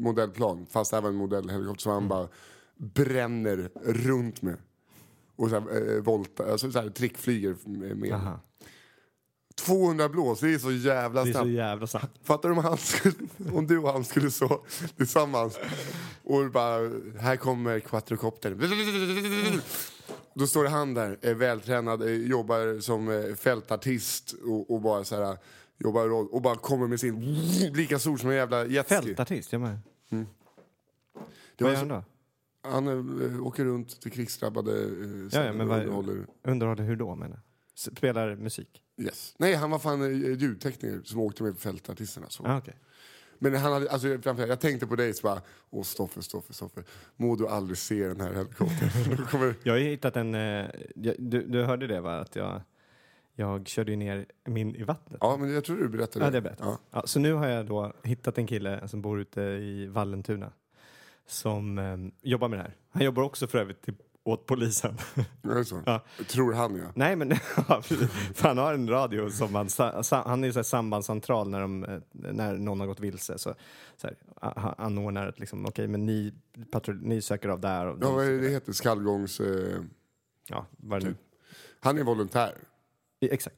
modellplan, 0.00 0.66
fast 0.66 0.92
även 0.92 1.14
modellhelikopter, 1.14 1.82
som 1.82 1.92
Mm. 1.92 2.02
han 2.02 2.08
bara 2.08 2.28
bränner 2.76 3.70
runt 3.84 4.42
med. 4.42 4.56
Och 5.36 5.50
så 5.50 5.60
här, 5.60 5.96
eh, 5.96 6.02
volta, 6.02 6.52
alltså 6.52 6.72
så 6.72 6.80
här, 6.80 6.88
trickflyger 6.90 7.56
med. 7.64 7.96
med. 7.96 8.12
Aha. 8.12 8.40
200 9.60 10.08
blås, 10.08 10.40
det 10.40 10.54
är 10.54 10.58
så 10.58 10.72
jävla 10.72 11.24
Det 11.24 11.30
är 11.30 11.32
så 11.32 11.38
snabbt. 11.38 11.50
jävla 11.50 11.86
sant. 11.86 12.10
Fattar 12.22 12.48
du 12.48 12.54
om, 12.54 12.64
han 12.64 12.76
skulle, 12.76 13.14
om 13.52 13.66
du 13.66 13.78
och 13.78 13.92
han 13.92 14.04
skulle 14.04 14.30
så 14.30 14.64
tillsammans 14.96 15.58
och 16.24 16.50
bara, 16.50 16.90
här 17.18 17.36
kommer 17.36 17.80
quadrocoptern. 17.80 19.60
Då 20.34 20.46
står 20.46 20.64
han 20.64 20.94
där, 20.94 21.18
är 21.22 21.34
vältränad, 21.34 22.10
jobbar 22.10 22.80
som 22.80 23.08
eh, 23.08 23.34
fältartist 23.34 24.34
och, 24.44 24.70
och 24.74 24.80
bara 24.80 25.04
så 25.04 25.24
här, 25.24 25.38
jobbar 25.78 26.34
och 26.34 26.42
bara 26.42 26.56
kommer 26.56 26.86
med 26.86 27.00
sin 27.00 27.20
lika 27.74 27.98
stor 27.98 28.16
som 28.16 28.30
en 28.30 28.36
jävla 28.36 28.66
jetski. 28.66 28.94
Fältartist, 28.94 29.52
jag 29.52 29.60
med. 29.60 29.78
Det 31.58 31.64
Vad 31.64 31.72
gör 31.72 31.78
han 31.78 31.88
då? 31.88 32.04
Han 32.62 32.86
eh, 33.36 33.46
åker 33.46 33.64
runt 33.64 34.00
till 34.00 34.12
krigsdrabbade 34.12 34.72
eh, 34.82 34.88
Ja, 35.32 35.44
ja, 35.44 35.52
men 35.52 35.68
vad, 35.68 35.78
underhåller. 35.80 36.26
underhåller 36.42 36.84
hur 36.84 36.96
då 36.96 37.14
menar 37.14 37.40
Spelar 37.74 38.36
musik? 38.36 38.82
Yes. 38.96 39.34
Nej, 39.38 39.54
han 39.54 39.70
var 39.70 39.78
fan 39.78 40.02
eh, 40.02 40.38
ljudtekniker 40.38 41.00
som 41.04 41.20
åkte 41.20 41.42
med 41.42 41.52
på 41.54 41.60
fältartisterna. 41.60 42.26
Så. 42.30 42.46
Ah, 42.46 42.58
okej. 42.58 42.74
Men 43.38 43.54
han 43.56 43.72
hade, 43.72 43.90
alltså, 43.90 44.18
framför, 44.22 44.46
jag 44.46 44.60
tänkte 44.60 44.86
på 44.86 44.96
dig 44.96 45.14
så 45.14 45.22
bara, 45.22 45.42
åh 45.70 45.82
Stoffe, 45.82 46.22
Stoffe, 46.22 46.52
Stoffe. 46.52 46.82
Må 47.16 47.36
du 47.36 47.48
aldrig 47.48 47.78
se 47.78 48.08
den 48.08 48.20
här 48.20 48.32
helikoptern. 48.32 49.26
Kommer, 49.30 49.54
Jag 49.62 49.72
har 49.72 49.78
ju 49.78 49.88
hittat 49.88 50.16
en... 50.16 50.34
Eh, 50.34 50.66
du, 50.94 51.42
du 51.42 51.62
hörde 51.62 51.86
det 51.86 52.00
va? 52.00 52.18
Att 52.20 52.36
jag, 52.36 52.60
jag 53.34 53.68
körde 53.68 53.90
ju 53.90 53.96
ner 53.96 54.26
min 54.44 54.76
i 54.76 54.82
vattnet. 54.82 55.18
ja, 55.20 55.36
men 55.36 55.52
jag 55.54 55.64
tror 55.64 55.76
du 55.76 55.88
berättade. 55.88 56.24
Ja, 56.24 56.30
det 56.30 56.40
berättade 56.40 56.70
Ja. 56.70 56.78
ja. 56.90 57.02
Så 57.06 57.18
nu 57.20 57.32
har 57.32 57.46
jag 57.46 57.66
då 57.66 57.92
hittat 58.02 58.38
en 58.38 58.46
kille 58.46 58.88
som 58.88 59.02
bor 59.02 59.20
ute 59.20 59.40
i 59.42 59.86
Vallentuna 59.86 60.52
som 61.26 61.78
eh, 61.78 61.96
jobbar 62.30 62.48
med 62.48 62.58
det 62.58 62.62
här. 62.62 62.76
Han 62.90 63.04
jobbar 63.04 63.22
också 63.22 63.46
för 63.46 63.58
övrigt 63.58 63.86
åt 64.26 64.46
polisen. 64.46 64.98
Det 65.42 65.52
är 65.52 65.64
så. 65.64 65.82
Ja. 65.86 66.04
Tror 66.28 66.52
han 66.52 66.76
ja. 66.76 66.86
Nej, 66.94 67.16
men. 67.16 67.36
För 68.34 68.42
han 68.48 68.58
har 68.58 68.74
en 68.74 68.88
radio 68.88 69.30
som 69.30 69.54
han, 69.54 69.68
han 70.10 70.44
är 70.44 70.52
så 70.52 70.58
här 70.58 70.62
sambandscentral 70.62 71.48
när, 71.50 71.60
de, 71.60 71.84
eh, 71.84 71.98
när 72.12 72.54
någon 72.56 72.80
har 72.80 72.86
gått 72.86 73.00
vilse. 73.00 73.38
Så, 73.38 73.54
så 73.96 74.06
här, 74.06 74.16
han 74.56 74.74
anordnar 74.78 75.26
att 75.28 75.38
liksom, 75.38 75.66
okej, 75.66 75.88
men 75.88 76.06
ni, 76.06 76.32
patrull, 76.72 77.00
ni 77.02 77.22
söker 77.22 77.48
av 77.48 77.60
där. 77.60 77.86
Och 77.86 77.98
Ja, 78.00 78.10
vad 78.10 78.24
är 78.26 78.30
det 78.30 78.40
det 78.40 78.48
heter? 78.48 78.72
Skallgångs... 78.72 79.40
Eh, 79.40 79.80
Ja, 80.48 80.66
vad 80.76 80.96
är 80.96 81.00
det 81.04 81.10
nu? 81.10 81.16
han 81.80 81.98
är 81.98 82.04
volontär. 82.04 82.52
Exakt. 83.20 83.56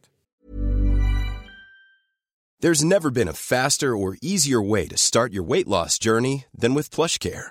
There's 2.62 2.84
never 2.84 3.10
been 3.10 3.28
a 3.28 3.32
faster 3.32 3.92
or 3.94 4.16
easier 4.22 4.70
way 4.70 4.88
to 4.88 4.96
start 4.96 5.32
your 5.32 5.44
weight 5.44 5.66
loss 5.68 5.98
journey 5.98 6.44
than 6.60 6.74
with 6.74 6.90
PlushCare. 6.94 7.50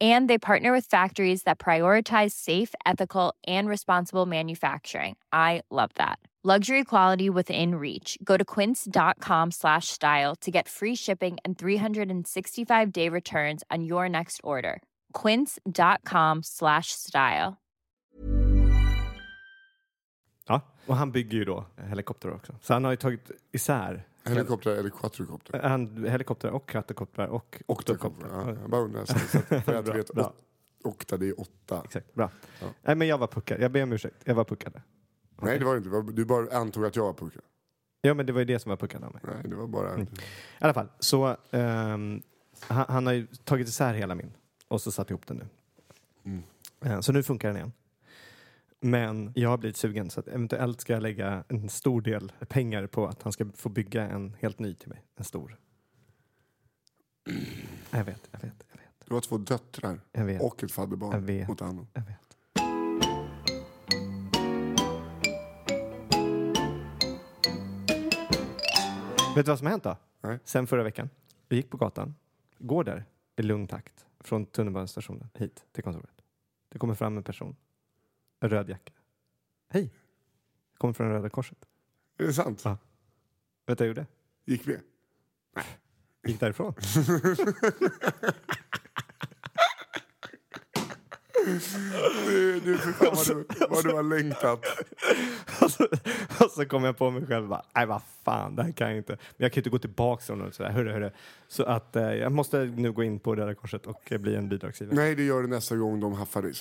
And 0.00 0.30
they 0.30 0.38
partner 0.38 0.70
with 0.70 0.86
factories 0.86 1.42
that 1.42 1.58
prioritize 1.58 2.30
safe, 2.32 2.72
ethical, 2.86 3.34
and 3.46 3.68
responsible 3.68 4.26
manufacturing. 4.26 5.16
I 5.32 5.62
love 5.70 5.90
that. 5.96 6.18
Luxury 6.44 6.84
quality 6.84 7.28
within 7.28 7.74
reach. 7.74 8.16
Go 8.22 8.36
to 8.36 8.44
quince.com 8.44 9.50
slash 9.50 9.88
style 9.88 10.36
to 10.36 10.50
get 10.52 10.68
free 10.68 10.94
shipping 10.94 11.36
and 11.44 11.58
365 11.58 12.92
day 12.92 13.08
returns 13.08 13.64
on 13.72 13.82
your 13.82 14.08
next 14.08 14.40
order. 14.44 14.80
Quince.com 15.12 16.42
slash 16.44 16.92
style. 16.92 17.56
Ja, 20.48 20.60
och 20.86 20.96
han 20.96 21.12
bygger 21.12 21.38
ju 21.38 21.44
då 21.44 21.64
helikopter 21.88 22.34
också. 22.34 22.54
Så 22.60 22.72
han 22.72 22.84
har 22.84 22.90
ju 22.90 22.96
tagit 22.96 23.30
isär 23.52 24.02
Helikopter 24.28 24.70
eller 24.76 24.90
quadrocopter? 24.90 25.60
han, 25.62 26.04
helikopter 26.04 26.50
och 26.50 26.68
kvadrokopter 26.68 27.28
och 27.28 27.62
Octocopter. 27.66 28.26
Ja, 28.32 28.48
jag 28.60 28.70
bara 28.70 28.80
undrar. 28.80 29.04
Så, 29.04 29.16
att, 29.38 29.52
att 29.52 29.66
du 29.66 29.72
Bra, 29.82 29.92
vet, 29.92 30.14
bra. 30.14 30.24
åt- 30.26 30.36
okta 30.84 31.16
det 31.16 31.28
är 31.28 31.40
åtta. 31.40 31.82
Exakt, 31.84 32.14
bra. 32.14 32.30
Ja. 32.60 32.66
Nej, 32.82 32.96
men 32.96 33.08
jag 33.08 33.18
var 33.18 33.26
puckad. 33.26 33.60
Jag 33.60 33.72
ber 33.72 33.82
om 33.82 33.92
ursäkt. 33.92 34.16
Jag 34.24 34.34
var 34.34 34.44
puckad. 34.44 34.80
Nej 35.42 35.58
det 35.58 35.64
var 35.64 35.76
det 35.76 35.78
inte. 35.78 36.12
Du 36.12 36.24
bara 36.24 36.56
antog 36.58 36.86
att 36.86 36.96
jag 36.96 37.04
var 37.04 37.12
puckad. 37.12 37.42
Ja, 38.00 38.14
men 38.14 38.26
det 38.26 38.32
var 38.32 38.38
ju 38.40 38.44
det 38.44 38.58
som 38.58 38.70
var 38.70 38.76
puckad 38.76 39.04
av 39.04 39.12
mig. 39.12 39.22
Nej 39.24 39.36
det 39.44 39.56
var 39.56 39.66
bara... 39.66 39.90
Mm. 39.94 40.02
I 40.02 40.08
alla 40.58 40.74
fall, 40.74 40.88
så 40.98 41.36
ehm, 41.50 42.22
han, 42.60 42.84
han 42.88 43.06
har 43.06 43.12
ju 43.12 43.26
tagit 43.26 43.68
isär 43.68 43.94
hela 43.94 44.14
min 44.14 44.32
och 44.68 44.80
så 44.80 44.92
satt 44.92 45.10
ihop 45.10 45.26
den 45.26 45.36
nu. 45.36 45.46
Mm. 46.24 46.42
Eh, 46.80 47.00
så 47.00 47.12
nu 47.12 47.22
funkar 47.22 47.48
den 47.48 47.56
igen. 47.56 47.72
Men 48.80 49.32
jag 49.34 49.48
har 49.50 49.58
blivit 49.58 49.76
sugen 49.76 50.10
så 50.10 50.20
att 50.20 50.28
eventuellt 50.28 50.80
ska 50.80 50.92
jag 50.92 51.02
lägga 51.02 51.44
en 51.48 51.68
stor 51.68 52.00
del 52.02 52.32
pengar 52.48 52.86
på 52.86 53.06
att 53.06 53.22
han 53.22 53.32
ska 53.32 53.46
få 53.54 53.68
bygga 53.68 54.08
en 54.08 54.36
helt 54.40 54.58
ny 54.58 54.74
till 54.74 54.88
mig. 54.88 55.04
En 55.16 55.24
stor. 55.24 55.56
Jag 57.90 58.04
vet, 58.04 58.28
jag 58.30 58.40
vet, 58.40 58.64
jag 58.70 58.78
vet. 58.78 59.04
Du 59.08 59.14
har 59.14 59.20
två 59.20 59.38
döttrar 59.38 60.00
Jag 60.12 60.24
vet. 60.24 60.42
och 60.42 60.54
ett 60.54 60.62
Jag 60.62 60.70
fadderbarn 60.70 61.26
vet. 61.26 61.48
mot 61.48 61.62
Anno. 61.62 61.86
Jag 61.92 62.02
vet. 62.02 62.36
Vet 69.36 69.46
du 69.46 69.50
vad 69.52 69.58
som 69.58 69.66
har 69.66 69.70
hänt 69.70 69.82
då? 69.84 69.96
Nej. 70.20 70.38
Sen 70.44 70.66
förra 70.66 70.82
veckan. 70.82 71.10
Jag 71.48 71.56
gick 71.56 71.70
på 71.70 71.76
gatan, 71.76 72.14
går 72.58 72.84
där 72.84 73.04
i 73.36 73.42
lugn 73.42 73.66
takt 73.66 74.06
från 74.20 74.46
tunnelbanestationen 74.46 75.28
hit 75.34 75.64
till 75.72 75.84
kontoret. 75.84 76.22
Det 76.68 76.78
kommer 76.78 76.94
fram 76.94 77.16
en 77.16 77.22
person, 77.22 77.56
röd 78.40 78.68
jacka. 78.68 78.92
Hej! 79.70 79.90
Kommer 80.78 80.94
från 80.94 81.10
Röda 81.10 81.28
Korset. 81.28 81.58
Är 82.18 82.24
det 82.24 82.32
sant? 82.32 82.62
Ja. 82.64 82.78
Vet 83.66 83.78
du 83.78 83.84
vad 83.84 83.88
jag 83.88 83.88
gjorde? 83.88 84.06
Gick 84.44 84.68
vi? 84.68 84.78
Gick 86.24 86.40
därifrån. 86.40 86.74
Du, 92.26 92.60
du 92.60 92.78
för 92.78 92.92
fan 92.92 93.14
vad 93.14 93.26
du, 93.26 93.66
vad 93.68 93.84
du 93.84 93.92
har 93.92 94.02
längtat. 94.02 94.60
och, 95.62 95.70
så, 95.70 95.84
och 96.44 96.50
så 96.50 96.66
kom 96.66 96.84
jag 96.84 96.96
på 96.96 97.10
mig 97.10 97.26
själv 97.26 97.48
bara, 97.48 97.62
nej 97.74 97.86
vad 97.86 98.02
fan, 98.24 98.56
det 98.56 98.62
här 98.62 98.72
kan 98.72 98.88
jag 98.88 98.96
inte. 98.96 99.12
Men 99.12 99.36
jag 99.36 99.52
kan 99.52 99.56
ju 99.56 99.60
inte 99.60 99.70
gå 99.70 99.78
tillbaka 99.78 100.22
till 100.24 100.34
honom 100.34 100.52
sådär, 100.52 100.70
hörru, 100.70 100.92
hörru. 100.92 101.10
Så 101.48 101.64
att 101.64 101.96
eh, 101.96 102.02
jag 102.02 102.32
måste 102.32 102.64
nu 102.64 102.92
gå 102.92 103.02
in 103.02 103.20
på 103.20 103.36
Röda 103.36 103.54
Korset 103.54 103.86
och 103.86 104.12
eh, 104.12 104.18
bli 104.18 104.34
en 104.34 104.48
bidragsgivare. 104.48 104.96
Nej, 104.96 105.14
det 105.14 105.22
gör 105.22 105.42
du 105.42 105.48
nästa 105.48 105.76
gång 105.76 106.00
de 106.00 106.12
haffar 106.12 106.42
dig 106.42 106.54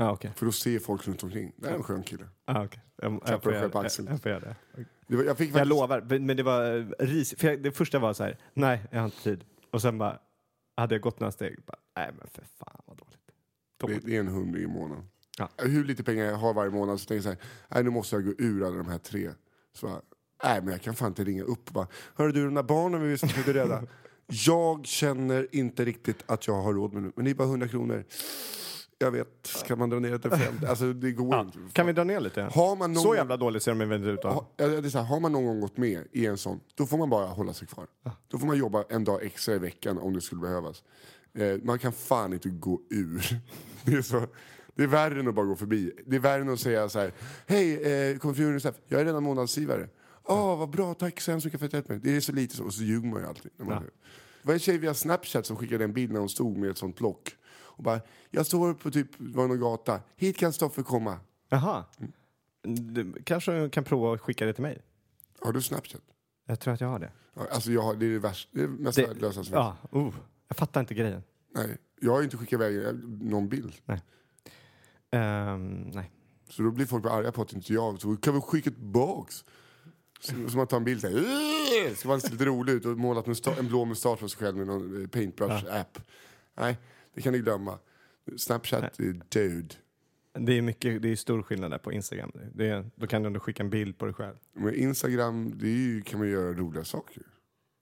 Ja, 0.00 0.12
okej. 0.12 0.32
För 0.36 0.46
då 0.46 0.52
ser 0.52 0.78
folk 0.78 1.08
runt 1.08 1.22
omkring. 1.22 1.52
Det 1.56 1.68
är 1.68 1.74
en 1.74 1.82
skön 1.82 2.02
kille. 2.02 2.24
Ah, 2.44 2.64
okay. 2.64 2.80
Jag, 2.96 3.22
jag, 3.26 3.42
får 3.42 3.52
göra, 3.52 3.68
på 3.68 3.78
jag, 3.78 3.86
axeln. 3.86 4.08
jag 4.10 4.22
får 4.22 4.30
göra 4.30 4.40
det. 4.40 4.56
Det 5.06 5.16
var, 5.16 5.24
jag 5.24 5.38
fick 5.38 5.48
Jag 5.48 5.52
faktiskt, 5.52 5.68
lovar, 5.68 6.18
men 6.18 6.36
det 6.36 6.42
var 6.42 6.76
eh, 6.76 7.06
ris. 7.06 7.34
För 7.38 7.48
jag, 7.48 7.62
det 7.62 7.72
första 7.72 7.98
var 7.98 8.12
så 8.12 8.24
här, 8.24 8.38
nej, 8.54 8.84
jag 8.90 8.98
har 8.98 9.04
inte 9.04 9.22
tid. 9.22 9.44
Och 9.70 9.82
sen 9.82 9.98
bara, 9.98 10.18
hade 10.76 10.94
jag 10.94 11.02
gått 11.02 11.20
några 11.20 11.32
steg, 11.32 11.58
bara, 11.66 11.78
nej 11.96 12.10
men 12.18 12.28
för 12.28 12.42
fan 12.58 12.82
vad 12.86 12.96
dåligt. 12.96 13.18
det, 13.26 13.86
dåligt. 13.86 14.06
det 14.06 14.16
är 14.16 14.20
en 14.20 14.28
hundring 14.28 14.64
i 14.64 14.66
månaden. 14.66 15.04
Ja. 15.38 15.48
Hur 15.56 15.84
lite 15.84 16.04
pengar 16.04 16.24
jag 16.24 16.36
har 16.36 16.54
varje 16.54 16.70
månad 16.70 17.00
så 17.00 17.06
tänker 17.06 17.28
jag 17.28 17.38
så 17.38 17.42
här, 17.42 17.50
nej 17.68 17.84
nu 17.84 17.90
måste 17.90 18.16
jag 18.16 18.24
gå 18.24 18.32
ur 18.38 18.66
alla 18.66 18.76
de 18.76 18.88
här 18.88 18.98
tre. 18.98 19.30
Så 19.72 19.86
bara, 19.86 20.00
nej 20.44 20.62
men 20.62 20.72
jag 20.72 20.82
kan 20.82 20.94
fan 20.94 21.08
inte 21.08 21.24
ringa 21.24 21.42
upp 21.42 21.68
och 21.68 21.74
bara, 21.74 21.88
hörru 22.14 22.32
du 22.32 22.44
de 22.44 22.54
där 22.54 22.62
barnen 22.62 23.02
vi 23.02 23.18
försökte 23.18 23.54
rädda. 23.54 23.82
Jag 24.30 24.86
känner 24.86 25.46
inte 25.52 25.84
riktigt 25.84 26.24
att 26.26 26.46
jag 26.46 26.62
har 26.62 26.74
råd 26.74 26.92
med 26.92 27.02
nu, 27.02 27.12
men 27.16 27.24
det 27.24 27.30
är 27.30 27.34
bara 27.34 27.48
100 27.48 27.68
kronor. 27.68 28.04
Jag 29.00 29.10
vet, 29.10 29.64
kan 29.66 29.78
man 29.78 29.90
dra 29.90 29.98
ner 29.98 30.10
det 30.10 30.18
till 30.18 30.30
50? 30.30 30.66
Alltså 30.66 30.92
det 30.92 31.12
går 31.12 31.34
Ja, 31.34 31.40
inte. 31.40 31.58
kan 31.72 31.86
vi 31.86 31.92
dra 31.92 32.04
ner 32.04 32.20
lite? 32.20 32.42
Har 32.42 32.76
man 32.76 32.92
någon 32.92 33.02
Så 33.02 33.14
jävla 33.14 33.36
dåligt 33.36 33.62
ser 33.62 33.70
de 33.72 33.80
eventuellt 33.80 34.18
ut. 34.18 34.24
Ha, 34.24 34.32
ha. 34.32 34.48
ja, 34.56 34.66
det 34.66 34.76
är 34.76 34.90
så 34.90 34.98
här, 34.98 35.04
har 35.04 35.20
man 35.20 35.32
någon 35.32 35.46
gång 35.46 35.60
gått 35.60 35.76
med 35.76 36.04
i 36.12 36.26
en 36.26 36.38
sån, 36.38 36.60
då 36.74 36.86
får 36.86 36.98
man 36.98 37.10
bara 37.10 37.26
hålla 37.26 37.52
sig 37.52 37.68
kvar. 37.68 37.86
Då 38.28 38.38
får 38.38 38.46
man 38.46 38.58
jobba 38.58 38.84
en 38.88 39.04
dag 39.04 39.22
extra 39.22 39.54
i 39.54 39.58
veckan 39.58 39.98
om 39.98 40.12
det 40.14 40.20
skulle 40.20 40.40
behövas. 40.40 40.82
Eh, 41.34 41.56
man 41.62 41.78
kan 41.78 41.92
fan 41.92 42.32
inte 42.32 42.48
gå 42.48 42.80
ur. 42.90 43.40
Det 43.84 43.92
är, 43.94 44.02
så, 44.02 44.26
det 44.74 44.82
är 44.82 44.86
värre 44.86 45.20
än 45.20 45.28
att 45.28 45.34
bara 45.34 45.46
gå 45.46 45.56
förbi. 45.56 45.92
Det 46.06 46.16
är 46.16 46.20
värre 46.20 46.40
än 46.42 46.48
att 46.48 46.60
säga 46.60 46.88
så 46.88 46.98
här, 46.98 47.12
hej, 47.46 47.74
eh, 48.12 48.18
kommer 48.18 48.34
från 48.34 48.46
Unicef, 48.46 48.74
jag 48.86 49.00
är 49.00 49.04
redan 49.04 49.22
månadsgivare. 49.22 49.88
Åh, 50.24 50.58
vad 50.58 50.70
bra, 50.70 50.94
tack 50.94 51.20
så 51.20 51.30
hemskt 51.30 51.44
mycket 51.44 51.60
för 51.60 51.66
att 51.66 51.70
du 51.70 51.76
hjälpte 51.76 51.92
mig. 51.92 52.00
Det 52.04 52.16
är 52.16 52.20
så 52.20 52.32
lite 52.32 52.56
så, 52.56 52.64
och 52.64 52.74
så 52.74 52.82
ljuger 52.82 53.08
man 53.08 53.20
ju 53.20 53.26
alltid. 53.28 53.50
När 53.56 53.66
man 53.66 53.74
Ja. 53.74 53.80
Det 54.42 54.46
var 54.46 54.54
en 54.54 54.58
tjej 54.60 54.78
via 54.78 54.94
Snapchat 54.94 55.46
som 55.46 55.56
skickade 55.56 55.84
en 55.84 55.92
bild 55.92 56.12
när 56.12 56.20
hon 56.20 56.28
stod 56.28 56.56
med 56.56 56.70
ett 56.70 56.78
sånt 56.78 56.98
block. 56.98 57.34
Och 57.78 57.84
bara, 57.84 58.00
jag 58.30 58.46
står 58.46 58.74
på 58.74 58.90
typ, 58.90 59.08
var 59.18 59.48
någon 59.48 59.60
gata, 59.60 60.00
hit 60.16 60.36
kan 60.38 60.52
Stoffe 60.52 60.82
komma. 60.82 61.18
Jaha. 61.48 61.84
Mm. 61.98 62.12
Du 62.94 63.12
kanske 63.24 63.68
kan 63.68 63.84
prova 63.84 64.14
att 64.14 64.20
skicka 64.20 64.46
det 64.46 64.52
till 64.52 64.62
mig? 64.62 64.82
Har 65.40 65.52
du 65.52 65.62
Snapchat? 65.62 66.00
Jag 66.46 66.60
tror 66.60 66.74
att 66.74 66.80
jag 66.80 66.88
har 66.88 66.98
det. 66.98 67.10
Ja, 67.34 67.46
Alltså 67.50 67.70
jag 67.72 67.82
har, 67.82 67.94
det 67.94 68.06
är 68.06 68.10
det 68.10 68.18
värsta, 68.18 68.50
det 68.52 68.62
är 68.62 68.68
mest 68.68 68.96
Det- 68.98 69.06
värdelösa 69.06 69.44
som 69.44 69.54
Ja, 69.54 69.76
oh, 69.90 70.14
jag 70.48 70.56
fattar 70.56 70.80
inte 70.80 70.94
grejen. 70.94 71.22
Nej, 71.54 71.76
jag 72.00 72.12
har 72.12 72.22
inte 72.22 72.36
skickat 72.36 72.60
iväg 72.60 72.94
någon 73.22 73.48
bild. 73.48 73.74
Ehm, 75.10 75.82
nej. 75.94 76.10
Så 76.48 76.62
då 76.62 76.70
blir 76.70 76.86
folk 76.86 77.04
arga 77.06 77.32
på 77.32 77.42
att 77.42 77.52
inte 77.52 77.72
jag, 77.72 78.00
så 78.00 78.16
kan 78.16 78.34
vi 78.34 78.40
skicka 78.40 78.70
tillbaks? 78.70 79.44
Så, 80.20 80.48
så 80.48 80.56
man 80.56 80.66
tar 80.66 80.76
en 80.76 80.84
bild 80.84 81.00
såhär, 81.00 81.94
ska 81.94 82.20
se 82.20 82.28
lite 82.32 82.44
rolig 82.44 82.72
ut 82.72 82.84
och 82.86 82.98
målat 82.98 83.26
musta- 83.26 83.58
en 83.58 83.68
blå 83.68 83.84
mustasch 83.84 84.20
på 84.20 84.28
sig 84.28 84.38
själv 84.38 84.56
med 84.56 84.66
någon 84.66 85.02
eh, 85.02 85.08
paintbrush-app. 85.08 86.00
Nej, 86.56 86.78
det 87.14 87.22
kan 87.22 87.32
ni 87.32 87.38
glömma. 87.38 87.78
Snapchat 88.36 89.00
är 89.00 89.20
död. 89.28 89.74
Det 90.32 90.58
är, 90.58 90.62
mycket, 90.62 91.02
det 91.02 91.08
är 91.08 91.16
stor 91.16 91.42
skillnad 91.42 91.70
där 91.70 91.78
på 91.78 91.92
Instagram. 91.92 92.32
Det 92.54 92.68
är, 92.68 92.90
då 92.94 93.06
kan 93.06 93.22
du 93.22 93.26
ändå 93.26 93.40
skicka 93.40 93.62
en 93.62 93.70
bild 93.70 93.98
på 93.98 94.04
dig 94.04 94.14
själv. 94.14 94.36
Men 94.52 94.74
Instagram, 94.74 95.58
det 95.58 95.68
ju, 95.68 96.02
kan 96.02 96.18
man 96.18 96.28
göra 96.28 96.52
roliga 96.52 96.84
saker. 96.84 97.22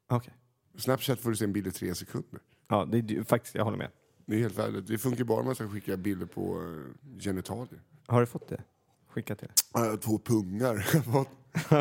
Okej. 0.09 0.35
Snapchat 0.77 1.21
får 1.21 1.31
du 1.31 1.37
se 1.37 1.45
en 1.45 1.53
bild 1.53 1.67
i 1.67 1.71
tre 1.71 1.95
sekunder. 1.95 2.41
Ja, 2.69 2.85
det 2.85 2.99
är, 2.99 3.23
faktiskt, 3.23 3.55
jag 3.55 3.65
håller 3.65 3.79
med. 3.79 3.91
Det 4.27 4.37
är 4.37 4.41
helt 4.41 4.59
värdelöst. 4.59 4.89
Det 4.89 4.99
funkar 4.99 5.25
bara 5.25 5.41
om 5.41 5.47
man 5.47 5.55
ska 5.55 5.69
skicka 5.69 5.97
bilder 5.97 6.27
på 6.27 6.61
uh, 6.61 6.87
genitalier. 7.21 7.81
Har 8.07 8.21
du 8.21 8.27
fått 8.27 8.49
det? 8.49 8.63
Skicka 9.09 9.35
till. 9.35 9.49
Har 9.73 9.97
två 9.97 10.19
pungar. 10.19 10.87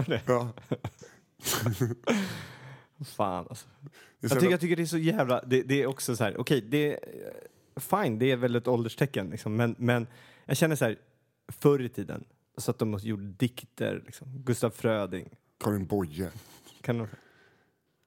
Du 0.08 0.20
ja. 0.26 0.54
Fan 3.04 3.46
alltså. 3.50 3.68
Jag 4.20 4.32
tycker, 4.32 4.52
jag 4.52 4.60
tycker 4.60 4.76
det 4.76 4.82
är 4.82 4.86
så 4.86 4.98
jävla... 4.98 5.42
Det, 5.42 5.62
det 5.62 5.82
är 5.82 5.88
också 5.88 6.16
så 6.16 6.24
här, 6.24 6.38
okej, 6.40 6.62
det 6.62 6.94
är... 6.94 7.00
Fine, 7.80 8.20
det 8.20 8.32
är 8.32 8.36
väl 8.36 8.56
ett 8.56 8.68
ålderstecken 8.68 9.30
liksom, 9.30 9.56
men, 9.56 9.76
men 9.78 10.08
jag 10.46 10.58
känner 10.58 10.76
så 10.76 10.86
här, 10.86 10.98
förr 11.48 11.82
i 11.82 11.90
tiden 11.90 12.24
så 12.58 12.72
att 12.72 12.80
de 12.80 13.00
gjorde 13.02 13.24
dikter, 13.24 14.04
liksom. 14.06 14.28
Gustaf 14.46 14.76
Fröding. 14.76 15.30
Karin 15.64 15.86
Boye. 15.86 16.30
Kan 16.82 16.98
de, 16.98 17.08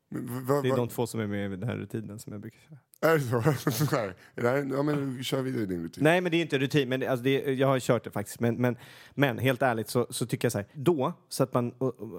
Men 0.08 0.26
v- 0.26 0.40
vad- 0.42 0.62
det 0.64 0.68
är 0.68 0.76
de 0.76 0.88
två 0.88 1.06
som 1.06 1.20
är 1.20 1.26
med 1.26 1.52
i 1.52 1.56
den 1.56 1.68
här 1.68 1.76
rutinen 1.76 2.18
som 2.18 2.32
jag 2.32 2.40
brukar 2.42 2.58
köra. 2.68 2.78
Är 3.12 3.18
det 3.18 3.54
så? 3.80 3.94
Nej. 4.42 4.68
Ja, 4.76 4.82
men 4.82 5.24
kör 5.24 5.42
vidare 5.42 5.66
din 5.66 5.82
rutin. 5.82 6.04
Nej, 6.04 6.20
men 6.20 6.30
det 6.32 6.36
är 6.38 6.42
inte 6.42 6.58
rutin. 6.58 6.88
Men 6.88 7.00
det, 7.00 7.06
alltså 7.06 7.24
det, 7.24 7.52
jag 7.54 7.68
har 7.68 7.80
kört 7.80 8.04
det 8.04 8.10
faktiskt. 8.10 8.40
Men, 8.40 8.54
men, 8.56 8.76
men 9.14 9.38
helt 9.38 9.62
ärligt 9.62 9.88
så, 9.88 10.06
så 10.10 10.26
tycker 10.26 10.46
jag 10.46 10.52
så 10.52 10.58
här. 10.58 10.66
Då, 10.72 11.12
så 11.28 11.42
att 11.42 11.54
man, 11.54 11.72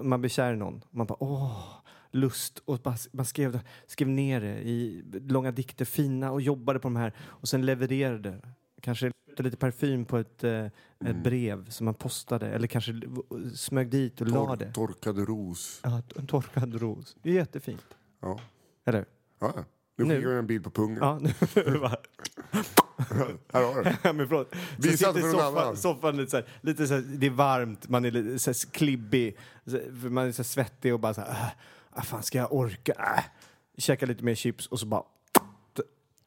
man 0.04 0.22
blir 0.22 0.30
kär 0.30 0.54
i 0.54 0.58
någon. 0.58 0.82
Man 0.92 1.08
bara 1.08 1.24
åh, 1.24 1.68
lust. 2.12 2.62
Och 2.66 2.80
man 3.12 3.26
skrev, 3.26 3.60
skrev 3.88 4.08
ner 4.08 4.42
det 4.42 4.60
i 4.60 5.04
långa 5.28 5.52
dikter, 5.52 5.86
fina, 5.86 6.32
och 6.32 6.42
jobbade 6.42 6.80
på 6.80 6.88
de 6.88 6.96
här. 6.96 7.14
Och 7.20 7.48
sen 7.50 7.66
levererade. 7.66 8.42
Kanske 8.82 9.12
lite 9.38 9.58
parfym 9.58 10.06
på 10.06 10.18
ett, 10.18 10.44
eh, 10.44 10.66
ett 11.06 11.24
brev 11.24 11.70
som 11.70 11.86
man 11.86 11.94
postade. 11.94 12.48
Eller 12.50 12.68
kanske 12.68 13.02
smög 13.56 13.90
dit 13.90 14.22
och 14.22 14.28
la 14.28 14.46
Tor, 14.46 14.56
det. 14.58 14.74
torkade 14.74 15.22
ros. 15.26 15.80
Ja, 15.84 16.02
en 16.16 16.28
torkad 16.28 16.76
ros. 16.82 17.16
Det 17.22 17.30
är 17.30 17.34
jättefint. 17.34 17.86
Ja. 18.22 18.40
Eller 18.86 19.06
Ja. 19.40 19.54
Nu 19.98 20.06
Nu. 20.06 20.16
skickar 20.16 20.30
jag 20.30 20.40
en 20.40 20.48
bild 20.48 20.64
på 20.64 20.70
pungen. 20.70 20.98
Ja, 21.02 21.20
nu 21.20 21.80
bara- 21.80 21.98
Här 23.54 23.64
har 23.74 23.84
du. 23.84 24.14
Men 24.14 24.28
förlåt. 24.28 24.52
Så 24.76 24.82
Visa 24.82 25.14
för 25.14 25.22
soffan, 25.32 25.58
annan. 25.58 25.78
soffan 25.78 26.18
lite 26.18 26.32
så 26.32 26.38
här, 26.38 26.46
lite 26.62 26.88
så 26.88 26.94
här, 26.94 27.02
det 27.02 27.26
är 27.26 27.30
varmt, 27.32 27.90
man 27.90 28.06
är 28.06 28.12
lite 28.12 28.40
så 28.40 28.50
här 28.50 28.72
klibbig, 28.72 29.38
man 30.10 30.28
är 30.28 30.32
så 30.32 30.38
här 30.38 30.44
svettig 30.44 30.94
och 30.94 31.00
bara 31.00 31.14
så 31.14 31.22
här, 31.22 31.52
ah, 31.90 32.02
fan 32.02 32.24
ska 32.24 32.38
jag 32.38 32.54
orka? 32.54 32.94
Äh. 33.18 33.24
Käka 33.78 34.06
lite 34.06 34.24
mer 34.24 34.36
chips 34.36 34.68
och 34.68 34.80
så 34.80 34.86
bara 34.86 35.04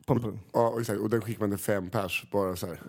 på 0.06 0.14
en. 0.14 0.40
Ja, 0.52 0.80
exakt. 0.80 1.00
Och 1.00 1.10
den 1.10 1.20
skickar 1.20 1.40
man 1.40 1.50
till 1.50 1.58
fem 1.58 1.90
pers. 1.90 2.24
Bara 2.30 2.56
så 2.56 2.66
här. 2.66 2.80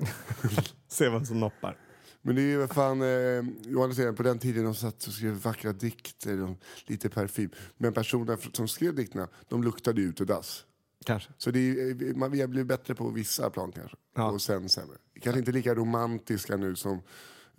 Se 0.88 1.10
vem 1.10 1.26
som 1.26 1.40
noppar. 1.40 1.78
Men 2.22 2.36
det 2.36 2.42
är 2.42 2.46
ju 2.46 2.58
vad 2.58 2.72
fan, 2.72 3.02
eh, 3.02 3.92
säger, 3.96 4.12
på 4.12 4.24
den 4.24 4.40
tiden 4.40 4.64
de 4.64 4.76
satt 4.76 5.08
och 5.08 5.14
skrev 5.14 5.34
vackra 5.34 5.74
dikter 5.74 6.42
och 6.42 6.58
lite 6.86 7.10
parfym. 7.10 7.50
Men 7.78 7.94
personerna 7.94 8.38
som 8.54 8.68
skrev 8.68 8.96
dikterna, 8.96 9.28
de 9.48 9.64
luktade 9.64 10.02
ju 10.02 10.08
utedass. 10.08 10.66
Kanske. 11.06 11.32
Så 11.38 11.52
det 11.52 11.60
är, 11.60 12.10
eh, 12.10 12.16
man, 12.16 12.32
vi 12.32 12.42
har 12.42 12.48
blivit 12.48 12.68
bättre 12.68 12.96
på 12.96 13.10
vissa 13.10 13.50
plan 13.50 13.72
kanske. 13.72 13.98
Ja. 14.16 14.32
Och 14.32 14.42
sen 14.42 14.70
sämre. 14.70 14.98
Kanske 15.22 15.40
inte 15.40 15.52
lika 15.52 15.76
romantiska 15.76 16.58
nu 16.58 16.76
som, 16.76 17.02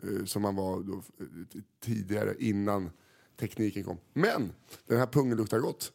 eh, 0.02 0.24
som 0.24 0.42
man 0.42 0.56
var 0.56 0.82
då, 0.82 0.94
eh, 0.94 1.60
tidigare 1.84 2.34
innan 2.38 2.90
tekniken 3.36 3.84
kom. 3.84 3.98
Men 4.12 4.52
den 4.86 4.98
här 4.98 5.06
pungen 5.06 5.36
luktar 5.36 5.58
gott. 5.58 5.92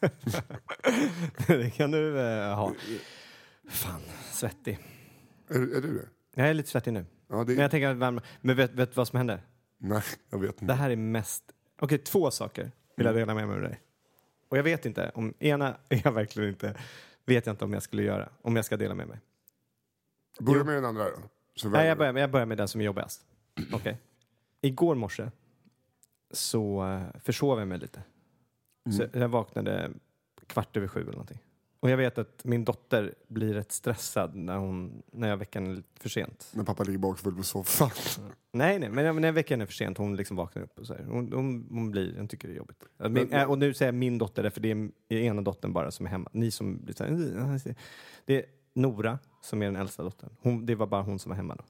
det 1.46 1.70
kan 1.70 1.90
du 1.90 2.20
eh, 2.20 2.54
ha. 2.56 2.74
Fan, 3.68 4.00
svettig. 4.32 4.78
Är, 5.48 5.60
är 5.60 5.80
du 5.80 5.98
det? 5.98 6.08
Jag 6.34 6.48
är 6.48 6.54
lite 6.54 6.68
svettig 6.68 6.92
nu. 6.92 7.06
Ja, 7.28 7.36
det 7.36 7.52
Men 7.52 7.62
jag 7.62 7.70
tänker 7.70 7.94
värma. 7.94 8.22
Men 8.40 8.56
vet 8.56 8.76
du 8.76 8.86
vad 8.94 9.08
som 9.08 9.16
hände? 9.16 9.40
Nej, 9.78 10.02
jag 10.30 10.38
vet 10.38 10.58
Det 10.58 10.62
inte. 10.62 10.74
här 10.74 10.90
är 10.90 10.96
mest... 10.96 11.44
Okej, 11.80 11.98
två 11.98 12.30
saker 12.30 12.72
vill 12.96 13.06
jag 13.06 13.14
dela 13.14 13.34
med 13.34 13.48
mig 13.48 13.56
av 13.56 13.62
dig. 13.62 13.80
Och 14.48 14.58
jag 14.58 14.62
vet 14.62 14.86
inte, 14.86 15.10
om 15.14 15.34
ena 15.38 15.76
är 15.88 16.00
jag 16.04 16.12
verkligen 16.12 16.48
inte... 16.48 16.74
Vet 17.26 17.46
jag 17.46 17.52
inte 17.52 17.64
om 17.64 17.72
jag 17.72 17.82
skulle 17.82 18.02
göra, 18.02 18.28
om 18.42 18.56
jag 18.56 18.64
ska 18.64 18.76
dela 18.76 18.94
med 18.94 19.08
mig. 19.08 19.18
Börja 20.40 20.64
med 20.64 20.74
den 20.74 20.84
andra 20.84 21.04
då. 21.04 21.68
Nej, 21.68 21.88
jag 21.88 21.98
börjar, 21.98 22.18
jag 22.18 22.30
börjar 22.30 22.46
med 22.46 22.58
den 22.58 22.68
som 22.68 22.80
är 22.80 22.84
jobbigast. 22.84 23.22
Okej. 23.72 23.98
Igår 24.60 24.94
morse 24.94 25.30
så 26.30 26.84
uh, 26.84 27.20
försov 27.20 27.58
jag 27.58 27.68
mig 27.68 27.78
lite. 27.78 28.02
Så 28.96 29.18
jag 29.18 29.28
vaknade 29.28 29.90
kvart 30.46 30.76
över 30.76 30.88
sju 30.88 31.00
eller 31.00 31.12
någonting. 31.12 31.38
Och 31.80 31.90
jag 31.90 31.96
vet 31.96 32.18
att 32.18 32.44
min 32.44 32.64
dotter 32.64 33.14
blir 33.28 33.54
rätt 33.54 33.72
stressad 33.72 34.34
när, 34.34 34.56
hon, 34.56 35.02
när 35.12 35.28
jag 35.28 35.36
väcker 35.36 35.60
henne 35.60 35.74
lite 35.74 36.00
för 36.00 36.08
sent. 36.08 36.50
När 36.54 36.64
pappa 36.64 36.84
ligger 36.84 36.98
bakfull 36.98 37.36
på 37.36 37.42
soffan. 37.42 37.90
Nej, 38.52 38.78
nej, 38.78 38.88
men 38.88 39.16
när 39.16 39.28
jag 39.28 39.32
väcker 39.32 39.54
henne 39.54 39.66
för 39.66 39.72
sent, 39.72 39.98
hon 39.98 40.16
liksom 40.16 40.36
vaknar 40.36 40.62
upp 40.62 40.78
och 40.78 40.86
så 40.86 40.94
här. 40.94 41.04
Hon, 41.04 41.32
hon, 41.32 41.68
hon 41.70 41.90
blir, 41.90 42.16
hon 42.16 42.28
tycker 42.28 42.48
det 42.48 42.54
är 42.54 42.56
jobbigt. 42.56 42.84
Min, 42.96 43.32
äh, 43.32 43.50
och 43.50 43.58
nu 43.58 43.74
säger 43.74 43.92
jag 43.92 43.98
min 43.98 44.18
dotter, 44.18 44.42
därför 44.42 44.60
det 44.60 44.70
är 45.08 45.12
ena 45.12 45.42
dottern 45.42 45.72
bara 45.72 45.90
som 45.90 46.06
är 46.06 46.10
hemma. 46.10 46.30
Ni 46.32 46.50
som 46.50 46.84
blir 46.84 46.94
så 46.94 47.04
här, 47.04 47.74
Det 48.24 48.36
är 48.36 48.44
Nora, 48.74 49.18
som 49.40 49.62
är 49.62 49.66
den 49.66 49.76
äldsta 49.76 50.02
dottern. 50.02 50.30
Hon, 50.40 50.66
det 50.66 50.74
var 50.74 50.86
bara 50.86 51.02
hon 51.02 51.18
som 51.18 51.30
var 51.30 51.36
hemma 51.36 51.54
då. 51.54 51.64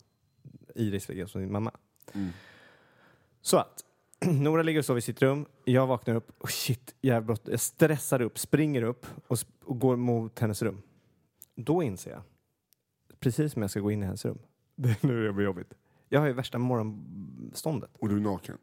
Iris 0.75 1.09
hos 1.09 1.33
sin 1.33 1.53
mamma. 1.53 1.71
Så 3.40 3.57
att, 3.57 3.85
Nora 4.40 4.62
ligger 4.62 4.78
och 4.78 4.85
sover 4.85 4.98
i 4.98 5.02
sitt 5.02 5.22
rum. 5.22 5.46
Jag 5.64 5.87
vaknar 5.87 6.14
upp 6.14 6.31
och 6.38 6.50
shit, 6.50 6.94
jag, 7.00 7.24
brott, 7.26 7.42
jag 7.50 7.61
stressar 7.61 8.20
upp, 8.22 8.38
springer 8.38 8.83
upp 8.83 9.07
och, 9.26 9.37
sp- 9.37 9.62
och 9.64 9.78
går 9.81 9.96
mot 9.96 10.38
hennes 10.38 10.62
rum. 10.62 10.83
Då 11.54 11.83
inser 11.83 12.11
jag, 12.11 12.22
precis 13.20 13.52
som 13.52 13.62
jag 13.62 13.70
ska 13.70 13.81
gå 13.81 13.90
in 13.90 14.02
i 14.02 14.07
hennes 14.07 14.24
rum, 14.24 14.38
det 14.76 14.88
är 14.88 15.07
nu 15.07 15.26
det 15.26 15.33
blir 15.33 15.44
jobbigt. 15.44 15.74
Jag 16.09 16.20
har 16.20 16.26
ju 16.26 16.33
värsta 16.33 16.59
morgonståndet. 16.59 17.90
Och 17.98 18.09
du 18.09 18.16
är 18.16 18.20
naken. 18.20 18.59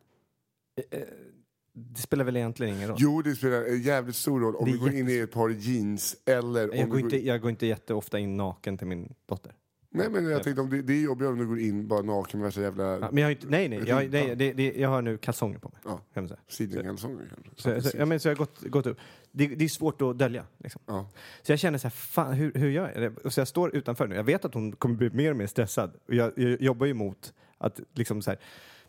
Det 1.74 2.02
spelar 2.02 2.26
väl 2.26 2.38
egentligen 2.38 2.76
ingen 2.76 2.88
roll. 2.90 2.98
Jo, 3.00 3.22
det 3.22 3.36
spelar 3.36 3.66
en 3.66 3.82
jävligt 3.82 4.16
stor 4.16 4.40
roll 4.40 4.56
om 4.56 4.72
du 4.72 4.80
går 4.80 4.94
in 4.94 5.10
i 5.10 5.18
ett 5.18 5.32
par 5.32 5.50
jeans 5.50 6.16
eller 6.26 6.72
om 6.72 6.78
jag, 6.78 6.90
går 6.90 6.98
du 6.98 7.04
inte, 7.04 7.26
jag 7.26 7.42
går 7.42 7.50
inte 7.50 7.66
jätteofta 7.66 8.20
in 8.20 8.38
naken 8.38 8.78
till 8.78 8.88
min 8.88 9.14
dotter. 9.26 9.54
Nej, 9.96 10.10
men 10.10 10.26
jag 10.30 10.44
tänkte 10.44 10.62
om 10.62 10.70
det, 10.70 10.82
det 10.82 10.94
är 10.94 11.02
jobbigare 11.02 11.34
om 11.34 11.40
du 11.40 11.48
går 11.48 11.60
in 11.60 11.88
bara 11.88 12.02
naken 12.02 12.40
med 12.40 12.46
värsta 12.48 12.62
jävla 12.62 12.84
Ja, 12.84 13.10
men 13.12 13.18
jag 13.18 13.26
har 13.26 13.32
inte, 13.32 13.48
nej, 13.48 13.70
nej, 13.70 13.84
jag, 13.88 14.10
nej 14.12 14.36
det, 14.36 14.54
det, 14.54 14.74
jag 14.78 14.90
har 14.90 15.02
nu 15.02 15.18
kalsonger 15.18 15.60
på 15.60 15.70
mig. 15.70 15.78
Ja. 15.86 16.02
Kan 16.14 16.24
man 16.24 16.28
säga. 16.28 16.40
sidenkalsonger 16.48 17.26
kanske. 17.36 17.82
Så, 17.82 17.90
så, 17.90 17.98
ja, 17.98 18.06
men, 18.06 18.20
så 18.20 18.28
jag 18.28 18.32
har 18.36 18.38
gått, 18.38 18.62
gått 18.62 18.86
upp. 18.86 18.98
Det, 19.32 19.48
det 19.48 19.66
är 19.66 19.70
svårt 19.70 20.02
att 20.02 20.18
dölja. 20.18 20.46
Liksom. 20.58 20.82
Ja. 20.86 21.10
Så 21.42 21.52
jag 21.52 21.60
känner 21.60 21.78
så 21.78 21.88
här, 21.88 21.92
fan, 21.92 22.34
hur, 22.34 22.54
hur 22.56 22.70
gör 22.70 22.92
jag? 22.96 23.02
det? 23.14 23.20
Och 23.24 23.34
så 23.34 23.40
jag 23.40 23.48
står 23.48 23.76
utanför 23.76 24.08
nu. 24.08 24.16
Jag 24.16 24.24
vet 24.24 24.46
att 24.46 24.54
hon 24.54 24.72
kommer 24.72 24.96
bli 24.96 25.10
mer 25.10 25.32
och 25.32 25.38
mer 25.38 25.48
stressad. 25.48 25.92
Och 26.08 26.14
jag, 26.14 26.32
jag 26.36 26.62
jobbar 26.62 26.86
ju 26.86 26.94
mot 26.94 27.34
att 27.58 27.80
liksom 27.94 28.22
så 28.22 28.32
här, 28.32 28.40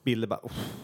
bilder 0.03 0.29
bara, 0.29 0.41
"Uff, 0.43 0.75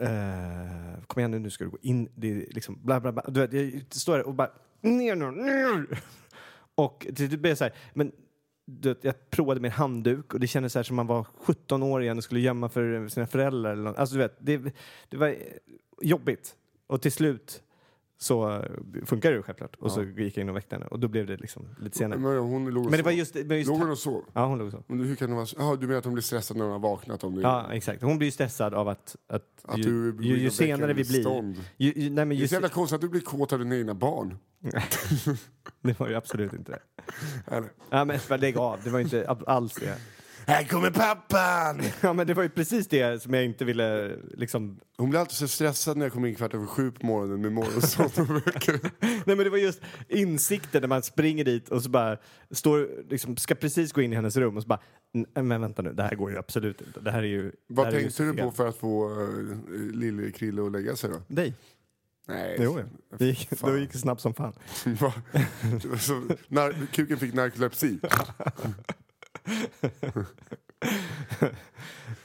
eh, 0.00 1.02
kom 1.06 1.18
igen 1.20 1.30
nu, 1.30 1.38
nu 1.38 1.50
ska 1.50 1.64
du 1.64 1.70
gå 1.70 1.78
in. 1.82 2.08
Det 2.14 2.30
är 2.32 2.46
liksom 2.50 2.78
bla 2.82 3.00
bla 3.00 3.12
bla. 3.12 3.22
Du 3.28 3.46
vet, 3.46 3.52
jag 3.52 3.82
står 3.90 4.16
där 4.16 4.26
och 4.26 4.34
bara, 4.34 4.50
ner 4.80 5.16
nu, 5.16 5.30
ner! 5.30 6.02
Och 6.74 7.06
det, 7.10 7.36
blev 7.36 7.54
så 7.54 7.64
här, 7.64 7.72
men 7.94 8.12
jag 9.02 9.30
provade 9.30 9.60
med 9.60 9.68
en 9.68 9.72
handduk 9.72 10.34
och 10.34 10.40
det 10.40 10.46
kändes 10.46 10.72
så 10.72 10.78
här 10.78 10.84
som 10.84 10.96
man 10.96 11.06
var 11.06 11.26
17 11.38 11.82
år 11.82 12.02
igen 12.02 12.18
och 12.18 12.24
skulle 12.24 12.40
gömma 12.40 12.68
för 12.68 13.08
sina 13.08 13.26
föräldrar. 13.26 13.72
Eller 13.72 13.82
något. 13.82 13.96
Alltså 13.96 14.14
du 14.14 14.18
vet, 14.22 14.36
det, 14.38 14.74
det 15.08 15.16
var 15.16 15.34
jobbigt. 16.02 16.54
Och 16.86 17.02
till 17.02 17.12
slut 17.12 17.62
så 18.18 18.64
funkar 19.04 19.32
det 19.32 19.42
självklart. 19.42 19.76
Och 19.76 19.92
så 19.92 20.02
gick 20.02 20.36
jag 20.36 20.42
in 20.42 20.48
och 20.48 20.56
väckte 20.56 20.74
henne 20.74 20.86
och 20.86 20.98
då 21.00 21.08
blev 21.08 21.26
det 21.26 21.36
liksom 21.36 21.68
lite 21.80 21.98
senare. 21.98 22.20
Men 22.20 22.38
hon 22.38 22.70
låg 22.70 22.84
och 22.84 22.90
Men 22.90 22.98
det 22.98 23.04
var 23.04 23.10
sov. 23.12 23.18
just, 23.18 23.34
men 23.34 23.58
just 23.58 23.68
Låg 23.68 23.78
hon 23.78 23.90
och 23.90 23.98
sov? 23.98 24.24
Ja, 24.32 24.46
hon 24.46 24.58
låg 24.58 24.70
så. 24.70 24.82
Men 24.86 25.00
hur 25.00 25.16
kan 25.16 25.30
det 25.30 25.36
vara 25.36 25.46
så? 25.46 25.56
Jaha, 25.58 25.76
du 25.76 25.86
menar 25.86 25.98
att 25.98 26.04
hon 26.04 26.14
blir 26.14 26.22
stressad 26.22 26.56
när 26.56 26.64
hon 26.64 26.72
har 26.72 26.78
vaknat? 26.78 27.24
Om 27.24 27.34
det, 27.34 27.42
Ja, 27.42 27.72
exakt. 27.72 28.02
Hon 28.02 28.18
blir 28.18 28.28
ju 28.28 28.32
stressad 28.32 28.74
av 28.74 28.88
att, 28.88 29.16
att, 29.28 29.42
Att 29.62 29.78
ju, 29.78 30.12
du 30.12 30.24
ju, 30.24 30.38
ju 30.38 30.46
och 30.46 30.52
senare 30.52 30.92
vi 30.92 31.04
blir... 31.04 31.20
stånd. 31.20 31.64
Ju, 31.76 31.92
ju, 31.92 32.10
nej, 32.10 32.24
men 32.24 32.28
Det 32.38 32.44
är 32.44 32.46
så 32.46 32.54
jävla 32.54 32.68
konstigt 32.68 32.94
att 32.94 33.00
du 33.00 33.08
blir 33.08 33.20
kåt 33.20 33.52
av 33.52 33.58
dina 33.58 33.76
egna 33.76 33.94
barn. 33.94 34.36
det 35.82 36.00
var 36.00 36.08
ju 36.08 36.14
absolut 36.14 36.52
inte 36.52 36.72
det. 36.72 36.82
Ja, 37.90 38.04
men 38.04 38.40
lägg 38.40 38.56
av, 38.56 38.78
det 38.84 38.90
var 38.90 39.00
inte 39.00 39.28
alls 39.46 39.74
det. 39.74 39.98
Här 40.46 40.64
kommer 40.64 40.90
pappan! 40.90 41.82
Ja, 42.00 42.12
men 42.12 42.26
det 42.26 42.34
var 42.34 42.42
ju 42.42 42.48
precis 42.48 42.88
det 42.88 43.22
som 43.22 43.34
jag 43.34 43.44
inte 43.44 43.64
ville 43.64 44.16
liksom... 44.34 44.80
Hon 44.96 45.10
blir 45.10 45.20
alltid 45.20 45.36
så 45.36 45.48
stressad 45.48 45.96
när 45.96 46.04
jag 46.06 46.12
kommer 46.12 46.28
in 46.28 46.34
kvart 46.34 46.54
över 46.54 46.66
sju 46.66 46.90
på 46.90 47.06
morgonen 47.06 47.40
med 47.40 47.52
morgonsång. 47.52 48.10
Nej, 49.00 49.22
men 49.24 49.38
det 49.38 49.50
var 49.50 49.58
just 49.58 49.80
insikten 50.08 50.80
när 50.80 50.88
man 50.88 51.02
springer 51.02 51.44
dit 51.44 51.68
och 51.68 51.82
så 51.82 51.90
bara 51.90 52.16
står, 52.50 52.88
liksom, 53.10 53.36
ska 53.36 53.54
precis 53.54 53.92
gå 53.92 54.02
in 54.02 54.12
i 54.12 54.16
hennes 54.16 54.36
rum 54.36 54.56
och 54.56 54.62
så 54.62 54.68
bara, 54.68 54.80
"Nej, 55.12 55.44
men 55.44 55.60
vänta 55.60 55.82
nu, 55.82 55.92
det 55.92 56.02
här 56.02 56.14
går 56.14 56.30
ju 56.30 56.38
absolut 56.38 56.80
inte. 56.80 57.00
Det 57.00 57.10
här 57.10 57.22
är 57.22 57.26
ju... 57.26 57.52
Vad 57.68 57.86
är 57.86 57.92
ju 57.92 58.00
tänkte 58.00 58.22
du 58.22 58.34
fel." 58.34 58.44
på 58.44 58.50
för 58.50 58.68
att 58.68 58.76
få 58.76 59.10
uh, 59.20 59.56
lille 59.92 60.30
Krille 60.30 60.66
att 60.66 60.72
lägga 60.72 60.96
sig 60.96 61.10
då? 61.10 61.22
Dig? 61.28 61.54
Nej. 62.26 62.56
Jo, 62.60 62.78
ja. 62.78 62.84
Det 63.18 63.26
gick, 63.26 63.50
det 63.60 63.80
gick 63.80 63.92
snabbt 63.92 64.20
som 64.20 64.34
fan. 64.34 64.52
Det 64.84 65.84
var 65.88 65.96
så, 65.96 66.26
när, 66.48 66.86
kuken 66.86 67.18
fick 67.18 67.34
narkolepsi. 67.34 67.98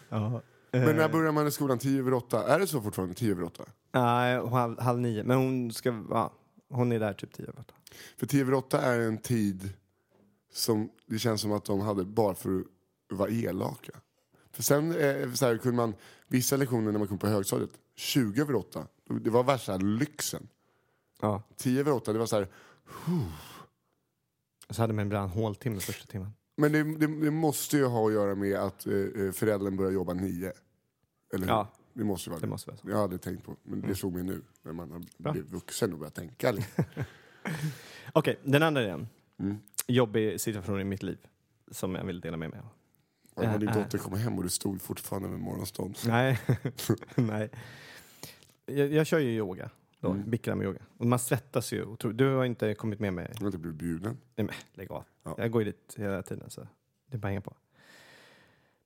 Ja. 0.10 0.42
Men 0.72 0.96
när 0.96 1.10
börjar 1.10 1.32
man 1.32 1.48
i 1.48 1.52
skolan? 1.52 1.80
Tio 1.80 2.00
över 2.00 2.14
åtta? 2.14 2.48
Är 2.48 2.60
det 2.60 2.68
så 2.68 2.82
fortfarande? 2.82 3.16
Tio 3.16 3.32
över 3.32 3.44
åtta? 3.44 3.64
Nej, 3.92 4.48
halv, 4.48 4.80
halv 4.80 5.00
nio. 5.00 5.24
Men 5.24 5.38
hon 5.38 5.72
ska, 5.72 6.04
ja, 6.10 6.34
hon 6.70 6.92
är 6.92 7.00
där 7.00 7.14
typ 7.14 7.34
tio 7.34 7.48
över 7.48 7.60
åtta. 7.60 7.74
För 8.18 8.26
tio 8.26 8.42
över 8.42 8.54
åtta 8.54 8.82
är 8.82 9.00
en 9.00 9.18
tid 9.18 9.70
som 10.54 10.90
det 11.06 11.20
känns 11.20 11.42
som 11.42 11.52
att 11.52 11.66
de 11.66 11.82
hade 11.82 12.06
bara 12.06 12.36
för 12.36 12.60
att 13.12 13.18
vara 13.18 13.30
elaka. 13.30 13.92
För 14.52 14.64
sen 14.64 14.92
eh, 14.96 15.32
så 15.34 15.46
här, 15.46 15.58
kunde 15.58 15.78
man, 15.78 15.94
vissa 16.28 16.58
lektioner 16.58 16.92
när 16.92 17.00
man 17.00 17.08
kom 17.08 17.18
på 17.18 17.28
högstadiet, 17.28 17.72
20 17.96 18.42
över 18.42 18.56
åtta, 18.56 18.88
det 19.10 19.30
var 19.30 19.44
värsta 19.44 19.78
lyxen. 19.78 20.48
Ja. 21.22 21.44
10 21.58 21.80
över 21.80 21.92
åtta, 21.92 22.14
det 22.14 22.20
var 22.20 22.26
så 22.26 22.36
här, 22.36 22.48
Så 24.70 24.82
hade 24.82 24.94
man 24.94 25.06
ibland 25.06 25.32
håltimme 25.32 25.80
första 25.80 26.06
timmen. 26.12 26.32
men 26.58 26.72
det, 26.72 26.84
det, 26.84 27.08
det 27.22 27.32
måste 27.32 27.78
ju 27.78 27.86
ha 27.86 28.08
att 28.08 28.14
göra 28.14 28.36
med 28.36 28.56
att 28.56 28.88
eh, 28.88 28.94
eh, 28.94 29.32
föräldern 29.32 29.78
börjar 29.78 29.92
jobba 29.92 30.14
nio. 30.14 30.54
Eller 31.34 31.46
hur? 31.46 31.54
Ja. 31.54 31.68
Det 31.94 32.04
måste 32.04 32.30
vara 32.30 32.40
Det 32.40 32.48
måste 32.48 32.70
vara 32.72 32.78
så. 32.78 32.90
Jag 32.90 32.96
har 32.96 33.04
aldrig 33.04 33.22
tänkt 33.22 33.46
på, 33.46 33.56
men 33.64 33.82
det 33.82 33.96
slog 33.96 34.14
mig 34.14 34.24
nu 34.24 34.42
när 34.62 34.74
man 34.74 34.92
har 34.92 35.04
Bra. 35.18 35.32
blivit 35.32 35.52
vuxen 35.52 35.94
och 35.94 36.00
börjat 36.00 36.16
tänka. 36.16 36.54
Okej, 38.14 38.40
den 38.44 38.64
andra 38.64 38.84
igen. 38.84 39.08
Mm. 39.40 39.58
Jobbig 39.88 40.42
situation 40.42 40.82
i 40.82 40.84
mitt 40.84 41.04
liv 41.04 41.18
som 41.72 41.96
jag 41.96 42.06
vill 42.06 42.22
dela 42.22 42.38
med 42.38 42.50
mig 42.50 42.60
av. 42.60 42.70
Och 43.34 43.44
när 43.44 43.60
din 43.60 43.70
Äh, 43.70 43.76
dotter 43.76 43.98
kom 43.98 44.14
hem 44.14 44.38
och 44.38 44.44
du 44.44 44.50
stod 44.50 44.82
fortfarande 44.82 45.30
med 45.30 45.40
morgonstånd. 45.40 45.98
Nej. 46.08 46.40
Nej. 47.16 47.50
Jag, 48.68 48.92
jag 48.94 49.08
kör 49.08 49.20
ju 49.20 49.30
yoga. 49.32 49.70
Då, 50.00 50.12
Mm. 50.12 50.30
Bikram-yoga. 50.30 50.80
Och 50.98 51.06
man 51.06 51.20
svettas 51.20 51.74
ju 51.74 51.86
otroligt. 51.86 52.18
Du 52.18 52.36
har 52.36 52.46
inte 52.46 52.74
kommit 52.74 53.00
med 53.00 53.14
mig. 53.14 53.32
Du 53.38 53.40
har 53.44 53.48
inte 53.48 53.58
blivit 53.58 53.80
bjuden. 53.80 54.18
Nej, 54.36 54.46
men 54.46 54.56
lägg 54.74 54.92
av. 54.92 55.04
Ja. 55.24 55.36
Jag 55.38 55.52
går 55.52 55.62
ju 55.64 55.72
dit 55.72 55.96
hela 55.98 56.22
tiden 56.24 56.50
så 56.50 56.68
det 57.08 57.18
är 57.18 57.20
bara 57.20 57.28
hänga 57.28 57.42
på. 57.42 57.54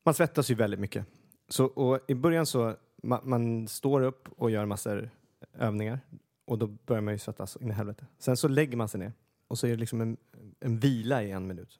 Man 0.03 0.13
svettas 0.13 0.51
ju 0.51 0.55
väldigt 0.55 0.79
mycket. 0.79 1.05
Så, 1.47 1.65
och 1.65 1.99
I 2.07 2.15
början 2.15 2.45
så 2.45 2.75
man, 3.03 3.19
man 3.23 3.67
står 3.67 4.01
upp 4.01 4.27
och 4.38 4.51
gör 4.51 4.65
massor 4.65 5.09
övningar 5.53 5.99
och 6.45 6.57
då 6.57 6.67
börjar 6.67 7.01
man 7.01 7.13
ju 7.13 7.17
svettas 7.17 7.57
in 7.61 7.69
i 7.69 7.73
helvete. 7.73 8.05
Sen 8.17 8.38
så 8.38 8.47
lägger 8.47 8.77
man 8.77 8.89
sig 8.89 8.99
ner 8.99 9.13
och 9.47 9.59
så 9.59 9.67
är 9.67 9.71
det 9.71 9.77
liksom 9.77 10.01
en, 10.01 10.17
en 10.59 10.79
vila 10.79 11.23
i 11.23 11.32
en 11.32 11.47
minut. 11.47 11.79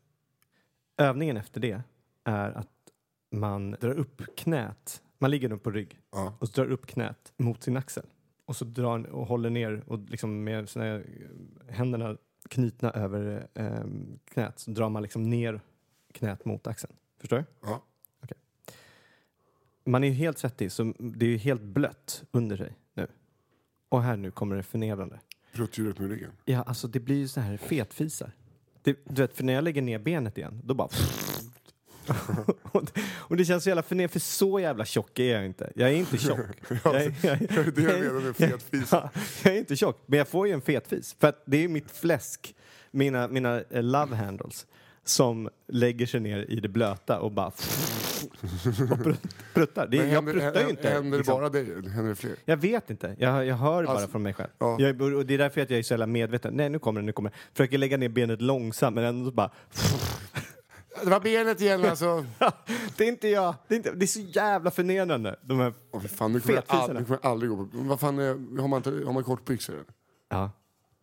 Övningen 0.98 1.38
efter 1.38 1.62
det 1.62 1.82
är 2.24 2.52
att 2.52 2.68
man 3.32 3.72
drar 3.72 3.94
upp 3.94 4.22
knät. 4.36 5.02
Man 5.22 5.32
ligger 5.32 5.50
nu 5.50 5.58
på 5.58 5.72
rygg 5.72 6.00
Ja. 6.12 6.34
och 6.40 6.48
så 6.50 6.62
drar 6.62 6.72
upp 6.72 6.86
knät 6.88 7.34
mot 7.38 7.64
sin 7.64 7.78
axel. 7.78 8.06
Och 8.46 8.56
så 8.56 8.66
drar 8.66 9.04
och 9.08 9.28
håller 9.28 9.50
ner 9.50 9.84
och 9.88 10.00
liksom 10.10 10.44
med 10.44 10.70
sina 10.70 10.86
eh, 10.96 11.02
händerna 11.70 12.18
knutna 12.50 12.92
över 12.92 13.48
eh, 13.54 13.84
knät 14.26 14.60
så 14.60 14.72
drar 14.72 14.90
man 14.90 15.04
liksom 15.04 15.30
ner 15.30 15.62
knät 16.14 16.46
mot 16.46 16.68
axeln. 16.68 16.94
Förstår 17.20 17.38
du? 17.38 17.44
Ja. 17.62 17.82
Man 19.86 20.04
är 20.04 20.08
ju 20.08 20.14
helt 20.14 20.38
svettig 20.38 20.72
så 20.72 20.94
det 21.00 21.26
är 21.26 21.30
ju 21.30 21.38
helt 21.38 21.62
blött 21.62 22.24
under 22.32 22.58
sig 22.58 22.74
nu. 22.94 23.08
Och 23.90 24.04
här 24.04 24.18
nu 24.18 24.32
kommer 24.32 24.56
det 24.56 24.64
förnedrande. 24.64 25.20
Pruttdjuret 25.54 26.00
med 26.00 26.10
ryggen. 26.10 26.32
Ja, 26.46 26.62
alltså 26.64 26.88
det 26.88 27.00
blir 27.00 27.16
ju 27.16 27.28
så 27.28 27.42
här 27.42 27.58
fetfisar. 27.58 28.32
Det, 28.82 29.00
du 29.04 29.22
vet, 29.22 29.34
för 29.38 29.44
när 29.44 29.54
jag 29.54 29.64
lägger 29.64 29.82
ner 29.82 30.00
benet 30.00 30.38
igen, 30.38 30.62
då 30.64 30.74
bara... 30.74 30.90
och, 32.72 32.86
det, 32.86 33.02
och 33.18 33.38
det 33.38 33.46
känns 33.46 33.64
så 33.64 33.70
jävla 33.70 33.84
förnedrande, 33.84 34.12
för 34.14 34.20
så 34.20 34.60
jävla 34.60 34.86
tjock 34.86 35.20
är 35.20 35.34
jag 35.36 35.46
inte. 35.46 35.72
Jag 35.76 35.90
är 35.90 35.94
inte 35.94 36.18
tjock. 36.18 36.40
jag, 36.84 36.96
är- 36.96 37.14
jag, 37.22 37.40
Det 37.40 37.58
är 37.58 37.72
det 37.72 37.82
jag 37.82 38.00
menar 38.00 38.22
med 38.22 38.36
fetfis. 38.36 38.88
Ja, 38.92 39.10
jag 39.44 39.54
är 39.54 39.58
inte 39.60 39.76
tjock, 39.76 40.04
men 40.06 40.18
jag 40.20 40.28
får 40.28 40.48
ju 40.48 40.54
en 40.54 40.62
fetfis. 40.62 41.16
För 41.20 41.28
att 41.28 41.44
det 41.46 41.64
är 41.64 41.68
mitt 41.68 41.92
fläsk, 41.92 42.56
mina, 42.92 43.28
mina 43.28 43.62
eh, 43.70 43.84
love 43.84 44.16
handles, 44.16 44.66
som 45.04 45.50
lägger 45.68 46.06
sig 46.06 46.20
ner 46.20 46.46
i 46.50 46.60
det 46.60 46.70
blöta 46.70 47.20
och 47.20 47.32
bara... 47.32 47.48
och 47.48 48.98
prut- 48.98 49.36
pruttar. 49.54 49.88
Det, 49.88 49.98
Men 49.98 50.08
jag 50.08 50.16
händer, 50.16 50.34
pruttar 50.34 50.62
ju 50.62 50.70
inte. 50.70 50.90
händer 50.90 51.12
det 51.12 51.18
liksom. 51.18 51.34
bara 51.40 51.50
dig? 51.50 51.66
Händer 51.90 52.10
det 52.10 52.16
fler? 52.16 52.36
Jag 52.46 52.58
vet 52.58 52.90
inte. 52.90 53.16
Jag, 53.20 53.46
jag 53.46 53.56
hör 53.56 53.84
bara 53.84 53.94
Alltså, 53.94 54.08
från 54.08 54.24
mig 54.24 54.34
själv. 54.34 54.50
ja. 54.60 54.76
Jag, 54.80 55.02
och 55.02 55.26
det 55.26 55.34
är 55.34 55.38
därför 55.38 55.62
att 55.62 55.70
jag 55.70 55.80
är 55.80 55.84
så 55.84 55.94
jävla 55.94 56.08
medveten. 56.08 56.54
Nej, 56.54 56.70
nu 56.70 56.80
kommer 56.80 57.02
det, 57.02 57.06
nu 57.06 57.12
kommer 57.12 57.30
det. 57.30 57.36
Försöker 57.54 57.78
lägga 57.78 57.98
ner 57.98 58.10
benet 58.10 58.42
långsamt, 58.42 58.96
men 58.96 59.04
ändå 59.04 59.32
bara... 59.32 59.52
Det 61.04 61.10
var 61.10 61.20
benet 61.20 61.62
igen 61.62 61.86
alltså. 61.86 62.26
det 62.98 63.04
är 63.04 63.08
inte 63.08 63.28
jag. 63.28 63.56
Det 63.68 63.74
är, 63.74 63.78
inte, 63.78 63.92
det 63.92 64.06
är 64.06 64.08
så 64.08 64.20
jävla 64.20 64.72
förnedrande. 64.72 65.36
De 65.42 65.60
här... 65.60 65.74
Fy 66.02 66.08
fan, 66.08 66.34
nu 66.34 66.40
kommer 66.40 66.56
jag 66.56 66.64
aldrig, 66.68 67.00
nu 67.00 67.06
kommer 67.06 67.20
jag 67.24 67.32
aldrig 67.32 67.52
gå 67.52 67.58
på... 67.58 67.70
Vad 67.74 68.00
fan 68.00 68.20
är, 68.20 68.62
har 68.62 68.68
man, 68.68 68.78
inte, 68.78 68.90
har 69.06 69.14
man 69.14 69.24
kortbyxor? 69.24 69.76
Ja, 70.30 70.52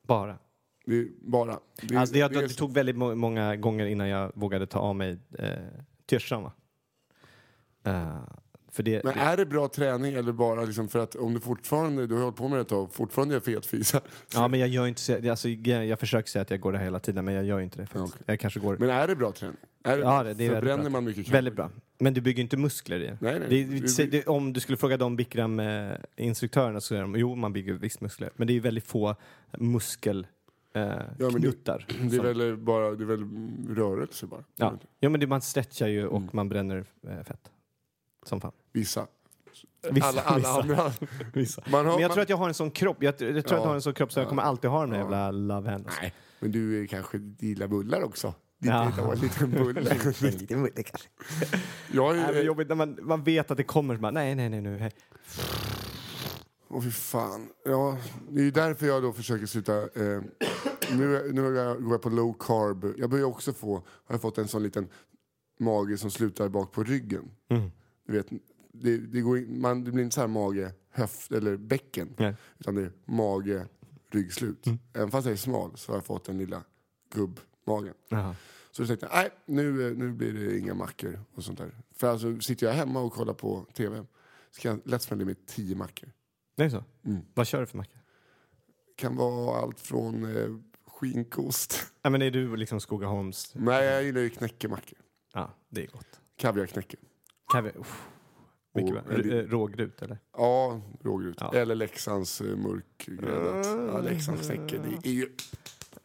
bara. 0.02 0.38
Det 0.86 0.98
är 0.98 1.08
bara... 1.20 1.58
Det, 1.82 1.94
är- 1.94 1.98
Alltså 1.98 2.14
det, 2.14 2.28
det 2.28 2.38
är 2.38 2.42
det, 2.42 2.48
tog 2.48 2.74
väldigt 2.74 2.96
må- 2.96 3.14
många 3.14 3.56
gånger 3.56 3.86
innan 3.86 4.08
jag 4.08 4.32
vågade 4.34 4.66
ta 4.66 4.78
av 4.78 4.96
mig 4.96 5.18
eh, 5.38 6.38
va? 6.42 6.52
För 7.84 8.20
det, 8.82 9.04
Men 9.04 9.14
det, 9.14 9.20
är 9.20 9.36
det 9.36 9.46
bra 9.46 9.68
träning 9.68 10.14
eller 10.14 10.32
bara 10.32 10.64
liksom 10.64 10.88
för 10.88 10.98
att 10.98 11.14
om 11.14 11.34
du 11.34 11.40
fortfarande, 11.40 12.06
du 12.06 12.14
har 12.14 12.22
hållit 12.22 12.36
på 12.36 12.48
med 12.48 12.58
det 12.58 12.62
ett 12.62 12.68
tag, 12.68 12.92
fortfarande 12.94 13.36
är 13.36 13.40
fetfisar. 13.40 14.00
ja, 14.34 14.48
men 14.48 14.60
jag 14.60 14.68
gör 14.68 14.86
inte 14.86 15.00
så, 15.00 15.30
alltså, 15.30 15.48
jag, 15.48 15.86
jag 15.86 16.00
försöker 16.00 16.28
säga 16.28 16.42
att 16.42 16.50
jag 16.50 16.60
går 16.60 16.72
det 16.72 16.78
hela 16.78 16.98
tiden, 17.00 17.24
men 17.24 17.34
jag 17.34 17.44
gör 17.44 17.60
inte 17.60 17.78
det. 17.78 17.86
Faktiskt. 17.86 18.14
Okej. 18.14 18.24
Jag 18.26 18.40
kanske 18.40 18.60
går 18.60 18.76
Men 18.78 18.90
är 18.90 19.08
det 19.08 19.16
bra 19.16 19.32
träning? 19.32 19.56
Är 19.84 19.96
det, 19.96 20.02
Ja, 20.02 20.22
det, 20.22 20.34
det 20.34 20.46
är 20.46 20.50
förbränner 20.54 20.82
bra. 20.82 20.90
man 20.90 21.04
mycket 21.04 21.24
kraft? 21.24 21.34
Väldigt 21.34 21.54
bra. 21.56 21.70
Men 21.98 22.14
du 22.14 22.20
bygger 22.20 22.42
inte 22.42 22.56
muskler 22.56 23.00
i 23.00 23.06
det. 23.06 23.18
Nej, 23.20 23.40
nej. 23.40 23.48
det, 23.48 23.64
Det- 23.80 23.96
det, 23.96 24.06
det 24.06 24.26
om 24.26 24.52
du 24.52 24.60
skulle 24.60 24.78
fråga 24.78 24.96
de 24.96 25.16
Bikram-instruktörerna 25.16 26.80
så 26.80 26.86
säger 26.86 27.02
de 27.02 27.16
jo, 27.16 27.34
man 27.34 27.52
bygger 27.52 27.72
visst 27.74 28.00
muskler. 28.00 28.30
Men 28.36 28.46
det 28.46 28.56
är 28.56 28.60
väldigt 28.60 28.86
få 28.86 29.16
muskel 29.58 30.26
eh, 30.74 30.82
men 30.86 31.04
det- 31.18 31.38
knuttar. 31.38 31.86
Det 32.00 32.04
är 32.04 32.10
som- 32.10 32.38
väl 32.38 32.56
bara 32.56 32.90
det 32.90 33.04
är 33.04 33.06
väl 33.06 33.24
rörelse 33.76 34.26
bara? 34.26 34.44
ja. 34.56 34.78
ja, 35.00 35.08
men 35.08 35.20
det, 35.20 35.26
man 35.26 35.40
stretchar 35.40 35.88
ju 35.88 36.06
och 36.06 36.16
Mm. 36.18 36.28
man 36.32 36.48
bränner 36.48 36.84
eh, 37.08 37.22
fett. 37.24 37.50
Som 38.26 38.40
fan. 38.40 38.52
Vissa. 38.72 39.06
Vissa- 39.90 40.06
alla 40.06 40.22
alla 40.22 40.36
vissa. 40.38 40.50
andra. 40.60 40.92
Vissa. 41.34 41.62
Man 41.70 41.86
har, 41.86 41.92
Men 41.92 42.02
jag 42.02 42.08
man, 42.08 42.14
tror 42.14 42.22
att 42.22 42.28
jag 42.28 42.36
har 42.36 42.48
en 42.48 42.54
sån 42.54 42.70
kropp. 42.70 42.96
Jag, 43.02 43.08
jag 43.08 43.18
tror 43.18 43.38
att 43.38 43.50
jag 43.50 43.60
har 43.60 43.74
en 43.74 43.82
sån 43.82 43.94
kropp 43.94 44.12
så 44.12 44.18
jag 44.20 44.24
Ja. 44.24 44.28
kommer 44.28 44.42
alltid 44.42 44.70
ha 44.70 44.80
de 44.80 44.90
där 44.90 44.96
Ja. 44.98 45.02
jävla 45.02 45.30
love 45.30 45.70
handles. 45.70 45.94
Nej, 46.02 46.14
men 46.40 46.52
du 46.52 46.82
är 46.82 46.86
kanske 46.86 47.18
gillar 47.38 47.66
bullar 47.68 48.02
också? 48.02 48.34
Lite, 48.60 48.74
Ja. 48.74 48.92
ja. 48.96 49.12
en 49.12 49.18
liten 49.18 49.50
bulle. 49.50 49.90
En 49.90 50.12
liten 50.38 50.62
bulle 50.62 50.82
kanske. 50.82 51.08
jag 51.92 52.16
Nej, 52.16 52.26
men 52.26 52.36
är, 52.36 52.42
jobbigt 52.42 52.68
när 52.68 52.74
man, 52.76 52.98
man 53.02 53.22
vet 53.24 53.50
att 53.50 53.56
det 53.56 53.64
kommer. 53.64 53.94
så 53.94 54.00
Bara, 54.00 54.12
nej, 54.12 54.34
nej, 54.34 54.48
nej, 54.48 54.60
nu. 54.60 54.90
Åh 56.70 56.82
fy 56.82 56.90
fan. 56.90 57.48
Ja, 57.64 57.98
det 58.30 58.40
är 58.40 58.44
ju 58.44 58.50
därför 58.50 58.86
jag 58.86 59.02
då 59.02 59.12
försöker 59.12 59.46
sluta. 59.46 59.76
Eh, 59.82 60.20
nu 60.92 61.30
nu 61.32 61.42
jag, 61.54 61.82
går 61.82 61.92
jag 61.92 62.02
på 62.02 62.08
low 62.10 62.32
carb. 62.38 62.94
Jag 62.98 63.10
börjar 63.10 63.24
också 63.24 63.52
få, 63.52 63.74
har 63.74 63.82
jag 64.14 64.20
fått 64.20 64.38
en 64.38 64.48
sån 64.48 64.62
liten 64.62 64.88
mage 65.60 65.98
som 65.98 66.10
slutar 66.10 66.48
bak 66.48 66.72
på 66.72 66.82
ryggen. 66.82 67.30
Mm. 67.50 67.70
Du 68.06 68.12
vet, 68.12 68.26
det, 68.80 68.96
det, 68.98 69.20
går 69.20 69.38
in, 69.38 69.60
man, 69.60 69.84
det 69.84 69.92
blir 69.92 70.04
inte 70.04 70.14
så 70.14 70.20
här 70.20 70.28
mage, 70.28 70.72
höft 70.90 71.32
eller 71.32 71.56
bäcken. 71.56 72.14
Nej. 72.16 72.34
Utan 72.58 72.74
det 72.74 72.82
är 72.82 72.92
mage, 73.04 73.66
ryggslut. 74.10 74.66
Även 74.92 75.10
fast 75.10 75.26
jag 75.26 75.32
är 75.32 75.36
smal 75.36 75.76
så 75.76 75.92
har 75.92 75.96
jag 75.96 76.04
fått 76.04 76.24
den 76.24 76.38
lilla 76.38 76.62
gubbmagen. 77.14 77.94
Så 78.70 78.82
då 78.82 78.86
tänkte 78.86 79.06
jag, 79.06 79.14
nej 79.14 79.30
nu, 79.46 79.94
nu 79.94 80.12
blir 80.12 80.32
det 80.32 80.58
inga 80.58 80.74
mackor 80.74 81.20
och 81.34 81.44
sånt 81.44 81.58
där. 81.58 81.76
För 81.92 82.10
alltså 82.10 82.40
sitter 82.40 82.66
jag 82.66 82.74
hemma 82.74 83.00
och 83.00 83.12
kollar 83.12 83.34
på 83.34 83.66
tv 83.74 84.06
så 84.50 84.60
kan 84.60 84.70
jag 84.70 84.90
lätt 84.90 85.02
smälla 85.02 85.22
i 85.22 85.24
mig 85.24 85.34
tio 85.34 85.76
mackor. 85.76 86.12
Det 86.56 86.64
är 86.64 86.70
så? 86.70 86.84
Mm. 87.04 87.20
Vad 87.34 87.46
kör 87.46 87.60
du 87.60 87.66
för 87.66 87.76
macka? 87.76 87.98
kan 88.98 89.16
vara 89.16 89.60
allt 89.60 89.80
från 89.80 90.36
eh, 90.36 90.48
skinkost. 90.86 91.86
Ja, 92.02 92.10
men 92.10 92.22
är 92.22 92.30
du 92.30 92.56
liksom 92.56 92.80
Skogaholms... 92.80 93.54
Nej, 93.54 93.84
jag 93.84 94.04
gillar 94.04 94.20
ju 94.20 94.30
knäckemackor. 94.30 94.98
Ja, 95.34 95.54
det 95.68 95.82
är 95.82 95.86
gott. 95.86 96.20
Kaviarknäcke. 96.36 96.96
Kaviar, 97.52 97.76
uff. 97.76 98.08
Mycket 98.74 98.92
bra. 99.04 99.14
Eh, 99.18 99.44
Rågryt, 99.48 100.02
eller? 100.02 100.18
Ja, 100.36 100.80
rågryt. 101.02 101.36
Ja. 101.40 101.54
Eller 101.54 101.74
Leksands 101.74 102.40
eh, 102.40 102.56
mörkgräddat. 102.56 103.66
Ja, 103.92 104.00
Leksands 104.00 104.46
knäcke. 104.46 104.78
Det 105.02 105.08
är 105.08 105.12
ju 105.12 105.28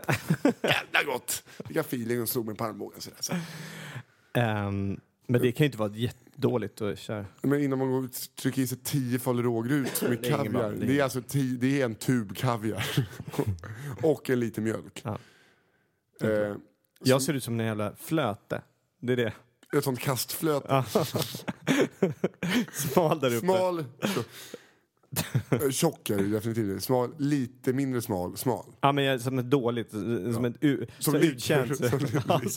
jävla 0.43 1.03
gott. 1.14 1.43
Jag 1.70 1.86
feeling 1.86 2.22
och 2.22 2.30
slog 2.30 2.45
mig 2.45 2.55
på 2.55 2.64
armbågen 2.64 3.01
sådär. 3.01 3.18
Så. 3.22 3.34
Ehm, 4.34 4.99
men 5.28 5.41
det 5.41 5.51
kan 5.51 5.64
ju 5.64 5.66
inte 5.66 5.78
vara 5.78 5.91
jättedåligt 5.95 6.82
att 6.82 6.99
köra. 6.99 7.26
Men 7.41 7.59
innan 7.64 7.80
man 7.80 7.91
går 7.91 8.03
och 8.03 8.11
trycker 8.41 8.61
i 8.61 8.68
sig 8.68 8.78
tio 8.84 9.20
fal 9.20 9.43
rågryt 9.43 10.01
med 10.01 10.11
Det 10.22 10.28
är 10.28 10.32
kaviar. 10.38 10.76
Det 10.80 10.99
är 10.99 11.03
alltså 11.03 11.22
tio, 11.22 11.57
det 11.57 11.82
är 11.82 11.86
en 11.86 11.95
tub 11.95 12.36
kaviar. 12.38 12.86
och 14.03 14.30
en 14.30 14.39
liter 14.39 14.61
mjölk. 14.61 15.01
Ja. 15.03 15.18
Eh, 16.22 16.55
Jag 17.03 17.22
ser 17.22 17.34
ut 17.34 17.43
som 17.43 17.59
en 17.59 17.66
jävla 17.66 17.95
flöte. 17.95 18.61
Det 18.99 19.14
är 19.14 19.18
det. 19.18 19.34
Ett 19.78 19.84
sånt 19.84 19.99
kastflöte. 19.99 20.67
Ja. 20.69 20.86
Smal 22.74 23.19
där 23.19 23.36
uppe. 23.36 23.39
Smal, 23.39 23.86
Eh, 25.49 25.69
tjock 25.69 26.09
är 26.09 26.17
det 26.17 26.28
definitivt. 26.28 26.84
Smal, 26.84 27.15
lite 27.17 27.74
mindre 27.74 28.01
smal, 28.01 28.38
smal. 28.38 28.65
Ja, 28.82 28.91
men 28.91 29.03
jag, 29.03 29.21
som 29.21 29.39
ett 29.39 29.49
dåligt, 29.49 29.89
som 30.34 30.45
ett 30.45 30.55
u, 30.61 30.86
Som 30.99 31.15
uttjänt. 31.15 31.78
som 31.89 31.99
Ja, 32.28 32.39
som 32.39 32.49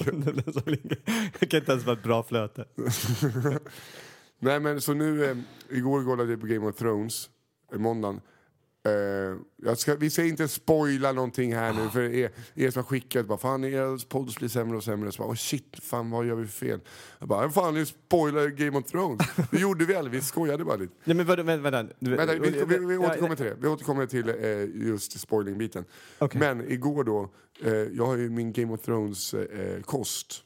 som 0.53 0.63
ligger. 0.67 0.99
Det 1.39 1.47
kan 1.47 1.61
inte 1.61 1.73
ens 1.73 1.85
vara 1.85 1.97
ett 1.97 2.03
bra 2.03 2.23
flöte. 2.23 2.65
Nej 4.39 4.61
men 4.61 4.81
så 4.81 4.95
nu, 4.95 5.25
eh, 5.25 5.37
igår 5.71 6.05
kollade 6.05 6.31
jag 6.31 6.41
på 6.41 6.47
Game 6.47 6.67
of 6.67 6.77
Thrones, 6.77 7.31
i 7.75 7.79
måndagen. 7.79 8.21
Jag 9.57 9.79
ska, 9.79 9.95
vi 9.95 10.11
ska 10.11 10.25
inte 10.25 10.49
spoila 10.49 11.13
någonting 11.13 11.55
här 11.55 11.73
nu 11.73 11.89
för 11.89 12.01
er, 12.01 12.31
er 12.55 12.71
som 12.71 12.83
har 12.83 12.89
skickat 12.89 13.27
bara 13.27 13.39
fan 13.39 13.65
er 13.65 14.09
podd 14.09 14.35
blir 14.39 14.49
sämre 14.49 14.77
och 14.77 14.85
sämre. 14.85 15.13
Så 15.13 15.23
bara, 15.23 15.31
oh 15.31 15.35
shit, 15.35 15.77
fan 15.83 16.11
vad 16.11 16.27
gör 16.27 16.35
vi 16.35 16.47
för 16.47 16.67
fel? 16.67 16.81
Jag 17.19 17.29
bara, 17.29 17.51
fan 17.51 17.75
ni 17.75 17.87
spoilar 17.87 18.47
Game 18.47 18.79
of 18.79 18.85
Thrones. 18.85 19.21
Det 19.51 19.59
gjorde 19.59 19.85
vi 19.85 19.95
aldrig, 19.95 20.13
vi 20.13 20.27
skojade 20.27 20.65
bara 20.65 20.77
lite. 20.77 20.95
Nej, 21.05 21.17
men 21.17 21.27
vänta, 21.27 21.43
vänta. 21.43 21.95
Vänta, 21.99 22.35
vi, 22.35 22.65
vi, 22.65 22.79
vi 22.79 22.97
återkommer 22.97 23.37
till 23.37 23.47
det. 23.47 23.57
Vi 23.61 23.69
återkommer 23.69 24.07
till 24.07 24.29
eh, 24.29 24.87
just 24.89 25.21
spoilingbiten. 25.21 25.85
Okej. 26.19 26.41
Men 26.41 26.71
igår 26.71 27.05
då, 27.05 27.31
eh, 27.65 27.73
jag 27.75 28.07
har 28.07 28.17
ju 28.17 28.31
min 28.31 28.53
Game 28.53 28.75
of 28.75 28.81
Thrones 28.83 29.35
eh, 29.35 29.81
kost. 29.83 30.43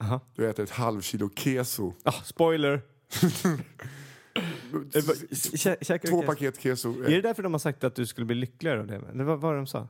Aha. 0.00 0.20
Du 0.34 0.48
äter 0.48 0.64
ett 0.64 0.70
halv 0.70 1.00
kilo 1.00 1.30
keso. 1.36 1.92
Ah, 2.02 2.12
spoiler! 2.12 2.82
Eh, 4.34 5.00
kä- 5.30 5.84
käkar 5.84 6.08
Två 6.08 6.20
keso? 6.20 6.26
paket 6.26 6.58
keso. 6.60 7.02
Är 7.02 7.10
det 7.10 7.20
därför 7.20 7.42
de 7.42 7.52
har 7.52 7.58
sagt 7.58 7.84
att 7.84 7.94
du 7.94 8.06
skulle 8.06 8.24
bli 8.24 8.34
lyckligare 8.36 8.80
av 8.80 8.86
det? 8.86 8.94
Eller 8.94 9.24
vad 9.24 9.40
var 9.40 9.52
det 9.52 9.58
de 9.58 9.66
sa? 9.66 9.88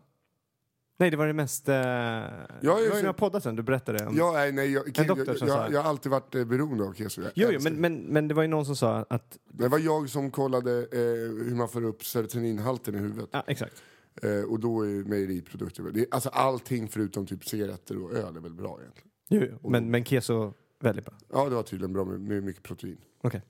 Nej, 0.99 1.11
det 1.11 1.17
var 1.17 1.27
det 1.27 1.33
mest... 1.33 1.69
Eh... 1.69 1.75
jag 1.75 2.25
det 2.61 2.69
var 2.71 2.81
ju 2.81 2.91
några 3.03 3.13
poddar 3.13 3.41
sen 3.41 3.57
du 3.57 3.63
berättade 3.63 4.07
om... 4.07 4.17
Ja, 4.17 4.33
nej, 4.33 4.53
nej, 4.53 4.73
jag, 4.73 4.87
En 4.89 4.93
jag, 4.97 5.07
doktor 5.07 5.29
jag, 5.29 5.39
som 5.39 5.49
jag, 5.49 5.71
det. 5.71 5.75
jag 5.75 5.83
har 5.83 5.89
alltid 5.91 6.13
varit 6.13 6.35
eh, 6.35 6.45
beroende 6.45 6.85
av 6.85 6.93
keso. 6.93 7.23
Jag 7.23 7.31
Jo, 7.35 7.49
jo 7.53 7.61
men, 7.63 7.75
men, 7.75 7.95
men 8.01 8.29
det 8.29 8.35
var 8.35 8.43
ju 8.43 8.49
någon 8.49 8.67
som 8.67 8.77
sa 8.77 9.07
att... 9.11 9.39
Det 9.45 9.69
var 9.69 9.79
jag 9.79 10.09
som 10.11 10.31
kollade 10.31 10.79
eh, 10.81 10.99
hur 11.47 11.55
man 11.55 11.69
får 11.69 11.85
upp 11.85 12.05
serotoninhalten 12.05 12.95
i 12.95 12.99
huvudet. 12.99 13.29
Ja, 13.33 13.45
exakt. 13.47 13.83
Eh, 14.23 14.51
och 14.51 14.61
då 14.61 14.83
är 14.83 15.05
mejeriprodukter, 15.05 15.83
det 15.95 16.07
alltså 16.11 16.29
allting 16.29 16.89
förutom 16.89 17.27
typ 17.27 17.45
cigaretter 17.45 18.03
och 18.05 18.13
öl 18.13 18.37
är 18.37 18.41
väl 18.41 18.55
bra 18.55 18.79
egentligen. 18.81 19.11
Jo, 19.29 19.43
jo. 19.63 19.71
Men, 19.71 19.91
men 19.91 20.05
keso, 20.05 20.53
väldigt 20.81 21.05
bra. 21.05 21.15
Ja, 21.33 21.45
det 21.49 21.55
var 21.55 21.63
tydligen 21.63 21.93
bra 21.93 22.05
med, 22.05 22.21
med 22.21 22.43
mycket 22.43 22.63
protein. 22.63 22.99
Okej. 23.23 23.43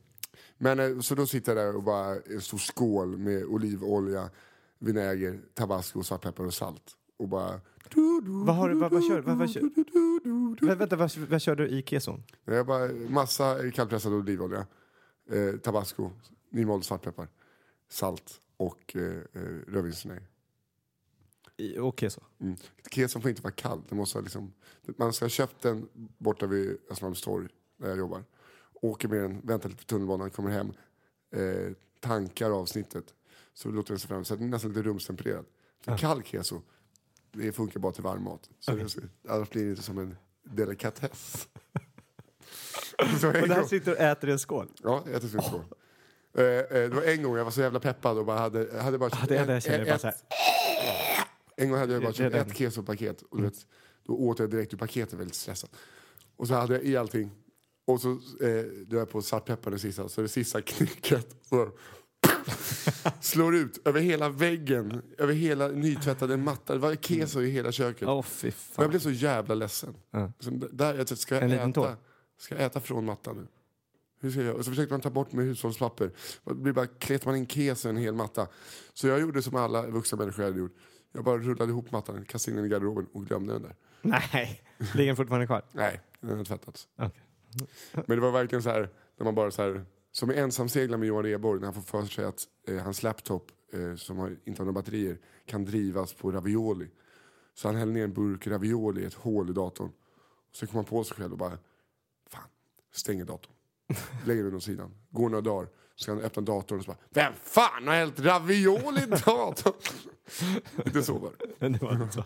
Men 0.59 0.81
eh, 0.81 1.01
så 1.01 1.15
då 1.15 1.27
sitter 1.27 1.57
jag 1.57 1.67
där 1.67 1.77
och 1.77 1.83
bara 1.83 2.17
en 2.17 2.41
stor 2.41 2.59
skål 2.59 3.19
med 3.19 3.45
olivolja, 3.45 4.31
vinäger, 4.79 5.41
tabasco, 5.55 6.03
svartpeppar 6.03 6.45
och 6.45 6.55
salt. 6.55 6.97
Och 7.17 7.29
bara... 7.29 7.61
Vad, 8.25 8.57
har 8.57 8.69
du, 8.69 8.75
vad, 8.75 8.93
vad 8.93 9.05
kör 9.05 9.21
vad, 9.21 9.39
vad, 9.39 9.51
kör, 9.51 9.61
Vä- 9.61 10.75
vänta, 10.75 10.97
vad, 10.97 11.17
vad 11.17 11.41
kör 11.41 11.57
du 11.57 11.69
i 11.69 11.83
keson? 11.83 12.23
Jag 12.45 12.67
bara 12.67 12.89
massa 13.09 13.71
kallpressad 13.71 14.13
olivolja, 14.13 14.67
eh, 15.31 15.57
tabasco, 15.57 16.11
nymald 16.51 16.85
svartpeppar, 16.85 17.29
salt 17.89 18.41
och 18.57 18.97
eh, 18.97 19.03
eh, 19.33 19.41
rödvinsvinäger. 19.67 20.27
Och 21.81 22.01
keso? 22.01 22.21
Mm. 22.41 22.57
Keson 22.91 23.23
får 23.23 23.29
inte 23.29 23.43
vara 23.43 23.53
kall. 23.53 23.83
Det 23.89 23.95
måste 23.95 24.21
liksom, 24.21 24.53
man 24.97 25.13
ska 25.13 25.25
ha 25.25 25.31
köpt 25.31 25.63
den 25.63 25.89
borta 25.95 26.47
vid 26.47 26.79
Östermalmstorg 26.91 27.49
där 27.77 27.89
jag 27.89 27.99
jobbar. 27.99 28.25
Åker 28.85 29.09
med 29.09 29.23
den, 29.23 29.41
väntar 29.45 29.69
lite 29.69 29.79
på 29.85 29.87
tunnelbanan, 29.89 30.31
kommer 30.31 30.51
hem, 30.51 30.73
eh, 31.37 31.73
tankar 32.01 32.51
avsnittet. 32.51 33.15
Så 33.55 33.69
låter 33.69 33.89
den 33.89 33.99
sig 33.99 34.09
fram, 34.09 34.25
så 34.25 34.35
att 34.35 34.41
den 34.41 34.49
är 34.49 34.51
nästan 34.51 34.71
lite 34.73 34.83
rumstempererad. 34.83 35.45
För 35.81 35.99
kall 35.99 36.23
keso, 36.23 36.61
det 37.33 37.53
funkar 37.53 37.81
bara 37.81 37.93
till 37.93 38.03
varm 38.03 38.23
mat. 38.25 38.51
Så 38.61 38.73
det, 38.73 38.97
annars 39.29 39.51
blir 39.51 39.65
det 39.65 39.71
inte 39.71 39.83
som 39.83 39.99
en 39.99 40.17
delikatess. 40.43 41.49
så 43.21 43.27
en 43.31 43.43
Och 43.43 43.49
gång- 43.49 43.69
sitter 43.69 43.93
och 43.93 43.99
äter 43.99 44.29
i 44.29 44.33
en 44.33 44.39
skål? 44.39 44.69
Ja, 44.83 45.03
jag 45.07 45.15
äter 45.15 45.29
skål. 45.29 45.65
Eh, 46.39 46.45
eh, 46.45 46.67
det 46.69 46.89
var 46.89 47.03
en 47.03 47.23
gång 47.23 47.37
jag 47.37 47.45
var 47.45 47.51
så 47.51 47.61
jävla 47.61 47.81
peppad 47.81 48.19
och 48.19 48.25
bara 48.27 48.39
hade, 48.39 48.83
hade 48.83 48.99
bara 48.99 49.11
Ja, 49.13 49.27
det 49.29 49.37
är 49.39 49.47
det 49.47 49.53
jag 49.53 49.63
känner. 49.63 49.81
ett- 49.81 49.89
Bara 49.89 49.99
så 49.99 50.07
här. 50.07 50.17
en 51.57 51.71
gång 51.71 51.79
hade 51.79 51.93
jag 51.93 52.03
bara 52.03 52.09
är 52.09 52.13
köpt 52.13 52.37
ett 52.37 52.57
kesopaket 52.57 53.23
och 53.23 53.37
du 53.37 53.43
vet, 53.43 53.67
då 54.03 54.13
åt 54.13 54.39
jag 54.39 54.51
direkt 54.51 54.75
ur 54.75 54.79
paketet 54.79 55.19
väldigt 55.19 55.35
stressad. 55.37 55.71
Och 56.37 56.49
så 56.49 56.55
hade 56.55 56.75
jag 56.75 56.85
i 56.85 56.97
allting 56.97 57.31
och 57.85 58.01
så 58.01 58.11
eh, 58.11 58.65
då 58.87 58.99
är 58.99 59.05
på 59.05 59.23
svartpeppar 59.23 59.71
det 59.71 59.79
sista, 59.79 60.09
så 60.09 60.23
det 60.23 60.29
sista 60.29 60.63
knycket 60.63 61.27
slår 63.21 63.55
ut 63.55 63.87
över 63.87 64.01
hela 64.01 64.29
väggen, 64.29 65.03
över 65.19 65.35
hela 65.35 65.69
nytvättade 65.69 66.37
mattan. 66.37 66.77
Det 66.77 66.83
var 66.83 66.95
keso 66.95 67.41
i 67.43 67.51
hela 67.51 67.73
köket. 67.73 68.09
Åh, 68.09 68.23
fy 68.23 68.49
Och 68.49 68.55
jag 68.55 68.55
fan. 68.55 68.89
blev 68.89 69.01
så 69.01 69.11
jävla 69.11 69.55
ledsen. 69.55 69.95
Ja. 70.11 70.33
Så 70.39 70.51
där, 70.51 70.95
jag 70.95 71.19
ska 71.19 71.35
jag 71.35 71.69
äta, 71.69 71.97
ska 72.39 72.55
jag 72.55 72.65
äta 72.65 72.81
från 72.81 73.05
mattan 73.05 73.37
nu? 73.37 73.47
Hur 74.21 74.31
ska 74.31 74.43
jag? 74.43 74.57
Och 74.57 74.65
så 74.65 74.71
försökte 74.71 74.95
man 74.95 75.01
ta 75.01 75.11
bort 75.11 75.33
med 75.33 75.45
hushållspapper. 75.45 76.11
Det 76.45 76.55
blir 76.55 76.73
bara 76.73 76.87
kletar 76.87 77.27
man 77.27 77.37
in 77.37 77.47
keso 77.47 77.89
i 77.89 77.91
en 77.91 77.97
hel 77.97 78.15
matta. 78.15 78.47
Så 78.95 79.07
jag 79.09 79.21
gjorde 79.21 79.43
som 79.43 79.55
alla 79.57 79.87
vuxna 79.87 80.19
människor 80.19 80.43
hade 80.43 80.59
gjort. 80.59 80.75
Jag 81.13 81.25
bara 81.25 81.39
rullade 81.39 81.71
ihop 81.71 81.91
mattan, 81.91 82.25
kastade 82.25 82.53
in 82.53 82.57
den 82.57 82.67
i 82.67 82.69
garderoben 82.69 83.07
och 83.13 83.27
glömde 83.27 83.53
den 83.53 83.63
där. 83.63 83.77
Nej, 84.03 84.63
ligger 84.79 85.07
den 85.07 85.17
fortfarande 85.17 85.47
kvar? 85.47 85.63
Nej, 85.73 86.01
den 86.21 86.37
har 86.37 86.45
tvättats. 86.45 86.89
Okej. 86.99 87.23
Men 87.93 88.17
det 88.17 88.21
var 88.21 88.31
verkligen 88.31 88.63
så 88.63 88.71
här, 88.71 88.91
när 89.17 89.25
man 89.25 89.35
bara 89.35 89.51
så 89.51 89.63
här, 89.63 89.85
som 90.13 90.31
i 90.31 90.35
ensamseglare 90.35 90.99
med 90.99 91.09
Johan 91.09 91.23
Rheborg, 91.23 91.61
när 91.61 91.67
han 91.67 91.75
får 91.75 92.01
för 92.01 92.07
sig 92.07 92.25
att 92.25 92.49
eh, 92.69 92.77
hans 92.77 93.03
laptop, 93.03 93.53
eh, 93.73 93.95
som 93.95 94.19
har, 94.19 94.37
inte 94.45 94.63
har 94.63 94.65
några 94.65 94.81
batterier, 94.81 95.19
kan 95.47 95.65
drivas 95.65 96.15
på 96.15 96.33
ravioli. 96.33 96.91
Så 97.55 97.69
han 97.69 97.77
häller 97.77 97.93
ner 97.93 98.05
en 98.05 98.13
burk 98.13 98.47
ravioli 98.47 99.03
i 99.03 99.05
ett 99.05 99.15
hål 99.15 99.51
i 99.51 99.53
datorn. 99.53 99.93
Och 100.51 100.57
så 100.57 100.67
kommer 100.67 100.79
han 100.79 100.85
på 100.85 101.05
sig 101.05 101.17
själv 101.17 101.33
och 101.33 101.39
bara, 101.39 101.59
fan, 102.31 102.49
stänger 102.93 103.25
datorn. 103.25 103.53
Lägger 104.27 104.45
den 104.45 104.55
åt 104.55 104.63
sidan. 104.63 104.95
Går 105.11 105.29
några 105.29 105.41
dagar, 105.41 105.69
så 105.95 106.07
kan 106.07 106.17
han 106.17 106.25
öppna 106.25 106.43
datorn 106.43 106.79
och 106.79 106.85
så 106.85 106.91
bara, 106.91 106.99
vem 107.11 107.33
fan 107.43 107.87
har 107.87 107.95
hällt 107.95 108.21
ravioli 108.21 109.03
i 109.03 109.07
datorn? 109.07 109.75
Lite 110.85 111.03
så 111.03 111.19
var 111.19 111.31
det. 111.39 111.47
Men 111.59 111.73
det 111.73 111.83
var 111.83 111.93
inte 111.93 112.15
så. 112.15 112.25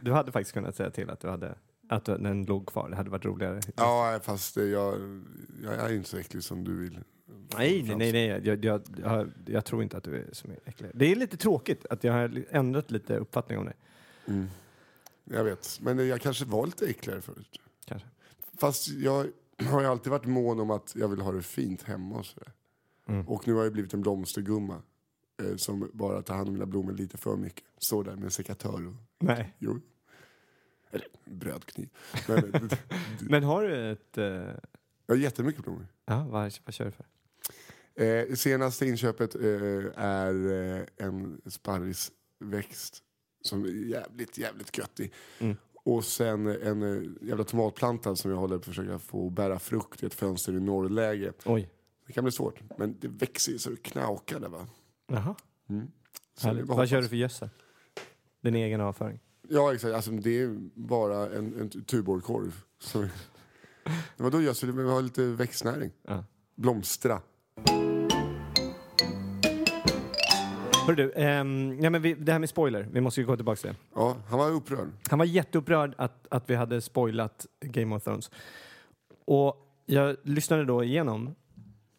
Du 0.00 0.12
hade 0.12 0.32
faktiskt 0.32 0.54
kunnat 0.54 0.76
säga 0.76 0.90
till 0.90 1.10
att 1.10 1.20
du 1.20 1.28
hade 1.28 1.58
att 1.88 2.04
den 2.04 2.44
låg 2.44 2.66
kvar. 2.66 2.88
Det 2.88 2.96
hade 2.96 3.10
varit 3.10 3.24
roligare. 3.24 3.60
Ja, 3.76 4.20
fast 4.22 4.56
jag, 4.56 4.94
jag 5.62 5.74
är 5.74 5.92
inte 5.92 6.08
så 6.08 6.16
äcklig 6.16 6.42
som 6.42 6.64
du 6.64 6.76
vill. 6.76 7.00
Nej, 7.56 7.82
nej, 7.82 7.96
nej. 7.96 8.12
nej. 8.12 8.40
Jag, 8.44 8.64
jag, 8.64 8.82
jag, 8.96 9.32
jag 9.46 9.64
tror 9.64 9.82
inte 9.82 9.96
att 9.96 10.04
du 10.04 10.16
är 10.16 10.28
så 10.32 10.48
äcklig. 10.64 10.90
Det 10.94 11.12
är 11.12 11.16
lite 11.16 11.36
tråkigt 11.36 11.86
att 11.90 12.04
jag 12.04 12.12
har 12.12 12.44
ändrat 12.50 12.90
lite 12.90 13.16
uppfattning 13.16 13.58
om 13.58 13.64
dig. 13.64 13.74
Jag 15.24 15.44
vet, 15.44 15.78
men 15.82 16.08
jag 16.08 16.20
kanske 16.20 16.44
var 16.44 16.66
lite 16.66 16.86
äckligare 16.86 17.20
förut. 17.20 17.60
Kanske. 17.84 18.08
Fast 18.58 18.88
jag 18.88 19.26
har 19.70 19.80
ju 19.80 19.86
alltid 19.86 20.10
varit 20.10 20.26
mån 20.26 20.60
om 20.60 20.70
att 20.70 20.92
jag 20.96 21.08
vill 21.08 21.20
ha 21.20 21.32
det 21.32 21.42
fint 21.42 21.82
hemma 21.82 22.18
och 22.18 22.26
sådär. 22.26 22.52
Mm. 23.08 23.28
Och 23.28 23.48
nu 23.48 23.54
har 23.54 23.64
jag 23.64 23.72
blivit 23.72 23.94
en 23.94 24.00
blomstergumma 24.00 24.82
eh, 25.42 25.56
som 25.56 25.90
bara 25.92 26.22
tar 26.22 26.34
hand 26.34 26.48
om 26.48 26.54
mina 26.54 26.66
blommor 26.66 26.92
lite 26.92 27.16
för 27.16 27.36
mycket. 27.36 27.64
Står 27.78 28.04
där 28.04 28.14
med 28.14 28.24
en 28.24 28.30
sekatör 28.30 28.86
och 28.86 28.94
Nej. 29.18 29.54
jo. 29.58 29.80
Eller 30.90 31.06
brödkniv. 31.24 31.88
Men, 32.28 32.54
eh, 32.54 32.62
Men 33.20 33.42
har 33.44 33.62
du 33.62 33.90
ett... 33.92 34.18
eh, 34.18 34.24
jag 35.06 35.14
har 35.14 35.16
jättemycket 35.16 35.62
blommor. 35.64 35.86
ja, 36.04 36.26
vad, 36.30 36.52
vad 36.64 36.74
kör 36.74 36.84
du 36.84 36.90
för? 36.90 37.06
Eh, 38.04 38.34
senaste 38.34 38.86
inköpet 38.86 39.34
eh, 39.34 39.42
är 39.96 40.52
eh, 40.78 41.06
en 41.06 41.40
sparrisväxt 41.46 43.02
som 43.42 43.64
är 43.64 43.68
jävligt, 43.68 44.38
jävligt 44.38 44.78
göttig. 44.78 45.12
Mm. 45.38 45.56
Och 45.84 46.04
sen 46.04 46.46
en 46.46 46.82
eh, 46.82 47.28
jävla 47.28 47.44
tomatplanta 47.44 48.16
som 48.16 48.30
jag 48.30 48.38
håller 48.38 48.56
på 48.56 48.60
att 48.60 48.66
försöka 48.66 48.98
få 48.98 49.30
bära 49.30 49.58
frukt 49.58 50.02
i 50.02 50.06
ett 50.06 50.14
fönster 50.14 50.52
i 50.52 50.60
norrläge. 50.60 51.32
Oj. 51.44 51.70
Det 52.06 52.12
kan 52.12 52.24
bli 52.24 52.32
svårt, 52.32 52.60
men 52.78 52.96
det 53.00 53.08
växer 53.08 53.52
ju 53.52 53.58
så 53.58 53.70
det 53.70 53.76
knakar 53.82 54.40
där 54.40 54.48
va. 54.48 54.66
Jaha. 55.06 55.34
Så 56.34 56.52
det 56.54 56.60
är 56.60 56.64
bara 56.64 56.76
Vad 56.76 56.88
kör 56.88 57.02
du 57.02 57.08
för 57.08 57.16
gödsel? 57.16 57.48
Din 58.40 58.54
egen 58.54 58.80
avföring? 58.80 59.20
Ja 59.48 59.74
exakt, 59.74 59.94
alltså, 59.94 60.10
det 60.10 60.40
är 60.42 60.56
bara 60.74 61.16
en, 61.36 61.60
en 61.60 61.70
tuborgkorv. 61.84 62.62
Så- 62.78 63.06
Det 64.16 64.22
var 64.22 64.30
då 64.30 64.42
gödsel, 64.42 64.72
vi 64.72 64.88
har 64.88 65.02
lite 65.02 65.22
växtnäring. 65.24 65.90
Ja. 66.08 66.24
Blomstra. 66.54 67.20
Hör 70.86 70.94
du, 70.94 71.12
ehm, 71.12 71.80
ja, 71.82 71.90
men 71.90 72.02
vi, 72.02 72.14
det 72.14 72.32
här 72.32 72.38
med 72.38 72.48
spoiler, 72.48 72.88
vi 72.92 73.00
måste 73.00 73.20
ju 73.20 73.26
gå 73.26 73.36
tillbaka 73.36 73.56
till 73.60 73.70
det. 73.70 73.76
Ja, 73.94 74.16
han 74.28 74.38
var 74.38 74.50
upprörd. 74.50 74.88
Han 75.10 75.18
var 75.18 75.26
jätteupprörd 75.26 75.94
att, 75.98 76.26
att 76.30 76.50
vi 76.50 76.54
hade 76.54 76.80
spoilat 76.80 77.46
Game 77.60 77.96
of 77.96 78.04
Thrones. 78.04 78.30
Och 79.24 79.56
jag 79.86 80.16
lyssnade 80.22 80.64
då 80.64 80.84
igenom 80.84 81.34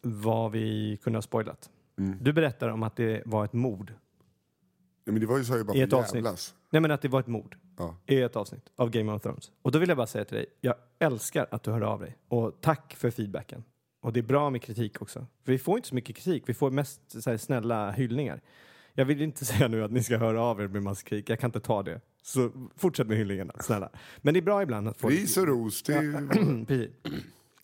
vad 0.02 0.52
vi 0.52 0.98
kunde 1.02 1.16
ha 1.16 1.22
spoilat. 1.22 1.70
Mm. 1.98 2.18
Du 2.20 2.32
berättar 2.32 2.68
om 2.68 2.82
att 2.82 2.96
det 2.96 3.22
var 3.26 3.44
ett 3.44 3.52
mord. 3.52 3.92
Ja, 5.10 5.12
men 5.12 5.20
det 5.20 5.26
var 5.26 5.38
ju 5.38 5.44
så 5.44 5.56
ju 5.56 5.64
bara 5.64 5.76
I 5.76 5.80
ett 5.80 5.92
avsnitt. 5.92 6.14
jävlas. 6.14 6.54
Nej 6.70 6.82
men 6.82 6.90
att 6.90 7.02
det 7.02 7.08
var 7.08 7.20
ett 7.20 7.26
mord. 7.26 7.56
Ja. 7.78 7.96
I 8.06 8.20
ett 8.20 8.36
avsnitt 8.36 8.72
av 8.76 8.90
Game 8.90 9.12
of 9.12 9.22
Thrones. 9.22 9.50
Och 9.62 9.72
då 9.72 9.78
vill 9.78 9.88
jag 9.88 9.96
bara 9.98 10.06
säga 10.06 10.24
till 10.24 10.36
dig, 10.36 10.46
jag 10.60 10.74
älskar 10.98 11.46
att 11.50 11.62
du 11.62 11.70
hör 11.70 11.80
av 11.80 12.00
dig. 12.00 12.16
Och 12.28 12.58
tack 12.60 12.94
för 12.98 13.10
feedbacken. 13.10 13.64
Och 14.02 14.12
det 14.12 14.20
är 14.20 14.24
bra 14.24 14.50
med 14.50 14.62
kritik 14.62 15.02
också. 15.02 15.26
För 15.44 15.52
vi 15.52 15.58
får 15.58 15.76
inte 15.76 15.88
så 15.88 15.94
mycket 15.94 16.16
kritik, 16.16 16.42
vi 16.46 16.54
får 16.54 16.70
mest 16.70 17.22
så 17.22 17.30
här, 17.30 17.36
snälla 17.36 17.90
hyllningar. 17.90 18.40
Jag 18.94 19.04
vill 19.04 19.22
inte 19.22 19.44
säga 19.44 19.68
nu 19.68 19.84
att 19.84 19.90
ni 19.90 20.02
ska 20.02 20.16
höra 20.16 20.42
av 20.42 20.60
er 20.60 20.68
med 20.68 20.82
massa 20.82 21.02
kritik, 21.08 21.30
jag 21.30 21.40
kan 21.40 21.48
inte 21.48 21.60
ta 21.60 21.82
det. 21.82 22.00
Så 22.22 22.50
fortsätt 22.76 23.06
med 23.06 23.16
hyllningarna, 23.16 23.52
snälla. 23.60 23.90
Men 24.18 24.34
det 24.34 24.40
är 24.40 24.42
bra 24.42 24.62
ibland 24.62 24.88
att 24.88 25.00
få... 25.00 25.08
Ris 25.08 25.36
och 25.36 25.46
ros, 25.46 25.82
det 25.82 25.94
är 25.94 26.02
ju... 26.02 26.64
Precis. 26.66 26.90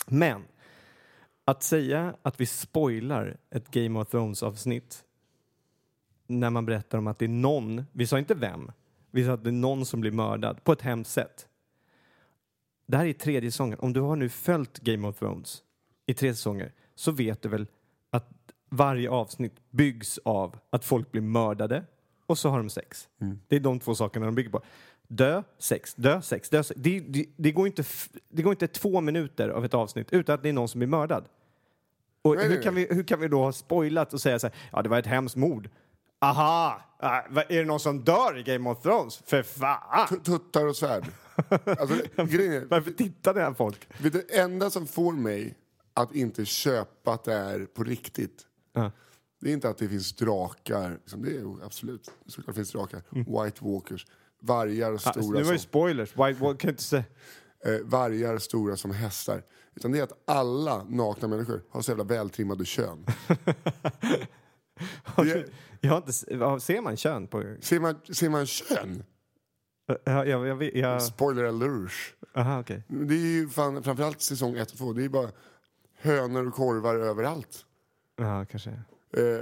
Men 0.07 0.43
att 1.45 1.63
säga 1.63 2.17
att 2.23 2.41
vi 2.41 2.47
spoilar 2.47 3.37
ett 3.51 3.71
Game 3.71 4.01
of 4.01 4.09
Thrones-avsnitt 4.09 5.03
när 6.27 6.51
man 6.51 6.67
berättar 6.67 6.99
om 6.99 7.07
att 7.07 7.19
det 7.19 7.25
är 7.25 7.29
någon, 7.29 7.85
vi 7.93 8.07
sa 8.07 8.19
inte 8.19 8.35
vem, 8.35 8.73
vi 9.11 9.25
sa 9.25 9.33
att 9.33 9.45
det 9.45 9.51
är 9.51 9.53
någon 9.53 9.87
som 9.87 10.01
blir 10.01 10.11
mördad 10.11 10.65
på 10.65 10.73
ett 10.73 10.83
hemskt 10.83 11.11
sätt. 11.11 11.49
Det 12.87 12.97
här 12.97 13.07
är 13.07 13.13
tredje 13.13 13.51
säsongen. 13.51 13.79
Om 13.79 13.93
du 13.93 14.01
har 14.01 14.17
nu 14.17 14.29
följt 14.29 14.79
Game 14.79 15.09
of 15.09 15.19
Thrones 15.19 15.63
i 16.07 16.15
tre 16.15 16.35
säsonger 16.35 16.73
så 16.95 17.11
vet 17.13 17.43
du 17.43 17.49
väl 17.49 17.67
att 18.11 18.31
varje 18.69 19.11
avsnitt 19.11 19.55
byggs 19.71 20.19
av 20.25 20.59
att 20.71 20.85
folk 20.85 21.13
blir 21.13 21.23
mördade 21.23 21.85
och 22.27 22.39
så 22.39 22.49
har 22.49 22.59
de 22.59 22.71
sex. 22.71 23.09
Det 23.49 23.57
är 23.57 23.61
de 23.61 23.81
två 23.81 23.95
sakerna 23.95 24.27
de 24.27 24.35
bygger 24.35 24.51
på. 24.51 24.63
Dö, 25.09 25.43
sex, 25.59 25.95
dö, 25.95 26.23
sex, 26.23 26.51
dö, 26.51 26.63
sex. 26.63 26.81
Det, 26.83 27.01
det, 27.01 27.27
det, 27.37 27.53
går 27.53 27.67
inte, 27.67 27.85
det 28.29 28.43
går 28.43 28.53
inte 28.53 28.69
två 28.69 29.01
minuter 29.01 29.49
av 29.49 29.65
ett 29.65 29.75
avsnitt 29.75 30.13
utan 30.13 30.35
att 30.35 30.43
det 30.43 30.49
är 30.49 30.53
någon 30.53 30.69
som 30.69 30.79
blir 30.79 30.89
mördad. 30.89 31.25
Och 32.23 32.37
Nej, 32.37 32.45
hur, 32.45 32.55
nej, 32.55 32.63
kan 32.63 32.75
vi, 32.75 32.89
hur 32.91 33.03
kan 33.03 33.21
vi 33.21 33.29
då 33.29 33.43
ha 33.43 33.53
spoilat 33.53 34.13
och 34.15 34.21
säga 34.21 34.39
så 34.39 34.47
här, 34.47 34.57
ja 34.73 34.83
det 34.83 34.89
var 34.89 34.99
ett 34.99 35.07
hemskt 35.07 35.37
mord. 35.37 35.69
Aha! 36.19 36.83
Ah, 36.99 37.23
vad- 37.31 37.45
är 37.51 37.59
det 37.59 37.65
någon 37.65 37.81
som 37.81 38.05
dör 38.05 38.39
i 38.39 38.43
Game 38.43 38.71
of 38.71 38.83
Thrones? 38.83 39.17
För 39.27 39.43
fan! 39.43 40.21
Tuttar 40.25 40.67
och 40.67 40.77
svärd. 40.77 41.05
Alltså, 41.51 41.95
Varför 42.69 42.91
tittar 42.91 43.35
det 43.35 43.41
här 43.41 43.55
folk? 43.55 43.89
vet 43.99 44.13
du, 44.13 44.25
det 44.29 44.39
enda 44.39 44.71
som 44.71 44.87
får 44.87 45.13
mig 45.13 45.59
att 45.95 46.15
inte 46.15 46.45
köpa 46.45 47.13
att 47.13 47.25
det 47.25 47.35
är 47.35 47.65
på 47.67 47.85
riktigt 47.85 48.43
Ja. 48.73 48.91
Det 49.41 49.49
är 49.49 49.53
inte 49.53 49.69
att 49.69 49.79
det 49.79 49.89
finns 49.89 50.13
drakar, 50.17 50.91
liksom, 50.91 51.23
det 51.23 51.37
är 51.37 51.65
absolut, 51.67 52.11
såklart 52.27 52.57
finns 52.57 52.71
drakar, 52.73 53.03
White 53.11 53.65
Walkers, 53.65 54.07
vargar 54.43 54.93
Alltså, 54.93 55.11
stora, 55.13 55.39
nu 55.39 55.45
var 55.45 55.53
som, 55.53 55.59
spoilers. 55.59 56.17
Why, 56.17 56.33
what, 56.33 56.59
kan 56.59 56.71
inte 56.71 56.83
säga. 56.83 57.05
eh, 57.65 57.79
vargar 57.85 58.39
stora 58.39 58.77
som 58.77 58.91
hästar. 58.91 59.43
Utan 59.75 59.93
det 59.93 59.99
är 59.99 60.03
att 60.03 60.23
alla 60.25 60.85
nakna 60.85 61.29
människor 61.29 61.63
har 61.71 61.83
så 61.83 61.91
jävla 61.91 62.05
vältrimmade 62.05 62.65
kön. 62.65 63.07
Det, 65.17 65.47
Jag 65.81 65.91
har 65.91 65.97
inte, 65.97 66.13
ser 66.67 66.81
man 66.83 66.97
kön 66.97 67.27
på... 67.27 67.57
ser, 67.61 67.81
man, 67.81 68.01
ser 68.13 68.29
man 68.31 68.47
kön? 68.47 69.05
Ja, 70.05 70.25
jag, 70.25 70.47
jag, 70.47 70.77
jag, 70.77 71.03
Spoiler 71.03 71.45
alert. 71.45 72.15
aha, 72.35 72.61
okej. 72.61 72.83
Det 72.89 73.15
är 73.15 73.19
ju 73.19 73.49
fan, 73.49 73.83
framförallt 73.83 74.21
säsong 74.21 74.57
1 74.57 74.71
och 74.73 74.79
2, 74.79 74.93
det 74.93 75.05
är 75.05 75.09
bara 75.09 75.31
hönor 75.99 76.47
och 76.47 76.55
korvar 76.55 76.95
överallt. 76.95 77.65
Ja, 78.17 78.45
kanske. 78.45 78.71
Eh, 78.71 79.41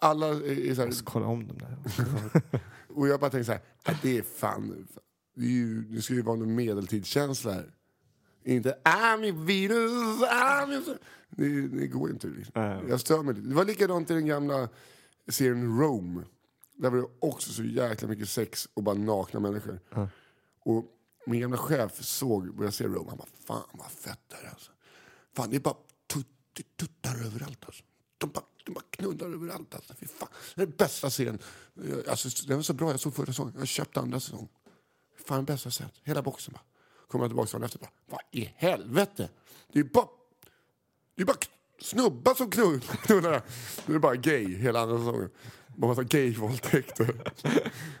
alla 0.00 0.26
är 0.26 0.74
så 0.74 0.80
här, 0.80 0.86
Jag 0.88 0.94
ska 0.94 1.10
kolla 1.10 1.26
om 1.26 1.48
dem 1.48 1.58
där. 1.58 1.78
Och 2.88 3.08
jag 3.08 3.20
bara 3.20 3.30
tänker 3.30 3.44
så 3.44 3.52
här, 3.52 3.96
det 4.02 4.18
är 4.18 4.22
fan, 4.22 4.86
det, 5.36 5.44
är 5.44 5.50
ju, 5.50 5.82
det 5.82 6.02
ska 6.02 6.14
ju 6.14 6.22
vara 6.22 6.36
en 6.40 6.54
medeltidskänsla 6.54 7.52
här. 7.52 7.70
Inte 8.46 8.78
I'm 8.84 9.30
a 9.30 9.44
virus, 9.44 10.22
I'm 10.22 10.92
a... 10.92 10.98
Det, 11.30 11.68
det 11.68 11.86
går 11.86 12.10
inte. 12.10 12.26
Liksom. 12.26 12.52
Nej. 12.54 12.84
Jag 12.88 13.00
stör 13.00 13.22
mig 13.22 13.34
lite. 13.34 13.48
Det 13.48 13.54
var 13.54 13.64
likadant 13.64 14.10
i 14.10 14.14
den 14.14 14.26
gamla 14.26 14.68
serien 15.28 15.78
Rome. 15.78 16.22
Där 16.76 16.90
var 16.90 16.98
det 16.98 17.08
också 17.18 17.52
så 17.52 17.64
jäkla 17.64 18.08
mycket 18.08 18.28
sex 18.28 18.68
och 18.74 18.82
bara 18.82 18.94
nakna 18.94 19.40
människor. 19.40 19.80
Och 20.64 20.84
min 21.26 21.40
gamla 21.40 21.56
chef 21.56 22.04
såg, 22.04 22.54
började 22.56 22.72
se 22.76 22.84
Rome, 22.84 23.08
han 23.08 23.18
bara 23.18 23.28
fan 23.46 23.68
vad 23.72 23.90
fett 23.90 24.20
det 24.28 24.46
är 24.46 24.50
alltså. 24.50 24.72
Fan 25.36 25.50
det 25.50 25.56
är 25.56 25.60
bara 25.60 25.76
tut, 26.06 26.26
tuttar 26.76 27.26
överallt 27.26 27.64
alltså. 27.64 27.84
De 28.18 28.30
bara, 28.30 28.44
de 28.64 28.72
bara 28.72 28.84
knullar 28.90 29.26
överallt 29.26 29.74
alltså. 29.74 29.94
Fy 29.94 30.06
fan. 30.06 30.28
Det 30.54 30.62
är 30.62 30.66
den 30.66 30.76
bästa 30.76 31.10
serien. 31.10 31.38
Alltså, 32.08 32.46
den 32.46 32.56
var 32.56 32.62
så 32.62 32.74
bra, 32.74 32.90
jag 32.90 33.00
såg 33.00 33.14
förra 33.14 33.26
säsongen. 33.26 33.54
Jag 33.58 33.68
köpte 33.68 34.00
andra 34.00 34.20
säsongen. 34.20 34.48
Fan 35.26 35.44
bästa 35.44 35.70
sett. 35.70 35.92
Hela 36.02 36.22
boxen 36.22 36.54
bara. 36.54 36.62
Kommer 37.08 37.24
jag 37.24 37.30
tillbaka 37.30 37.50
dagen 37.52 37.62
efter 37.64 37.78
bara, 37.78 37.90
vad 38.06 38.20
i 38.30 38.52
helvete? 38.56 39.28
Det 39.72 39.78
är 39.78 39.84
bara, 39.84 40.06
det 41.16 41.22
är 41.22 41.26
bara 41.26 41.36
snubbar 41.80 42.34
som 42.34 42.50
knull- 42.50 42.80
knullar. 42.80 43.42
Det 43.86 43.92
är 43.94 43.98
bara 43.98 44.14
gay 44.14 44.56
hela 44.56 44.80
andra 44.80 44.98
säsongen. 44.98 45.30
Bara 45.76 45.86
massa 45.88 46.02
gay-våldtäkter. 46.02 47.14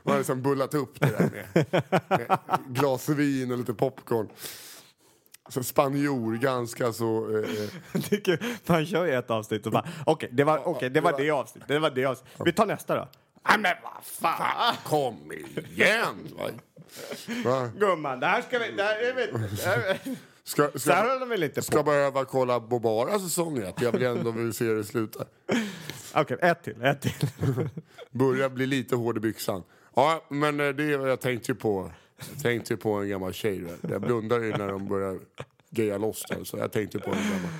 Man 0.02 0.12
har 0.12 0.18
liksom 0.18 0.42
bullat 0.42 0.74
upp 0.74 1.00
det 1.00 1.06
där 1.06 1.30
med, 1.30 1.64
med 2.08 2.38
glas 2.68 3.08
vin 3.08 3.52
och 3.52 3.58
lite 3.58 3.74
popcorn. 3.74 4.28
Så 5.48 5.62
spanjor, 5.62 6.36
ganska 6.36 6.92
så... 6.92 7.38
Eh, 7.38 7.50
eh, 7.50 7.70
Det. 8.24 8.40
Han 8.66 8.86
kör 8.86 9.04
ju 9.06 9.12
ett 9.14 9.30
avsnitt 9.30 9.66
och 9.66 9.72
bara, 9.72 9.88
okej, 10.06 10.28
det 10.32 10.44
var, 10.44 10.68
okej, 10.68 10.90
det 10.90 11.00
var 11.00 11.18
det 11.18 11.30
avsnittet. 11.30 11.68
Det 11.68 11.78
var 11.78 11.90
det 11.90 12.04
avsnittet. 12.04 12.40
Vi 12.44 12.52
tar 12.52 12.66
nästa 12.66 12.94
då. 12.96 13.08
Nej 13.48 13.58
men 13.58 13.72
vad 13.82 14.04
fan! 14.04 14.74
kom 14.84 15.32
igen! 15.32 16.28
Va? 17.44 17.70
Gumman, 17.78 18.20
det 18.20 18.26
här 18.26 18.42
ska 18.42 18.58
vi... 18.58 18.72
Det 18.72 18.82
här, 18.82 19.02
jag 19.02 19.14
vet, 19.14 19.64
här, 19.64 19.98
Ska, 20.44 20.70
så 20.72 20.78
ska, 20.78 20.92
här 20.92 21.02
håller 21.08 21.20
de 21.20 21.28
väl 21.28 21.42
inte 21.42 21.62
ska 21.62 21.76
på? 21.76 21.82
behöva 21.82 22.24
kolla 22.24 22.60
på 22.60 22.78
bara 22.78 23.18
säsong 23.18 23.58
ett. 23.58 23.80
Jag 23.82 23.92
vill 23.92 24.02
ändå 24.02 24.30
vill 24.30 24.52
se 24.52 24.64
det 24.64 24.84
sluta. 24.84 25.24
Okej, 26.14 26.38
ett 26.40 26.62
till, 26.62 26.84
ett 26.84 27.00
till. 27.00 27.28
Börjar 28.10 28.48
bli 28.48 28.66
lite 28.66 28.96
hård 28.96 29.16
i 29.16 29.20
byxan. 29.20 29.62
Ja, 29.94 30.24
men 30.28 30.60
eh, 30.60 30.68
det 30.68 30.84
jag 30.84 31.20
tänkte 31.20 31.54
på. 31.54 31.92
Jag 32.34 32.42
tänkte 32.42 32.76
på 32.76 32.92
en 32.92 33.08
gammal 33.08 33.32
tjej. 33.32 33.58
Där. 33.58 33.90
Jag 33.90 34.00
blundade 34.00 34.46
ju 34.46 34.56
när 34.56 34.68
de 34.68 34.88
började 34.88 35.18
geja 35.70 35.98
loss 35.98 36.24
där. 36.28 36.44
Så 36.44 36.58
jag 36.58 36.72
tänkte 36.72 36.98
på 36.98 37.10
en 37.10 37.16
gammal... 37.16 37.50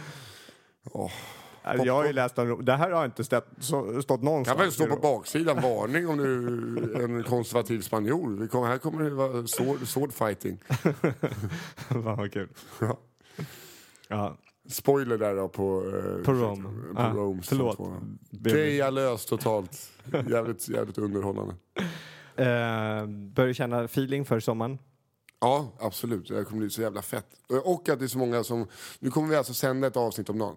Åh. 0.93 1.13
Jag 1.85 1.95
har 1.95 2.07
ju 2.07 2.13
läst 2.13 2.39
om 2.39 2.65
det 2.65 2.73
här 2.73 2.91
har 2.91 3.05
inte 3.05 3.25
stått, 3.25 3.47
stått 4.03 4.23
någonstans. 4.23 4.57
kan 4.57 4.65
väl 4.65 4.73
stå 4.73 4.87
på 4.87 4.97
baksidan, 4.97 5.57
varning 5.63 6.09
om 6.09 6.17
du 6.19 6.47
är 6.95 7.05
en 7.05 7.23
konservativ 7.23 7.81
spanjor. 7.81 8.37
Vi 8.41 8.49
kommer, 8.49 8.67
här 8.67 8.79
kommer 8.79 9.05
det 9.05 9.11
vara 9.11 9.47
sword, 9.47 9.87
sword 9.89 10.13
fighting. 10.13 10.59
Fan 11.89 12.03
vad 12.17 12.33
kul. 12.33 12.49
Ja. 12.81 12.99
Ja, 14.09 14.37
Spoiler 14.69 15.19
där 15.19 15.35
då 15.37 15.49
på... 15.49 15.85
eh, 15.87 16.25
På 16.25 16.33
Rome. 16.33 16.63
På 16.95 17.01
Ja, 17.03 17.13
Rome 17.15 17.43
förlåt. 17.43 17.73
säsong 17.77 18.01
två. 18.01 18.07
Det- 18.31 18.51
Geja 18.51 18.91
lös 18.91 19.27
totalt. 19.27 19.91
Jävligt, 20.31 20.69
jävligt 20.69 20.99
underhållande. 20.99 21.55
eh, 22.37 23.07
börjar 23.07 23.47
du 23.49 23.55
känna 23.55 23.85
feeling 23.85 24.25
för 24.25 24.41
sommaren? 24.41 24.79
Ja, 25.41 25.73
absolut. 25.81 26.29
Det 26.29 26.45
kommer 26.45 26.61
bli 26.61 26.71
så 26.71 26.83
jävla 26.83 27.03
fett. 27.03 27.27
Och 27.65 27.89
att 27.89 27.99
det 27.99 28.05
är 28.05 28.09
så 28.09 28.19
många 28.19 28.45
som... 28.45 28.67
Nu 28.99 29.11
kommer 29.11 29.29
vi 29.29 29.37
alltså 29.37 29.55
sända 29.55 29.87
ett 29.87 29.97
avsnitt 29.97 30.31
om 30.31 30.39
dagen. 30.39 30.57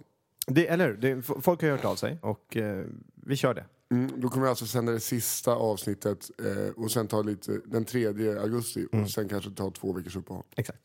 Det, 0.49 0.67
eller 0.67 0.87
hur? 0.87 0.97
Det, 0.97 1.21
folk 1.21 1.61
har 1.61 1.69
hört 1.69 1.85
av 1.85 1.95
sig 1.95 2.17
och 2.21 2.57
eh, 2.57 2.85
vi 3.25 3.35
kör 3.35 3.53
det. 3.53 3.65
Mm, 3.91 4.11
då 4.21 4.29
kommer 4.29 4.43
vi 4.45 4.49
alltså 4.49 4.65
sända 4.65 4.91
det 4.91 4.99
sista 4.99 5.51
avsnittet 5.55 6.31
eh, 6.45 6.73
och 6.83 6.91
sen 6.91 7.07
ta 7.07 7.21
lite 7.21 7.61
den 7.65 7.85
3 7.85 8.05
augusti 8.37 8.87
Mm. 8.91 9.03
och 9.05 9.11
sen 9.11 9.29
kanske 9.29 9.51
ta 9.51 9.71
två 9.71 9.93
veckors 9.93 10.15
uppehåll. 10.15 10.43
Exakt. 10.55 10.79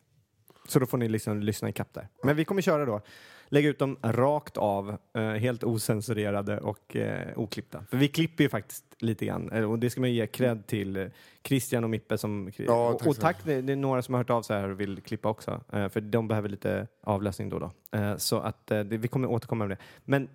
Så 0.68 0.78
då 0.78 0.86
får 0.86 0.98
ni 0.98 1.08
liksom 1.08 1.40
lyssna 1.40 1.68
i 1.68 1.72
kapp 1.72 1.94
där. 1.94 2.08
Men 2.22 2.36
vi 2.36 2.44
kommer 2.44 2.62
köra 2.62 2.84
då. 2.84 3.00
Lägga 3.48 3.68
ut 3.68 3.78
dem 3.78 3.96
rakt 4.02 4.56
av, 4.56 4.96
eh, 5.14 5.22
helt 5.22 5.64
osensurerade 5.64 6.60
och 6.60 6.96
eh, 6.96 7.38
oklippta. 7.38 7.84
För 7.90 7.96
vi 7.96 8.08
klipper 8.08 8.44
ju 8.44 8.50
faktiskt 8.50 8.84
lite 8.98 9.26
grann. 9.26 9.52
Eh, 9.52 9.70
och 9.70 9.78
det 9.78 9.90
ska 9.90 10.00
man 10.00 10.12
ge 10.12 10.26
cred 10.26 10.66
till 10.66 11.10
Christian 11.42 11.84
och 11.84 11.90
Mippe 11.90 12.18
som... 12.18 12.50
Ja, 12.56 12.88
och, 12.88 12.98
tack 12.98 13.08
och 13.08 13.16
tack, 13.16 13.36
det, 13.44 13.52
är 13.52 13.76
några 13.76 14.02
som 14.02 14.14
har 14.14 14.20
hört 14.20 14.30
av 14.30 14.42
sig 14.42 14.60
här 14.60 14.68
och 14.68 14.80
vill 14.80 15.00
klippa 15.00 15.28
också. 15.28 15.60
För 15.70 16.00
de 16.00 16.28
behöver 16.28 16.48
lite 16.48 16.88
avlösning 17.02 17.48
då 17.48 17.56
och 17.56 17.72
då. 17.90 18.18
Så 18.18 18.38
att 18.38 18.72
vi 18.84 19.08
kommer 19.08 19.30
återkomma 19.30 19.66
med 19.66 19.78
det. 19.78 19.82
Men 20.04 20.28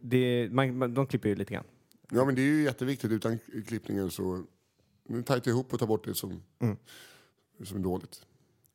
det, 0.00 0.48
man, 0.50 0.94
de 0.94 1.06
klipper 1.06 1.28
ju 1.28 1.34
lite 1.34 1.54
grann. 1.54 1.64
Ja 2.10 2.24
men 2.24 2.34
det 2.34 2.40
är 2.42 2.46
ju 2.46 2.62
jätteviktigt. 2.62 3.10
Utan 3.10 3.38
klippningen 3.66 4.10
så... 4.10 4.44
Nu 5.08 5.22
tajtar 5.22 5.50
ihop 5.50 5.72
och 5.72 5.78
tar 5.78 5.86
bort 5.86 6.04
det 6.04 6.14
som, 6.14 6.42
Mm. 6.60 6.76
som 7.64 7.76
är 7.76 7.82
dåligt. 7.82 8.26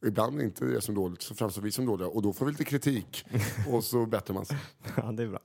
Ibland 0.06 0.42
inte 0.42 0.66
det 0.66 0.82
som 0.82 0.96
dåligt 0.96 1.22
så 1.22 1.36
framstår 1.36 1.62
vi 1.62 1.72
som 1.72 1.86
dåliga 1.86 2.08
och 2.08 2.22
då 2.22 2.34
får 2.34 2.46
vi 2.46 2.52
lite 2.52 2.64
kritik 2.64 3.26
och 3.72 3.84
så 3.84 4.06
bättrar 4.06 4.34
man 4.34 4.46
sig. 4.46 4.58
Ja, 4.96 5.12
det 5.12 5.24
är 5.24 5.28
bra. 5.28 5.40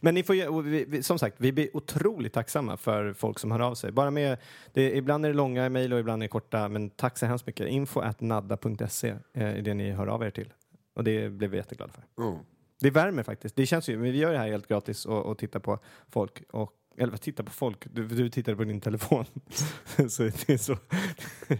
Men 0.00 0.14
ni 0.14 0.22
får, 0.22 0.62
vi, 0.62 0.84
vi, 0.84 1.02
som 1.02 1.18
sagt, 1.18 1.36
vi 1.38 1.52
blir 1.52 1.76
otroligt 1.76 2.32
tacksamma 2.32 2.76
för 2.76 3.12
folk 3.12 3.38
som 3.38 3.50
hör 3.50 3.60
av 3.60 3.74
sig. 3.74 3.92
Bara 3.92 4.10
med, 4.10 4.38
det, 4.72 4.96
ibland 4.96 5.24
är 5.24 5.28
det 5.28 5.34
långa 5.34 5.68
mejl 5.68 5.92
och 5.92 6.00
ibland 6.00 6.22
är 6.22 6.24
det 6.24 6.28
korta, 6.28 6.68
men 6.68 6.90
tack 6.90 7.18
så 7.18 7.26
hemskt 7.26 7.46
mycket. 7.46 7.68
Info 7.68 8.00
at 8.00 8.20
nadda.se 8.20 9.08
eh, 9.08 9.18
är 9.42 9.62
det 9.62 9.74
ni 9.74 9.90
hör 9.90 10.06
av 10.06 10.22
er 10.22 10.30
till. 10.30 10.52
Och 10.94 11.04
det 11.04 11.30
blev 11.30 11.50
vi 11.50 11.56
jätteglada 11.56 11.92
för. 11.92 12.04
Ja. 12.16 12.40
Det 12.80 12.90
värmer 12.90 13.22
faktiskt. 13.22 13.56
Det 13.56 13.66
känns 13.66 13.88
ju, 13.88 13.96
vi 13.96 14.18
gör 14.18 14.32
det 14.32 14.38
här 14.38 14.48
helt 14.48 14.68
gratis 14.68 15.06
och, 15.06 15.26
och 15.26 15.38
tittar 15.38 15.60
på 15.60 15.78
folk. 16.08 16.42
Och, 16.50 16.72
eller 16.98 17.16
titta 17.16 17.42
på 17.42 17.52
folk? 17.52 17.86
Du, 17.92 18.08
du 18.08 18.30
tittar 18.30 18.54
på 18.54 18.64
din 18.64 18.80
telefon. 18.80 19.24
så 20.08 20.22
det 20.22 20.48
är 20.48 20.56
så. 20.56 20.72
Nej, 21.48 21.58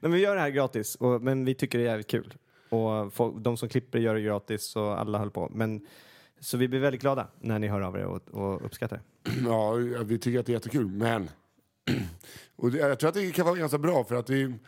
men 0.00 0.12
vi 0.12 0.18
gör 0.18 0.34
det 0.34 0.40
här 0.40 0.50
gratis, 0.50 0.94
och, 0.94 1.22
men 1.22 1.44
vi 1.44 1.54
tycker 1.54 1.78
det 1.78 1.84
är 1.84 1.88
jävligt 1.88 2.10
kul. 2.10 2.34
Och 2.68 3.12
folk, 3.12 3.36
de 3.38 3.56
som 3.56 3.68
klipper 3.68 3.98
gör 3.98 4.14
det 4.14 4.20
gratis 4.20 4.76
och 4.76 5.00
alla 5.00 5.18
håller 5.18 5.32
på. 5.32 5.50
Men, 5.54 5.86
så 6.40 6.56
vi 6.56 6.68
blir 6.68 6.80
väldigt 6.80 7.00
glada 7.00 7.28
när 7.40 7.58
ni 7.58 7.68
hör 7.68 7.80
av 7.80 7.96
er 7.96 8.04
och, 8.04 8.28
och 8.28 8.64
uppskattar. 8.64 9.00
Ja, 9.44 9.72
vi 10.04 10.18
tycker 10.18 10.40
att 10.40 10.46
det 10.46 10.52
är 10.52 10.54
jättekul, 10.54 10.86
men... 10.86 11.30
Och 12.56 12.70
det, 12.70 12.78
jag 12.78 12.98
tror 12.98 13.08
att 13.08 13.14
det 13.14 13.30
kan 13.30 13.46
vara 13.46 13.56
ganska 13.56 13.78
bra, 13.78 14.04
för 14.04 14.14
att 14.14 14.30
är, 14.30 14.58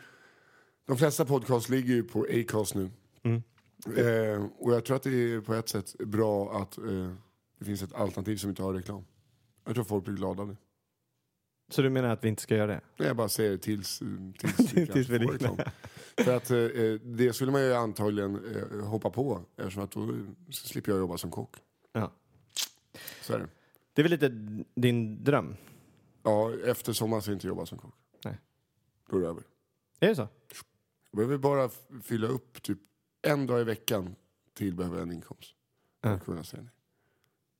de 0.87 0.97
flesta 0.97 1.25
podcasts 1.25 1.69
ligger 1.69 1.93
ju 1.93 2.03
på 2.03 2.27
Acast 2.33 2.75
nu. 2.75 2.89
Eh, 3.87 4.45
och 4.57 4.73
jag 4.73 4.85
tror 4.85 4.95
att 4.95 5.03
det 5.03 5.33
är 5.33 5.41
på 5.41 5.53
ett 5.53 5.69
sätt 5.69 5.95
bra 5.99 6.61
att 6.61 6.77
eh, 6.77 7.13
det 7.59 7.65
finns 7.65 7.81
ett 7.81 7.93
alternativ 7.93 8.37
som 8.37 8.49
inte 8.49 8.63
har 8.63 8.73
reklam. 8.73 9.05
Jag 9.65 9.75
tror 9.75 9.83
folk 9.83 10.05
blir 10.05 10.15
glada 10.15 10.45
det. 10.45 10.57
Så 11.71 11.81
du 11.81 11.89
menar 11.89 12.09
att 12.09 12.23
vi 12.23 12.27
inte 12.29 12.41
ska 12.41 12.55
göra 12.55 12.67
det? 12.67 12.81
Jag 13.05 13.15
bara 13.15 13.29
säger 13.29 13.51
det 13.51 13.57
tills, 13.57 13.99
tills, 14.37 14.59
vi 14.59 14.65
Tills 14.65 14.89
kanske 14.93 14.99
vi 14.99 15.25
får 15.25 15.33
liknar. 15.33 15.49
reklam. 15.49 15.57
För 16.17 16.35
att 16.37 16.51
eh, 16.51 16.57
eh, 16.57 16.93
det 16.93 17.33
skulle 17.33 17.51
man 17.51 17.61
ju 17.61 17.73
antagligen 17.73 18.55
eh, 18.55 18.85
hoppa 18.85 19.09
på 19.09 19.45
eftersom 19.57 19.83
att 19.83 19.91
då 19.91 20.13
slipper 20.51 20.91
jag 20.91 20.99
jobba 20.99 21.17
som 21.17 21.31
kock. 21.31 21.55
Ja. 21.91 22.11
Så 23.21 23.33
är 23.33 23.39
det. 23.39 23.47
Det 23.93 24.01
är 24.01 24.03
väl 24.03 24.11
lite 24.11 24.29
din 24.81 25.23
dröm? 25.23 25.55
Ja, 26.23 26.53
efter 26.65 26.93
sommaren 26.93 27.21
ska 27.21 27.31
inte 27.31 27.47
jobba 27.47 27.65
som 27.65 27.77
kock. 27.77 27.95
Nej. 28.25 28.39
Då 29.09 29.17
är 29.17 29.21
det 29.21 29.27
över. 29.27 29.43
Är 29.99 30.07
det 30.07 30.15
så? 30.15 30.27
Jag 31.11 31.17
behöver 31.17 31.37
bara 31.37 31.69
fylla 32.03 32.27
upp 32.27 32.61
typ 32.63 32.79
en 33.21 33.47
dag 33.47 33.61
i 33.61 33.63
veckan 33.63 34.15
till 34.53 34.75
behöver 34.75 34.97
jag 34.97 35.07
en 35.07 35.11
inkomst. 35.13 35.55
För 36.03 36.13
att 36.13 36.25
kunna 36.25 36.43
säga 36.43 36.63
nej. 36.63 36.71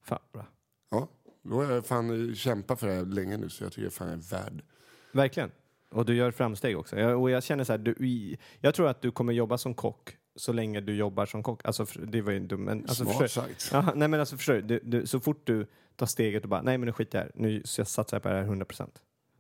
Fan, 0.04 0.20
bra. 0.32 0.46
Ja, 0.90 1.08
då 1.50 1.56
har 1.64 1.72
jag 1.74 1.86
fan 1.86 2.36
kämpat 2.36 2.80
för 2.80 2.88
det 2.88 2.94
här 2.94 3.06
länge 3.06 3.38
nu 3.38 3.50
så 3.50 3.64
jag 3.64 3.72
tycker 3.74 3.90
fan 3.90 4.08
jag 4.08 4.18
är 4.18 4.22
värd. 4.44 4.64
Verkligen. 5.12 5.52
Och 5.92 6.06
du 6.06 6.16
gör 6.16 6.32
framsteg 6.32 6.78
också. 6.78 7.00
Jag, 7.00 7.22
och 7.22 7.30
jag 7.32 7.44
känner 7.44 7.64
så 7.64 7.74
här, 7.74 7.78
du, 7.78 7.92
i- 7.92 8.38
jag 8.60 8.76
tror 8.76 8.88
att 8.88 9.02
du 9.02 9.12
kommer 9.12 9.34
jobba 9.34 9.58
som 9.58 9.74
kock 9.74 10.18
så 10.36 10.54
länge 10.54 10.82
du 10.82 10.96
jobbar 10.96 11.26
som 11.26 11.44
kock. 11.44 11.66
Alltså, 11.66 11.86
för- 11.86 12.06
det 12.06 12.22
var 12.22 12.32
ju 12.32 12.40
dumt, 12.40 12.66
men... 12.66 12.80
Alltså, 12.80 13.04
Smart 13.04 13.18
förstår- 13.18 13.42
sagt. 13.42 13.70
Ja, 13.72 13.94
nej 13.96 14.08
men 14.08 14.20
alltså 14.20 14.38
förstår 14.38 14.54
du, 14.54 14.62
du, 14.62 14.80
du, 14.84 15.06
så 15.08 15.20
fort 15.20 15.42
du 15.48 15.68
tar 15.96 16.06
steget 16.06 16.44
och 16.44 16.50
bara, 16.50 16.62
nej 16.62 16.78
men 16.78 16.86
nu 16.86 16.94
skiter 16.94 17.18
jag 17.18 17.24
här. 17.26 17.32
nu 17.36 17.62
så 17.66 17.82
jag 17.82 17.88
satsar 17.88 18.18
jag 18.18 18.24
på 18.24 18.30
det 18.30 18.36
här 18.36 18.44
100%. 18.46 18.88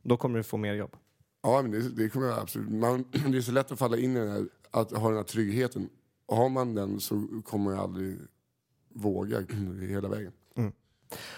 Då 0.01 0.17
kommer 0.17 0.37
du 0.37 0.43
få 0.43 0.57
mer 0.57 0.73
jobb. 0.73 0.95
Ja, 1.43 1.61
men 1.61 1.71
det, 1.71 1.89
det 1.89 2.09
kommer 2.09 2.27
jag 2.27 2.39
absolut. 2.39 2.69
Man, 2.69 3.05
det 3.31 3.37
är 3.37 3.41
så 3.41 3.51
lätt 3.51 3.71
att 3.71 3.79
falla 3.79 3.97
in 3.97 4.15
i 4.17 4.19
den 4.19 4.29
här, 4.29 4.45
att 4.71 4.91
ha 4.91 5.07
den 5.07 5.17
här 5.17 5.23
tryggheten. 5.23 5.89
Och 6.25 6.37
har 6.37 6.49
man 6.49 6.75
den 6.75 6.99
så 6.99 7.27
kommer 7.45 7.71
jag 7.71 7.79
aldrig 7.79 8.17
våga 8.93 9.39
hela 9.89 10.09
vägen. 10.09 10.31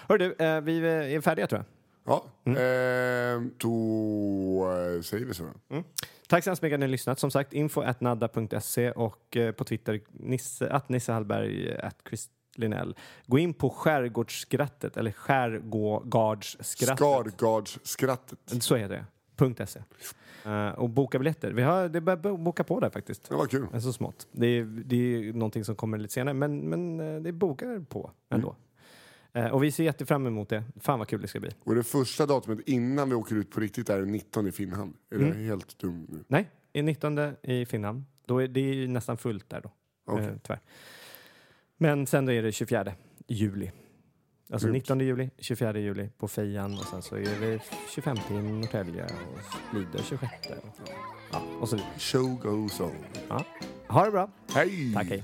Hör 0.09 0.17
du, 0.17 0.33
eh, 0.39 0.61
vi 0.61 0.77
är 1.15 1.21
färdiga 1.21 1.47
tror 1.47 1.59
jag. 1.59 1.65
Ja, 2.13 2.23
eh, 2.51 3.41
då 3.57 4.71
eh, 4.95 5.01
säger 5.01 5.25
vi 5.25 5.33
så. 5.33 5.43
då. 5.43 5.83
Tack 6.27 6.43
så 6.43 6.49
hemskt 6.49 6.61
mycket 6.61 6.75
att 6.75 6.79
ni 6.79 6.85
har 6.85 6.91
lyssnat. 6.91 7.19
Som 7.19 7.31
sagt, 7.31 7.53
info 7.53 7.81
at 7.81 8.01
nadda.se 8.01 8.91
och 8.91 9.37
eh, 9.37 9.51
på 9.51 9.63
Twitter 9.63 10.01
Nisse, 10.11 10.69
att 10.69 10.89
Nisse 10.89 11.11
Hallberg, 11.11 11.77
att 11.77 11.97
Chris 12.09 12.29
Linell. 12.55 12.95
Gå 13.25 13.39
in 13.39 13.53
på 13.53 13.69
skärgårdsskrattet 13.69 14.97
eller 14.97 15.11
skärgårdsskrattet. 15.11 16.97
Skargardsskrattet. 16.97 18.63
Så 18.63 18.75
heter 18.75 18.95
det. 18.95 19.05
.se. 19.67 19.79
Eh, 20.45 20.69
och 20.69 20.89
boka 20.89 21.19
biljetter. 21.19 21.51
Vi 21.51 21.61
har, 21.61 21.89
det 21.89 22.01
börjar 22.01 22.17
bo- 22.17 22.37
boka 22.37 22.63
på 22.63 22.79
där 22.79 22.89
faktiskt. 22.89 23.29
Det 23.29 23.35
var 23.35 23.45
kul. 23.45 23.81
Så 23.81 23.93
smått. 23.93 24.27
Det 24.31 24.47
är, 24.47 24.63
det 24.63 24.95
är 24.95 25.33
någonting 25.33 25.65
som 25.65 25.75
kommer 25.75 25.97
lite 25.97 26.13
senare, 26.13 26.33
men, 26.33 26.59
men 26.69 26.99
eh, 27.15 27.21
det 27.21 27.31
bokar 27.31 27.85
på 27.89 28.11
ändå. 28.29 28.49
Eh, 28.49 28.55
och 29.51 29.63
vi 29.63 29.71
ser 29.71 29.83
jätte 29.83 30.05
fram 30.05 30.27
emot 30.27 30.49
det. 30.49 30.63
Fan 30.79 30.99
vad 30.99 31.07
kul 31.07 31.21
det 31.21 31.27
ska 31.27 31.39
bli. 31.39 31.49
Och 31.63 31.75
det 31.75 31.83
första 31.83 32.25
datumet 32.25 32.59
innan 32.69 33.09
vi 33.09 33.15
åker 33.15 33.35
ut 33.35 33.51
på 33.51 33.59
riktigt 33.59 33.89
är 33.89 33.99
den 33.99 34.11
19 34.11 34.47
i 34.47 34.51
Finnhamn. 34.51 34.93
Är 35.11 35.15
Mm. 35.15 35.29
det 35.29 35.35
helt 35.45 35.79
dum 35.79 36.07
nu? 36.09 36.23
Nej, 36.27 36.49
i 36.73 36.81
19 36.81 37.19
i 37.43 37.65
Finland. 37.65 38.03
Då 38.25 38.39
är 38.41 38.47
det 38.47 38.59
är 38.59 38.73
ju 38.73 38.87
nästan 38.87 39.17
fullt 39.17 39.49
där 39.49 39.61
då. 39.61 39.71
Okej. 40.05 40.25
Eh, 40.25 40.33
tyvärr. 40.43 40.59
Men 41.77 42.07
sen 42.07 42.25
då 42.25 42.31
är 42.31 42.43
det 42.43 42.51
24 42.51 42.93
juli. 43.27 43.71
Alltså 44.49 44.67
Grymt. 44.67 44.75
19 44.83 44.99
juli, 44.99 45.29
24 45.37 45.79
juli 45.79 46.09
på 46.17 46.27
Fejan 46.27 46.73
och 46.73 46.85
sen 46.85 47.01
så 47.01 47.15
är 47.15 47.39
det 47.39 47.59
25 47.89 48.17
i 48.29 48.33
Norrtälje 48.33 49.03
och 49.05 49.75
Lidö 49.75 49.97
26. 50.03 50.31
Och, 50.49 50.89
ja, 51.31 51.41
och 51.59 51.69
så 51.69 51.75
vidare. 51.75 51.91
Show 51.99 52.39
goes 52.41 52.79
on. 52.79 52.91
Ja. 53.29 53.45
Ha 53.87 54.05
det 54.05 54.11
bra. 54.11 54.29
Hej! 54.53 54.93
Tack, 54.93 55.07
hej. 55.09 55.23